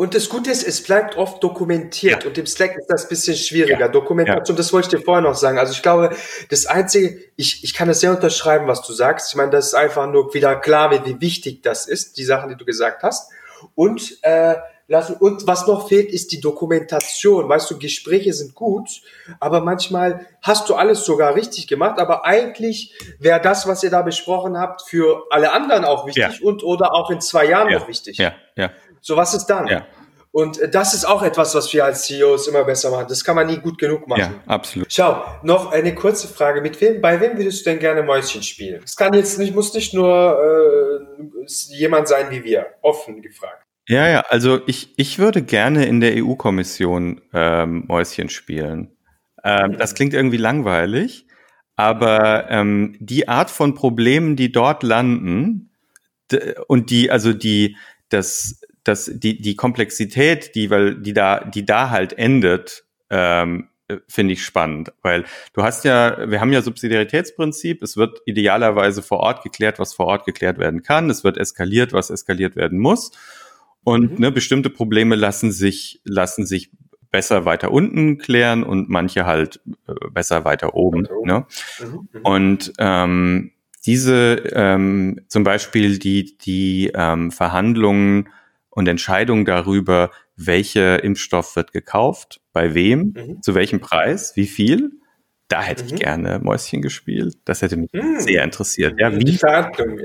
Und 0.00 0.14
das 0.14 0.30
Gute 0.30 0.50
ist, 0.50 0.66
es 0.66 0.82
bleibt 0.82 1.18
oft 1.18 1.44
dokumentiert. 1.44 2.22
Ja. 2.22 2.30
Und 2.30 2.38
im 2.38 2.46
Slack 2.46 2.74
ist 2.74 2.86
das 2.86 3.02
ein 3.02 3.08
bisschen 3.10 3.36
schwieriger. 3.36 3.80
Ja. 3.80 3.88
Dokumentation, 3.88 4.56
ja. 4.56 4.56
das 4.56 4.72
wollte 4.72 4.86
ich 4.86 4.98
dir 4.98 5.04
vorher 5.04 5.20
noch 5.20 5.34
sagen. 5.34 5.58
Also 5.58 5.74
ich 5.74 5.82
glaube, 5.82 6.16
das 6.48 6.64
Einzige, 6.64 7.22
ich, 7.36 7.62
ich 7.64 7.74
kann 7.74 7.86
das 7.86 8.00
sehr 8.00 8.10
unterschreiben, 8.10 8.66
was 8.66 8.80
du 8.80 8.94
sagst. 8.94 9.28
Ich 9.28 9.36
meine, 9.36 9.50
das 9.50 9.66
ist 9.66 9.74
einfach 9.74 10.10
nur 10.10 10.32
wieder 10.32 10.56
klar, 10.56 10.90
wie, 10.90 11.04
wie 11.04 11.20
wichtig 11.20 11.62
das 11.62 11.86
ist, 11.86 12.16
die 12.16 12.24
Sachen, 12.24 12.48
die 12.48 12.56
du 12.56 12.64
gesagt 12.64 13.02
hast. 13.02 13.30
Und, 13.74 14.16
äh, 14.22 14.54
lassen. 14.90 15.16
Und 15.16 15.46
was 15.46 15.66
noch 15.66 15.88
fehlt, 15.88 16.10
ist 16.10 16.32
die 16.32 16.40
Dokumentation. 16.40 17.48
Weißt 17.48 17.70
du, 17.70 17.78
Gespräche 17.78 18.32
sind 18.32 18.54
gut, 18.54 18.88
aber 19.38 19.60
manchmal 19.60 20.26
hast 20.42 20.68
du 20.68 20.74
alles 20.74 21.04
sogar 21.04 21.36
richtig 21.36 21.68
gemacht, 21.68 21.98
aber 21.98 22.26
eigentlich 22.26 22.94
wäre 23.18 23.40
das, 23.40 23.66
was 23.66 23.82
ihr 23.82 23.90
da 23.90 24.02
besprochen 24.02 24.58
habt, 24.58 24.82
für 24.82 25.26
alle 25.30 25.52
anderen 25.52 25.84
auch 25.84 26.06
wichtig 26.06 26.40
ja. 26.40 26.46
und 26.46 26.64
oder 26.64 26.92
auch 26.92 27.10
in 27.10 27.20
zwei 27.20 27.46
Jahren 27.46 27.72
noch 27.72 27.86
wichtig. 27.88 28.18
Ja, 28.18 28.34
ja. 28.56 28.70
So, 29.00 29.16
was 29.16 29.34
ist 29.34 29.46
dann? 29.46 29.66
Ja. 29.66 29.86
Und 30.32 30.58
äh, 30.58 30.70
das 30.70 30.94
ist 30.94 31.04
auch 31.04 31.22
etwas, 31.22 31.54
was 31.54 31.72
wir 31.72 31.84
als 31.84 32.02
CEOs 32.02 32.46
immer 32.48 32.64
besser 32.64 32.90
machen. 32.90 33.06
Das 33.08 33.24
kann 33.24 33.36
man 33.36 33.46
nie 33.46 33.58
gut 33.58 33.78
genug 33.78 34.06
machen. 34.06 34.20
Ja, 34.20 34.32
absolut. 34.46 34.92
Schau, 34.92 35.24
noch 35.42 35.72
eine 35.72 35.94
kurze 35.94 36.28
Frage. 36.28 36.60
Mit 36.60 36.80
wem, 36.80 37.00
bei 37.00 37.20
wem 37.20 37.36
würdest 37.36 37.66
du 37.66 37.70
denn 37.70 37.80
gerne 37.80 38.02
Mäuschen 38.02 38.42
spielen? 38.42 38.82
Es 38.84 38.96
kann 38.96 39.12
jetzt 39.14 39.38
nicht, 39.38 39.54
muss 39.54 39.74
nicht 39.74 39.92
nur 39.92 40.38
äh, 41.08 41.74
jemand 41.74 42.08
sein 42.08 42.30
wie 42.30 42.44
wir. 42.44 42.66
Offen 42.82 43.22
gefragt. 43.22 43.66
Ja, 43.88 44.08
ja, 44.08 44.20
also 44.28 44.60
ich, 44.66 44.94
ich 44.96 45.18
würde 45.18 45.42
gerne 45.42 45.86
in 45.86 46.00
der 46.00 46.12
EU-Kommission 46.16 47.22
ähm, 47.34 47.86
Mäuschen 47.88 48.28
spielen. 48.28 48.96
Ähm, 49.42 49.78
das 49.78 49.94
klingt 49.94 50.14
irgendwie 50.14 50.36
langweilig, 50.36 51.26
aber 51.74 52.48
ähm, 52.50 52.96
die 53.00 53.26
Art 53.26 53.50
von 53.50 53.74
Problemen, 53.74 54.36
die 54.36 54.52
dort 54.52 54.84
landen 54.84 55.70
und 56.68 56.90
die, 56.90 57.10
also 57.10 57.32
die, 57.32 57.76
das, 58.10 58.59
das, 58.84 59.10
die, 59.12 59.40
die 59.40 59.56
Komplexität, 59.56 60.54
die, 60.54 60.70
weil, 60.70 60.96
die 60.96 61.12
da, 61.12 61.44
die 61.44 61.64
da 61.64 61.90
halt 61.90 62.12
endet, 62.14 62.84
ähm, 63.10 63.68
finde 64.06 64.34
ich 64.34 64.44
spannend, 64.44 64.92
weil 65.02 65.24
du 65.52 65.64
hast 65.64 65.84
ja, 65.84 66.30
wir 66.30 66.40
haben 66.40 66.52
ja 66.52 66.62
Subsidiaritätsprinzip, 66.62 67.82
es 67.82 67.96
wird 67.96 68.20
idealerweise 68.24 69.02
vor 69.02 69.18
Ort 69.18 69.42
geklärt, 69.42 69.80
was 69.80 69.94
vor 69.94 70.06
Ort 70.06 70.26
geklärt 70.26 70.58
werden 70.58 70.82
kann, 70.82 71.10
es 71.10 71.24
wird 71.24 71.36
eskaliert, 71.36 71.92
was 71.92 72.10
eskaliert 72.10 72.54
werden 72.54 72.78
muss 72.78 73.10
und 73.82 74.12
mhm. 74.12 74.18
ne, 74.18 74.32
bestimmte 74.32 74.70
Probleme 74.70 75.16
lassen 75.16 75.50
sich, 75.52 76.00
lassen 76.04 76.46
sich 76.46 76.70
besser 77.10 77.44
weiter 77.44 77.72
unten 77.72 78.18
klären 78.18 78.62
und 78.62 78.88
manche 78.88 79.26
halt 79.26 79.60
äh, 79.88 79.94
besser 80.10 80.44
weiter 80.44 80.74
oben. 80.74 81.04
Weiter 81.04 81.16
oben. 81.16 81.26
Ne? 81.26 81.46
Mhm. 81.80 82.08
Mhm. 82.12 82.20
Und 82.22 82.72
ähm, 82.78 83.52
diese 83.86 84.42
ähm, 84.52 85.20
zum 85.28 85.42
Beispiel 85.42 85.98
die, 85.98 86.36
die 86.38 86.92
ähm, 86.94 87.30
Verhandlungen 87.30 88.28
und 88.70 88.88
Entscheidungen 88.88 89.44
darüber, 89.44 90.10
welcher 90.36 91.02
Impfstoff 91.04 91.56
wird 91.56 91.72
gekauft, 91.72 92.40
bei 92.52 92.74
wem, 92.74 93.14
mhm. 93.16 93.42
zu 93.42 93.54
welchem 93.54 93.80
Preis, 93.80 94.36
wie 94.36 94.46
viel. 94.46 94.92
Da 95.48 95.62
hätte 95.62 95.82
mhm. 95.82 95.90
ich 95.90 96.00
gerne 96.00 96.38
Mäuschen 96.38 96.80
gespielt. 96.80 97.34
Das 97.44 97.60
hätte 97.60 97.76
mich 97.76 97.92
mhm. 97.92 98.20
sehr 98.20 98.44
interessiert. 98.44 98.94
Ja, 99.00 99.12
wie, 99.18 99.38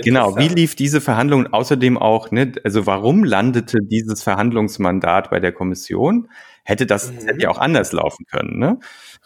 genau, 0.02 0.36
wie 0.38 0.48
lief 0.48 0.76
diese 0.76 1.02
Verhandlung? 1.02 1.54
Außerdem 1.54 2.00
auch, 2.00 2.32
ne, 2.32 2.54
also 2.64 2.88
warum 2.88 3.24
landete 3.24 3.78
dieses 3.84 4.24
Verhandlungsmandat 4.24 5.30
bei 5.30 5.40
der 5.40 5.52
Kommission? 5.52 6.30
Hätte 6.64 6.88
das 6.88 7.12
mhm. 7.12 7.28
hätte 7.28 7.42
ja 7.42 7.50
auch 7.50 7.60
anders 7.60 7.92
laufen 7.92 8.26
können, 8.26 8.58
ne? 8.58 8.80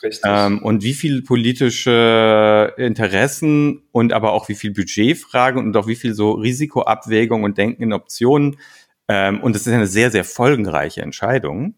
Richtig. 0.03 0.21
Ähm, 0.25 0.61
und 0.61 0.83
wie 0.83 0.93
viel 0.93 1.21
politische 1.23 2.73
Interessen 2.77 3.83
und 3.91 4.11
aber 4.11 4.33
auch 4.33 4.49
wie 4.49 4.55
viel 4.55 4.71
Budgetfragen 4.71 5.65
und 5.65 5.75
auch 5.77 5.87
wie 5.87 5.95
viel 5.95 6.13
so 6.13 6.31
Risikoabwägung 6.31 7.43
und 7.43 7.57
Denken 7.57 7.83
in 7.83 7.93
Optionen. 7.93 8.57
Ähm, 9.09 9.41
und 9.41 9.55
das 9.55 9.67
ist 9.67 9.73
eine 9.73 9.87
sehr, 9.87 10.11
sehr 10.11 10.23
folgenreiche 10.23 11.01
Entscheidung. 11.01 11.75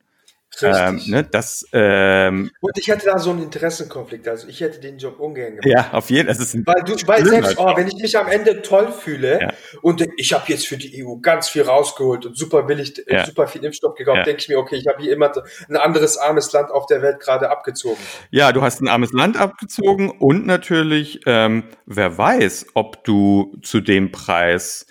Ähm, 0.62 1.02
ne, 1.06 1.24
das, 1.24 1.66
ähm, 1.72 2.52
und 2.60 2.78
ich 2.78 2.90
hätte 2.90 3.06
da 3.06 3.18
so 3.18 3.32
einen 3.32 3.42
Interessenkonflikt, 3.44 4.28
also 4.28 4.50
ich 4.50 4.60
hätte 4.60 4.82
den 4.82 4.98
Job 4.98 5.20
ungern 5.20 5.56
gemacht. 5.56 5.66
Ja, 5.66 5.92
auf 5.94 6.10
jeden 6.10 6.28
Fall. 6.34 6.46
Weil 6.66 6.84
du, 6.84 7.08
weil 7.08 7.26
selbst, 7.26 7.58
oh, 7.58 7.76
wenn 7.76 7.88
ich 7.88 7.96
mich 7.96 8.18
am 8.18 8.28
Ende 8.28 8.62
toll 8.62 8.92
fühle 8.92 9.40
ja. 9.42 9.54
und 9.82 10.06
ich 10.18 10.34
habe 10.34 10.44
jetzt 10.48 10.68
für 10.68 10.76
die 10.76 11.04
EU 11.04 11.16
ganz 11.16 11.48
viel 11.48 11.62
rausgeholt 11.62 12.26
und 12.26 12.38
super 12.38 12.64
billig, 12.64 13.02
ja. 13.08 13.26
super 13.26 13.48
viel 13.48 13.64
Impfstoff 13.64 13.96
gekauft, 13.96 14.18
ja. 14.18 14.24
denke 14.24 14.42
ich 14.42 14.50
mir, 14.50 14.60
okay, 14.60 14.76
ich 14.76 14.88
habe 14.88 15.02
hier 15.02 15.14
immer 15.14 15.32
ein 15.70 15.78
anderes 15.78 16.18
armes 16.18 16.52
Land 16.52 16.70
auf 16.70 16.86
der 16.86 17.02
Welt 17.02 17.22
gerade 17.22 17.50
abgezogen. 17.50 18.02
Ja, 18.30 18.52
du 18.52 18.62
hast 18.62 18.82
ein 18.82 18.90
armes 18.90 19.14
Land 19.14 19.40
abgezogen 19.40 20.12
und 20.12 20.46
natürlich, 20.46 21.22
ähm, 21.28 21.64
wer 21.86 22.18
weiß, 22.18 22.68
ob 22.74 23.06
du 23.06 23.56
zu 23.64 23.80
dem 23.80 24.12
Preis 24.12 24.86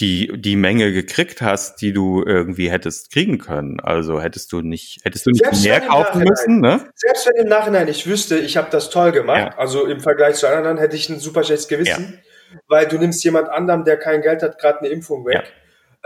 die, 0.00 0.30
die 0.40 0.54
Menge 0.54 0.92
gekriegt 0.92 1.42
hast, 1.42 1.80
die 1.80 1.92
du 1.92 2.22
irgendwie 2.24 2.70
hättest 2.70 3.10
kriegen 3.10 3.38
können. 3.38 3.80
Also 3.80 4.20
hättest 4.20 4.52
du 4.52 4.60
nicht, 4.60 5.00
hättest 5.02 5.26
du 5.26 5.30
nicht 5.30 5.44
Selbst 5.44 5.64
mehr 5.64 5.80
kaufen 5.80 6.22
müssen, 6.22 6.60
ne? 6.60 6.88
Selbst 6.94 7.26
wenn 7.26 7.44
im 7.44 7.48
Nachhinein 7.48 7.88
ich 7.88 8.06
wüsste, 8.06 8.38
ich 8.38 8.56
habe 8.56 8.68
das 8.70 8.90
toll 8.90 9.10
gemacht, 9.10 9.38
ja. 9.38 9.58
also 9.58 9.86
im 9.86 10.00
Vergleich 10.00 10.36
zu 10.36 10.48
anderen 10.48 10.78
hätte 10.78 10.94
ich 10.94 11.08
ein 11.08 11.18
super 11.18 11.42
schlechtes 11.42 11.66
Gewissen, 11.66 12.20
ja. 12.52 12.58
weil 12.68 12.86
du 12.86 12.98
nimmst 12.98 13.24
jemand 13.24 13.48
anderem, 13.48 13.84
der 13.84 13.96
kein 13.96 14.22
Geld 14.22 14.42
hat, 14.42 14.58
gerade 14.58 14.80
eine 14.80 14.88
Impfung 14.88 15.26
weg. 15.26 15.34
Ja. 15.34 15.42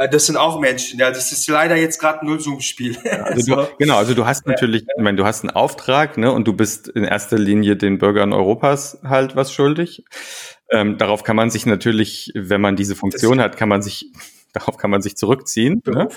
Äh, 0.04 0.08
das 0.08 0.26
sind 0.26 0.36
auch 0.36 0.58
Menschen, 0.58 0.98
ja. 0.98 1.10
Das 1.10 1.32
ist 1.32 1.46
leider 1.48 1.76
jetzt 1.76 1.98
gerade 1.98 2.20
ein 2.20 2.26
Nullsummenspiel. 2.26 2.96
Also 3.24 3.56
so. 3.56 3.68
genau, 3.78 3.98
also 3.98 4.14
du 4.14 4.24
hast 4.24 4.46
natürlich, 4.46 4.82
ich 4.82 5.02
meine, 5.02 5.18
du 5.18 5.26
hast 5.26 5.44
einen 5.44 5.50
Auftrag, 5.50 6.16
ne, 6.16 6.32
und 6.32 6.48
du 6.48 6.54
bist 6.54 6.88
in 6.88 7.04
erster 7.04 7.38
Linie 7.38 7.76
den 7.76 7.98
Bürgern 7.98 8.32
Europas 8.32 9.00
halt 9.04 9.36
was 9.36 9.52
schuldig. 9.52 10.04
Ähm, 10.72 10.98
darauf 10.98 11.22
kann 11.22 11.36
man 11.36 11.50
sich 11.50 11.66
natürlich, 11.66 12.32
wenn 12.34 12.60
man 12.60 12.76
diese 12.76 12.96
Funktion 12.96 13.38
das 13.38 13.44
hat, 13.44 13.56
kann 13.56 13.68
man 13.68 13.82
sich 13.82 14.10
darauf 14.52 14.76
kann 14.76 14.90
man 14.90 15.02
sich 15.02 15.16
zurückziehen. 15.16 15.82
Ne? 15.86 16.08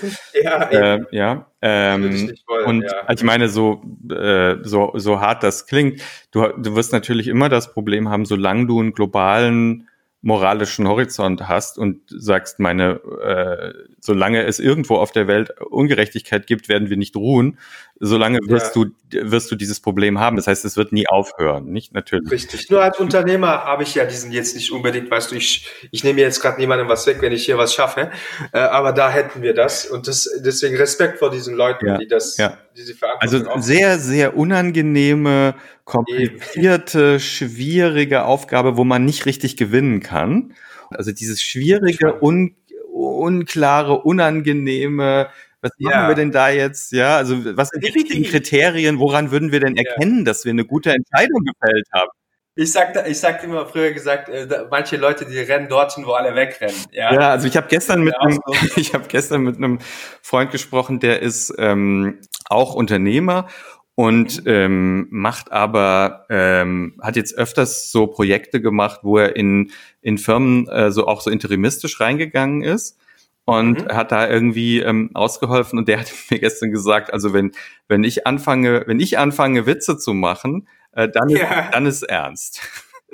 Ja, 0.42 0.62
äh, 0.70 1.00
ja. 1.10 1.50
Ähm, 1.62 2.32
wollen, 2.46 2.66
und 2.66 2.82
ja. 2.82 3.10
ich 3.10 3.22
meine, 3.22 3.48
so, 3.48 3.82
äh, 4.10 4.56
so, 4.62 4.92
so 4.94 5.20
hart 5.20 5.42
das 5.42 5.66
klingt, 5.66 6.02
du, 6.30 6.46
du 6.58 6.76
wirst 6.76 6.92
natürlich 6.92 7.28
immer 7.28 7.48
das 7.48 7.72
Problem 7.72 8.08
haben, 8.08 8.26
solange 8.26 8.66
du 8.66 8.80
einen 8.80 8.92
globalen 8.92 9.88
moralischen 10.22 10.88
Horizont 10.88 11.46
hast 11.46 11.78
und 11.78 12.00
sagst, 12.08 12.58
meine, 12.58 13.00
äh, 13.22 13.72
solange 14.00 14.44
es 14.44 14.58
irgendwo 14.58 14.96
auf 14.96 15.12
der 15.12 15.28
Welt 15.28 15.52
Ungerechtigkeit 15.60 16.46
gibt, 16.46 16.68
werden 16.68 16.90
wir 16.90 16.96
nicht 16.96 17.14
ruhen, 17.14 17.58
solange 18.00 18.38
wirst 18.46 18.76
ja. 18.76 18.84
du 18.84 19.30
wirst 19.30 19.50
du 19.50 19.56
dieses 19.56 19.80
Problem 19.80 20.18
haben. 20.18 20.36
Das 20.36 20.46
heißt, 20.46 20.64
es 20.64 20.76
wird 20.76 20.92
nie 20.92 21.06
aufhören, 21.08 21.66
nicht 21.66 21.94
natürlich. 21.94 22.30
Richtig. 22.30 22.68
Nur 22.70 22.82
als 22.82 22.98
Unternehmer 22.98 23.64
habe 23.64 23.84
ich 23.84 23.94
ja 23.94 24.04
diesen 24.04 24.32
jetzt 24.32 24.54
nicht 24.54 24.72
unbedingt, 24.72 25.10
weißt 25.10 25.30
du, 25.30 25.36
ich 25.36 25.66
ich 25.90 26.04
nehme 26.04 26.20
jetzt 26.20 26.40
gerade 26.40 26.60
niemandem 26.60 26.88
was 26.88 27.06
weg, 27.06 27.18
wenn 27.20 27.32
ich 27.32 27.44
hier 27.44 27.56
was 27.56 27.72
schaffe, 27.72 28.10
äh, 28.52 28.58
aber 28.58 28.92
da 28.92 29.10
hätten 29.10 29.42
wir 29.42 29.54
das 29.54 29.86
und 29.86 30.08
das 30.08 30.28
deswegen 30.44 30.76
Respekt 30.76 31.18
vor 31.18 31.30
diesen 31.30 31.54
Leuten, 31.54 31.86
ja. 31.86 31.98
die 31.98 32.08
das 32.08 32.36
ja. 32.36 32.58
diese 32.76 32.94
Verantwortung 32.94 33.48
Also 33.48 33.60
sehr 33.66 33.98
sehr 33.98 34.36
unangenehme 34.36 35.54
komplizierte, 35.84 37.12
Eben. 37.12 37.20
schwierige 37.20 38.24
Aufgabe, 38.24 38.76
wo 38.76 38.84
man 38.84 39.04
nicht 39.04 39.24
richtig 39.24 39.56
gewinnen 39.56 40.00
kann. 40.00 40.54
Also 40.90 41.12
dieses 41.12 41.40
schwierige, 41.42 42.22
un, 42.22 42.56
unklare, 42.92 44.00
unangenehme, 44.02 45.28
was 45.62 45.72
machen 45.78 45.92
ja. 45.92 46.08
wir 46.08 46.14
denn 46.14 46.32
da 46.32 46.50
jetzt? 46.50 46.92
Ja, 46.92 47.16
also 47.16 47.56
was 47.56 47.68
sind 47.70 47.84
die 47.84 47.90
richtigen 47.90 48.24
Kriterien? 48.24 48.98
Woran 48.98 49.30
würden 49.30 49.52
wir 49.52 49.60
denn 49.60 49.76
erkennen, 49.76 50.18
ja. 50.18 50.24
dass 50.24 50.44
wir 50.44 50.52
eine 50.52 50.64
gute 50.64 50.92
Entscheidung 50.92 51.44
gefällt 51.44 51.86
haben? 51.92 52.10
Ich 52.58 52.72
sag, 52.72 53.06
ich 53.06 53.20
sag 53.20 53.44
immer 53.44 53.66
früher 53.66 53.92
gesagt, 53.92 54.30
äh, 54.30 54.46
manche 54.70 54.96
Leute, 54.96 55.26
die 55.26 55.38
rennen 55.38 55.68
dorthin, 55.68 56.06
wo 56.06 56.12
alle 56.12 56.34
wegrennen. 56.34 56.74
Ja, 56.90 57.12
ja 57.12 57.30
also 57.30 57.46
ich 57.46 57.56
habe 57.56 57.66
gestern 57.68 58.02
mit 58.02 58.16
einem, 58.18 58.40
ich 58.76 58.94
habe 58.94 59.04
gestern 59.08 59.42
mit 59.42 59.56
einem 59.56 59.78
Freund 60.22 60.50
gesprochen, 60.50 60.98
der 60.98 61.20
ist 61.20 61.52
ähm, 61.58 62.20
auch 62.48 62.74
Unternehmer 62.74 63.48
und 63.94 64.44
mhm. 64.44 64.50
ähm, 64.50 65.06
macht 65.10 65.52
aber 65.52 66.24
ähm, 66.30 66.98
hat 67.02 67.16
jetzt 67.16 67.36
öfters 67.36 67.90
so 67.90 68.06
Projekte 68.06 68.62
gemacht, 68.62 69.00
wo 69.02 69.18
er 69.18 69.36
in 69.36 69.70
in 70.00 70.16
Firmen 70.16 70.66
äh, 70.68 70.90
so 70.90 71.06
auch 71.06 71.20
so 71.20 71.30
interimistisch 71.30 72.00
reingegangen 72.00 72.62
ist 72.62 72.98
und 73.46 73.84
mhm. 73.84 73.96
hat 73.96 74.12
da 74.12 74.28
irgendwie 74.28 74.80
ähm, 74.80 75.10
ausgeholfen 75.14 75.78
und 75.78 75.88
der 75.88 76.00
hat 76.00 76.12
mir 76.30 76.38
gestern 76.38 76.70
gesagt, 76.70 77.12
also 77.12 77.32
wenn 77.32 77.52
wenn 77.88 78.04
ich 78.04 78.26
anfange 78.26 78.82
wenn 78.86 79.00
ich 79.00 79.18
anfange 79.18 79.64
Witze 79.64 79.96
zu 79.96 80.12
machen, 80.12 80.68
äh, 80.92 81.08
dann 81.08 81.30
ja. 81.30 81.38
ist, 81.38 81.74
dann 81.74 81.86
ist 81.86 82.02
ernst. 82.02 82.60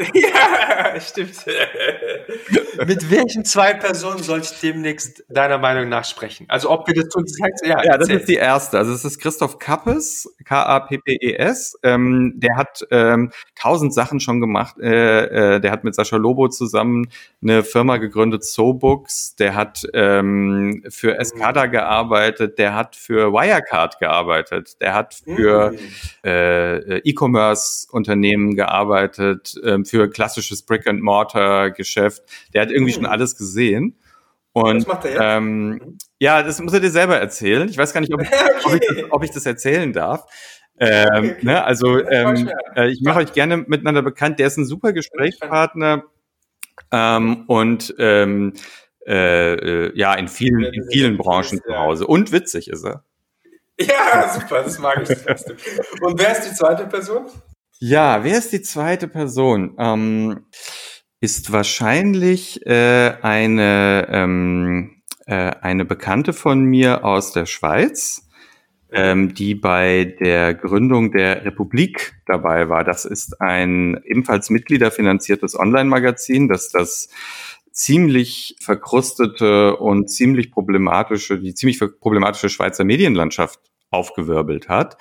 Ja, 0.15 1.01
stimmt. 1.01 1.45
Mit 2.87 3.11
welchen 3.11 3.45
zwei 3.45 3.75
Personen 3.75 4.23
soll 4.23 4.41
ich 4.41 4.51
demnächst 4.61 5.25
deiner 5.29 5.59
Meinung 5.59 5.89
nach 5.89 6.05
sprechen? 6.05 6.47
Also 6.49 6.71
ob 6.71 6.87
wir 6.87 6.95
das 6.95 7.09
tun, 7.09 7.25
das 7.27 7.37
heißt, 7.43 7.67
ja, 7.67 7.85
ja 7.85 7.99
das 7.99 8.09
ist 8.09 8.29
die 8.29 8.35
erste. 8.35 8.79
Also 8.79 8.93
es 8.93 9.05
ist 9.05 9.19
Christoph 9.21 9.59
Kappes, 9.59 10.29
K-A-P-P-E-S. 10.45 11.79
Ähm, 11.83 12.35
der 12.37 12.57
hat 12.57 12.87
ähm, 12.91 13.31
tausend 13.55 13.95
Sachen 13.95 14.21
schon 14.21 14.41
gemacht. 14.41 14.79
Äh, 14.81 15.57
äh, 15.57 15.61
der 15.61 15.71
hat 15.71 15.85
mit 15.85 15.95
Sascha 15.95 16.17
Lobo 16.17 16.49
zusammen 16.49 17.09
eine 17.43 17.63
Firma 17.63 17.99
gegründet, 17.99 18.45
SoBooks. 18.45 19.37
Der 19.37 19.55
hat 19.55 19.87
ähm, 19.95 20.83
für 20.89 21.19
Escada 21.19 21.67
mhm. 21.67 21.73
gearbeitet. 21.73 22.59
Der 22.59 22.75
hat 22.75 22.97
für 22.97 23.33
Wirecard 23.33 23.99
gearbeitet. 23.99 24.81
Der 24.81 24.95
hat 24.95 25.15
für 25.15 25.73
mhm. 25.73 25.79
äh, 26.25 26.99
E-Commerce-Unternehmen 26.99 28.55
gearbeitet. 28.55 29.55
Ähm, 29.65 29.85
für 29.93 30.09
klassisches 30.09 30.63
Brick-and-Mortar-Geschäft. 30.63 32.23
Der 32.55 32.63
hat 32.63 32.71
irgendwie 32.71 32.93
mhm. 32.93 32.97
schon 32.97 33.07
alles 33.07 33.37
gesehen. 33.37 33.99
Und 34.53 34.87
ähm, 35.05 35.99
ja, 36.19 36.43
das 36.43 36.61
muss 36.63 36.73
er 36.73 36.81
dir 36.81 36.91
selber 36.91 37.19
erzählen. 37.19 37.69
Ich 37.69 37.77
weiß 37.77 37.93
gar 37.93 38.01
nicht, 38.01 38.15
ob 38.15 38.23
ich, 38.23 38.29
ob 38.65 38.73
ich, 38.73 38.81
das, 38.81 38.97
ob 39.11 39.25
ich 39.25 39.31
das, 39.33 39.45
erzählen 39.45 39.93
darf. 39.93 40.25
Ähm, 40.79 41.07
okay, 41.07 41.31
okay. 41.33 41.47
Ne, 41.47 41.63
also 41.65 41.99
ähm, 42.09 42.51
äh, 42.75 42.89
ich 42.89 43.03
mache 43.03 43.19
euch 43.19 43.35
gerne 43.35 43.59
miteinander 43.59 44.01
bekannt. 44.01 44.39
Der 44.39 44.47
ist 44.47 44.57
ein 44.57 44.65
super 44.65 44.95
Gesprächspartner 44.95 46.05
ähm, 46.91 47.45
und 47.49 47.95
ähm, 47.99 48.55
äh, 49.07 49.55
äh, 49.55 49.93
ja 49.95 50.15
in 50.15 50.29
vielen 50.29 50.65
in 50.65 50.89
vielen 50.91 51.19
Branchen 51.19 51.61
zu 51.63 51.77
Hause. 51.77 52.07
Und 52.07 52.33
witzig 52.33 52.69
ist 52.69 52.85
er. 52.85 53.05
Ja, 53.79 54.29
super, 54.41 54.63
das 54.63 54.79
mag 54.79 55.03
ich. 55.03 55.11
Und 56.01 56.19
wer 56.19 56.33
ist 56.33 56.51
die 56.51 56.55
zweite 56.55 56.87
Person? 56.87 57.27
Ja, 57.85 58.23
wer 58.23 58.39
ist 58.39 58.53
die 58.53 58.63
zweite 58.63 59.09
Person? 59.09 59.75
Ähm, 59.77 60.47
ist 61.21 61.51
wahrscheinlich 61.51 62.65
äh, 62.65 63.15
eine, 63.23 64.07
ähm, 64.09 65.03
äh, 65.27 65.51
eine 65.61 65.85
Bekannte 65.85 66.33
von 66.33 66.63
mir 66.63 67.05
aus 67.05 67.33
der 67.33 67.45
Schweiz, 67.45 68.29
ähm, 68.93 69.35
die 69.35 69.57
bei 69.57 70.15
der 70.21 70.55
Gründung 70.55 71.11
der 71.11 71.45
Republik 71.45 72.15
dabei 72.25 72.69
war. 72.69 72.85
Das 72.85 73.05
ist 73.05 73.41
ein 73.41 74.01
ebenfalls 74.05 74.49
mitgliederfinanziertes 74.49 75.59
Online-Magazin, 75.59 76.47
das 76.47 76.69
das 76.69 77.09
ziemlich 77.73 78.55
verkrustete 78.61 79.77
und 79.77 80.09
ziemlich 80.09 80.53
problematische, 80.53 81.41
die 81.41 81.53
ziemlich 81.53 81.81
problematische 81.99 82.49
Schweizer 82.49 82.85
Medienlandschaft 82.85 83.59
aufgewirbelt 83.91 84.69
hat. 84.69 84.99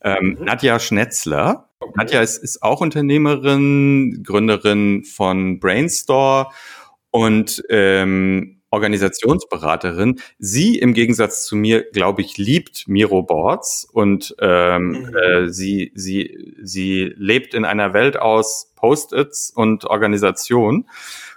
Ähm, 0.00 0.36
mhm. 0.40 0.44
Nadja 0.44 0.80
Schnetzler. 0.80 1.65
Nadja 1.94 2.22
ist, 2.22 2.38
ist 2.38 2.62
auch 2.62 2.80
Unternehmerin, 2.80 4.22
Gründerin 4.22 5.04
von 5.04 5.60
Brainstore 5.60 6.48
und 7.10 7.62
ähm, 7.68 8.56
Organisationsberaterin. 8.70 10.20
Sie 10.38 10.78
im 10.78 10.92
Gegensatz 10.92 11.46
zu 11.46 11.56
mir, 11.56 11.82
glaube 11.90 12.22
ich, 12.22 12.36
liebt 12.36 12.88
Miro 12.88 13.22
Boards 13.22 13.88
und 13.90 14.34
ähm, 14.40 14.88
mhm. 14.88 15.16
äh, 15.16 15.48
sie, 15.48 15.92
sie, 15.94 16.54
sie 16.62 17.14
lebt 17.16 17.54
in 17.54 17.64
einer 17.64 17.94
Welt 17.94 18.18
aus 18.18 18.72
Post-its 18.76 19.50
und 19.50 19.84
Organisation. 19.84 20.86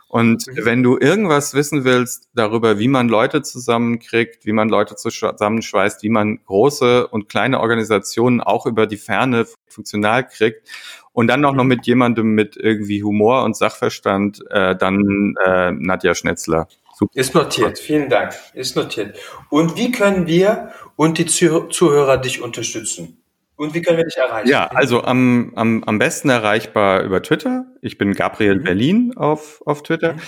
Und 0.09 0.47
mhm. 0.47 0.65
wenn 0.65 0.83
du 0.83 0.97
irgendwas 0.97 1.53
wissen 1.53 1.85
willst 1.85 2.29
darüber, 2.33 2.79
wie 2.79 2.87
man 2.87 3.07
Leute 3.07 3.43
zusammenkriegt, 3.43 4.43
wie 4.43 4.53
man 4.53 4.67
Leute 4.67 4.95
zusammenschweißt, 4.95 6.01
wie 6.01 6.09
man 6.09 6.43
große 6.45 7.07
und 7.07 7.29
kleine 7.29 7.59
Organisationen 7.59 8.41
auch 8.41 8.65
über 8.65 8.87
die 8.87 8.97
Ferne 8.97 9.45
funktional 9.67 10.27
kriegt 10.27 10.67
und 11.13 11.27
dann 11.27 11.45
auch 11.45 11.53
noch 11.53 11.63
mhm. 11.63 11.69
mit 11.69 11.85
jemandem 11.85 12.31
mit 12.31 12.57
irgendwie 12.57 13.03
Humor 13.03 13.43
und 13.43 13.55
Sachverstand, 13.55 14.43
äh, 14.49 14.75
dann 14.75 15.35
äh, 15.45 15.71
Nadja 15.71 16.15
Schnetzler. 16.15 16.67
Super. 16.95 17.11
Ist 17.13 17.35
notiert. 17.35 17.77
Vielen 17.77 18.09
Dank. 18.09 18.33
Ist 18.55 18.75
notiert. 18.75 19.17
Und 19.49 19.77
wie 19.77 19.91
können 19.91 20.25
wir 20.25 20.71
und 20.95 21.19
die 21.19 21.27
Zuhörer 21.27 22.17
dich 22.17 22.41
unterstützen? 22.41 23.21
Und 23.59 23.73
wie 23.73 23.81
können 23.81 23.97
wir 23.97 24.05
dich 24.05 24.15
erreichen? 24.15 24.47
Ja, 24.47 24.67
also 24.67 25.03
am, 25.03 25.51
am, 25.55 25.83
am 25.83 25.99
besten 25.99 26.29
erreichbar 26.29 27.03
über 27.03 27.21
Twitter. 27.21 27.65
Ich 27.81 27.97
bin 27.97 28.13
Gabriel 28.13 28.55
mhm. 28.55 28.63
Berlin 28.63 29.13
auf, 29.17 29.61
auf 29.65 29.83
Twitter. 29.83 30.13
Mhm. 30.13 30.19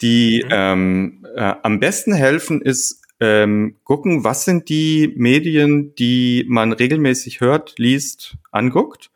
Die 0.00 0.42
mhm. 0.44 0.50
ähm, 0.50 1.26
äh, 1.36 1.54
am 1.62 1.78
besten 1.78 2.12
helfen 2.12 2.60
ist 2.60 3.00
ähm, 3.20 3.76
gucken, 3.84 4.24
was 4.24 4.44
sind 4.44 4.68
die 4.68 5.14
Medien, 5.16 5.94
die 5.94 6.44
man 6.48 6.72
regelmäßig 6.72 7.40
hört, 7.40 7.78
liest, 7.78 8.36
anguckt 8.50 9.12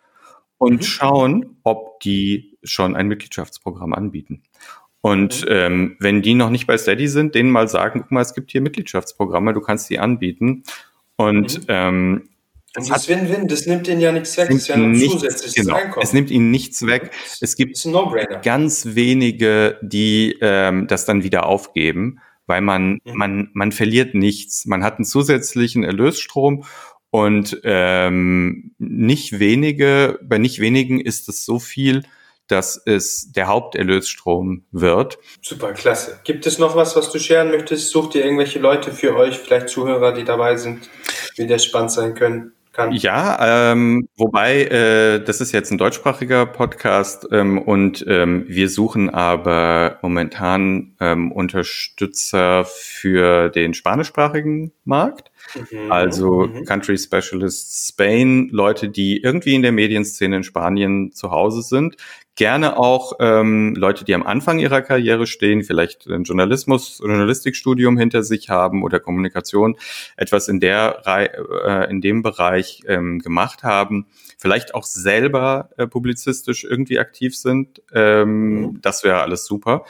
und 0.59 0.77
mhm. 0.77 0.83
schauen, 0.83 1.57
ob 1.65 1.99
die 1.99 2.57
schon 2.63 2.95
ein 2.95 3.09
Mitgliedschaftsprogramm 3.09 3.95
anbieten. 3.95 4.45
Und 5.01 5.43
mhm. 5.43 5.49
ähm, 5.51 5.97
wenn 5.99 6.23
die 6.23 6.35
noch 6.35 6.51
nicht 6.51 6.69
bei 6.69 6.79
Steady 6.79 7.09
sind, 7.09 7.35
denen 7.35 7.51
mal 7.51 7.67
sagen, 7.67 8.03
guck 8.03 8.13
mal, 8.13 8.23
es 8.23 8.33
gibt 8.33 8.53
hier 8.53 8.61
Mitgliedschaftsprogramme, 8.61 9.53
du 9.55 9.61
kannst 9.61 9.91
die 9.91 9.99
anbieten. 9.99 10.63
Und 11.17 11.63
ähm, 11.67 12.29
das 12.77 12.91
ist 12.91 13.09
Win-Win, 13.09 13.49
das 13.49 13.67
nimmt 13.67 13.89
ihnen 13.89 14.01
ja 14.01 14.13
nichts 14.13 14.37
weg, 14.37 14.49
das 14.49 14.57
ist 14.57 14.69
ja 14.69 14.75
ein 14.75 14.93
nichts, 14.93 15.13
zusätzliches 15.13 15.55
genau, 15.55 15.77
Einkommen. 15.77 16.03
Es 16.03 16.13
nimmt 16.13 16.31
ihnen 16.31 16.51
nichts 16.51 16.87
weg. 16.87 17.11
Es 17.41 17.57
gibt 17.57 17.85
no 17.87 18.15
ganz 18.43 18.87
wenige, 18.91 19.79
die 19.83 20.37
ähm, 20.41 20.87
das 20.87 21.05
dann 21.05 21.23
wieder 21.23 21.47
aufgeben, 21.47 22.21
weil 22.47 22.61
man, 22.61 23.01
mhm. 23.05 23.15
man, 23.15 23.51
man 23.55 23.73
verliert 23.73 24.15
nichts. 24.15 24.67
Man 24.67 24.85
hat 24.85 24.97
einen 24.97 25.05
zusätzlichen 25.05 25.85
Erlösstrom 25.85 26.65
und 27.11 27.61
ähm, 27.65 28.75
nicht 28.79 29.39
wenige, 29.39 30.19
bei 30.23 30.39
nicht 30.39 30.61
wenigen 30.61 31.01
ist 31.01 31.29
es 31.29 31.45
so 31.45 31.59
viel, 31.59 32.03
dass 32.49 32.81
es 32.85 33.33
der 33.33 33.49
Haupterlösstrom 33.49 34.65
wird. 34.71 35.19
Super, 35.43 35.73
klasse. 35.73 36.21
Gibt 36.25 36.47
es 36.47 36.59
noch 36.59 36.77
was, 36.77 36.95
was 36.95 37.11
du 37.11 37.19
scheren 37.19 37.51
möchtest? 37.51 37.91
Sucht 37.91 38.15
ihr 38.15 38.25
irgendwelche 38.25 38.59
Leute 38.59 38.93
für 38.93 39.17
euch, 39.17 39.39
vielleicht 39.39 39.69
Zuhörer, 39.69 40.13
die 40.13 40.25
dabei 40.25 40.57
sind, 40.57 40.89
die 41.37 41.47
der 41.47 41.59
spannend 41.59 41.91
sein 41.91 42.15
können? 42.15 42.53
Kann. 42.77 42.93
Ja, 42.93 43.73
ähm, 43.73 44.09
wobei 44.17 44.65
äh, 44.65 45.25
das 45.25 45.41
ist 45.41 45.53
jetzt 45.53 45.73
ein 45.73 45.79
deutschsprachiger 45.79 46.47
Podcast 46.47 47.27
ähm, 47.33 47.59
und 47.59 48.05
ähm, 48.07 48.45
wir 48.49 48.69
suchen 48.69 49.11
aber 49.11 49.99
momentan 50.03 50.95
ähm, 51.01 51.33
Unterstützer 51.33 52.65
für 52.65 53.49
den 53.49 53.75
spanischsprachigen 53.75 54.73
Markt. 54.85 55.31
Mhm. 55.55 55.91
Also 55.91 56.47
mhm. 56.47 56.65
Country 56.65 56.99
Specialists 56.99 57.89
Spain, 57.89 58.49
Leute, 58.51 58.89
die 58.89 59.23
irgendwie 59.23 59.55
in 59.55 59.63
der 59.63 59.73
Medienszene 59.73 60.37
in 60.37 60.45
Spanien 60.45 61.13
zu 61.13 61.31
Hause 61.31 61.63
sind, 61.63 61.97
gerne 62.37 62.79
auch 62.79 63.15
ähm, 63.19 63.75
Leute, 63.75 64.05
die 64.05 64.15
am 64.15 64.23
Anfang 64.23 64.59
ihrer 64.59 64.83
Karriere 64.83 65.27
stehen, 65.27 65.65
vielleicht 65.65 66.07
ein 66.07 66.25
Journalismus, 66.25 66.99
Journalistikstudium 66.99 67.99
hinter 67.99 68.23
sich 68.23 68.51
haben 68.51 68.83
oder 68.83 69.01
Kommunikation, 69.01 69.77
etwas 70.17 70.49
in 70.49 70.61
der 70.61 71.03
äh, 71.07 71.91
in 71.91 72.01
dem 72.01 72.23
Bereich 72.23 72.83
ähm, 72.87 73.19
gemacht 73.19 73.63
haben, 73.63 74.07
vielleicht 74.39 74.75
auch 74.75 74.85
selber 74.85 75.71
äh, 75.79 75.87
publizistisch 75.87 76.65
irgendwie 76.65 76.99
aktiv 76.99 77.37
sind. 77.37 77.83
Ähm, 77.93 78.61
mhm. 78.61 78.81
Das 78.83 79.03
wäre 79.03 79.23
alles 79.23 79.47
super. 79.47 79.85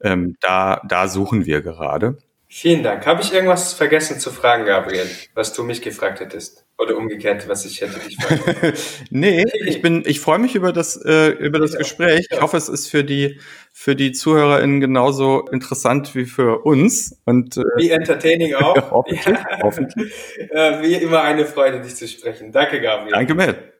Ähm, 0.00 0.36
da, 0.40 0.80
da 0.88 1.08
suchen 1.08 1.44
wir 1.44 1.60
gerade. 1.60 2.18
Vielen 2.50 2.82
Dank. 2.82 3.06
Habe 3.06 3.20
ich 3.20 3.34
irgendwas 3.34 3.74
vergessen 3.74 4.20
zu 4.20 4.30
fragen, 4.30 4.64
Gabriel, 4.64 5.06
was 5.34 5.52
du 5.52 5.62
mich 5.64 5.82
gefragt 5.82 6.20
hättest? 6.20 6.64
Oder 6.78 6.96
umgekehrt, 6.96 7.46
was 7.46 7.66
ich 7.66 7.82
hätte 7.82 7.98
dich 7.98 8.16
fragen 8.16 8.72
Nee, 9.10 9.44
ich 9.66 9.82
bin, 9.82 10.02
ich 10.06 10.20
freue 10.20 10.38
mich 10.38 10.54
über 10.54 10.72
das, 10.72 10.96
äh, 10.96 11.28
über 11.28 11.58
das 11.58 11.76
Gespräch. 11.76 12.26
Ich 12.30 12.40
hoffe, 12.40 12.56
es 12.56 12.70
ist 12.70 12.88
für 12.88 13.04
die, 13.04 13.38
für 13.72 13.94
die 13.94 14.12
ZuhörerInnen 14.12 14.80
genauso 14.80 15.46
interessant 15.52 16.14
wie 16.14 16.24
für 16.24 16.64
uns. 16.64 17.20
Und, 17.26 17.58
äh, 17.58 17.62
wie 17.76 17.90
entertaining 17.90 18.54
auch. 18.54 18.76
hoffentlich, 18.92 19.38
hoffentlich. 19.62 20.12
Äh, 20.50 20.82
wie 20.82 20.94
immer 20.94 21.22
eine 21.22 21.44
Freude, 21.44 21.82
dich 21.82 21.96
zu 21.96 22.08
sprechen. 22.08 22.50
Danke, 22.50 22.80
Gabriel. 22.80 23.12
Danke, 23.12 23.34
Matt. 23.34 23.74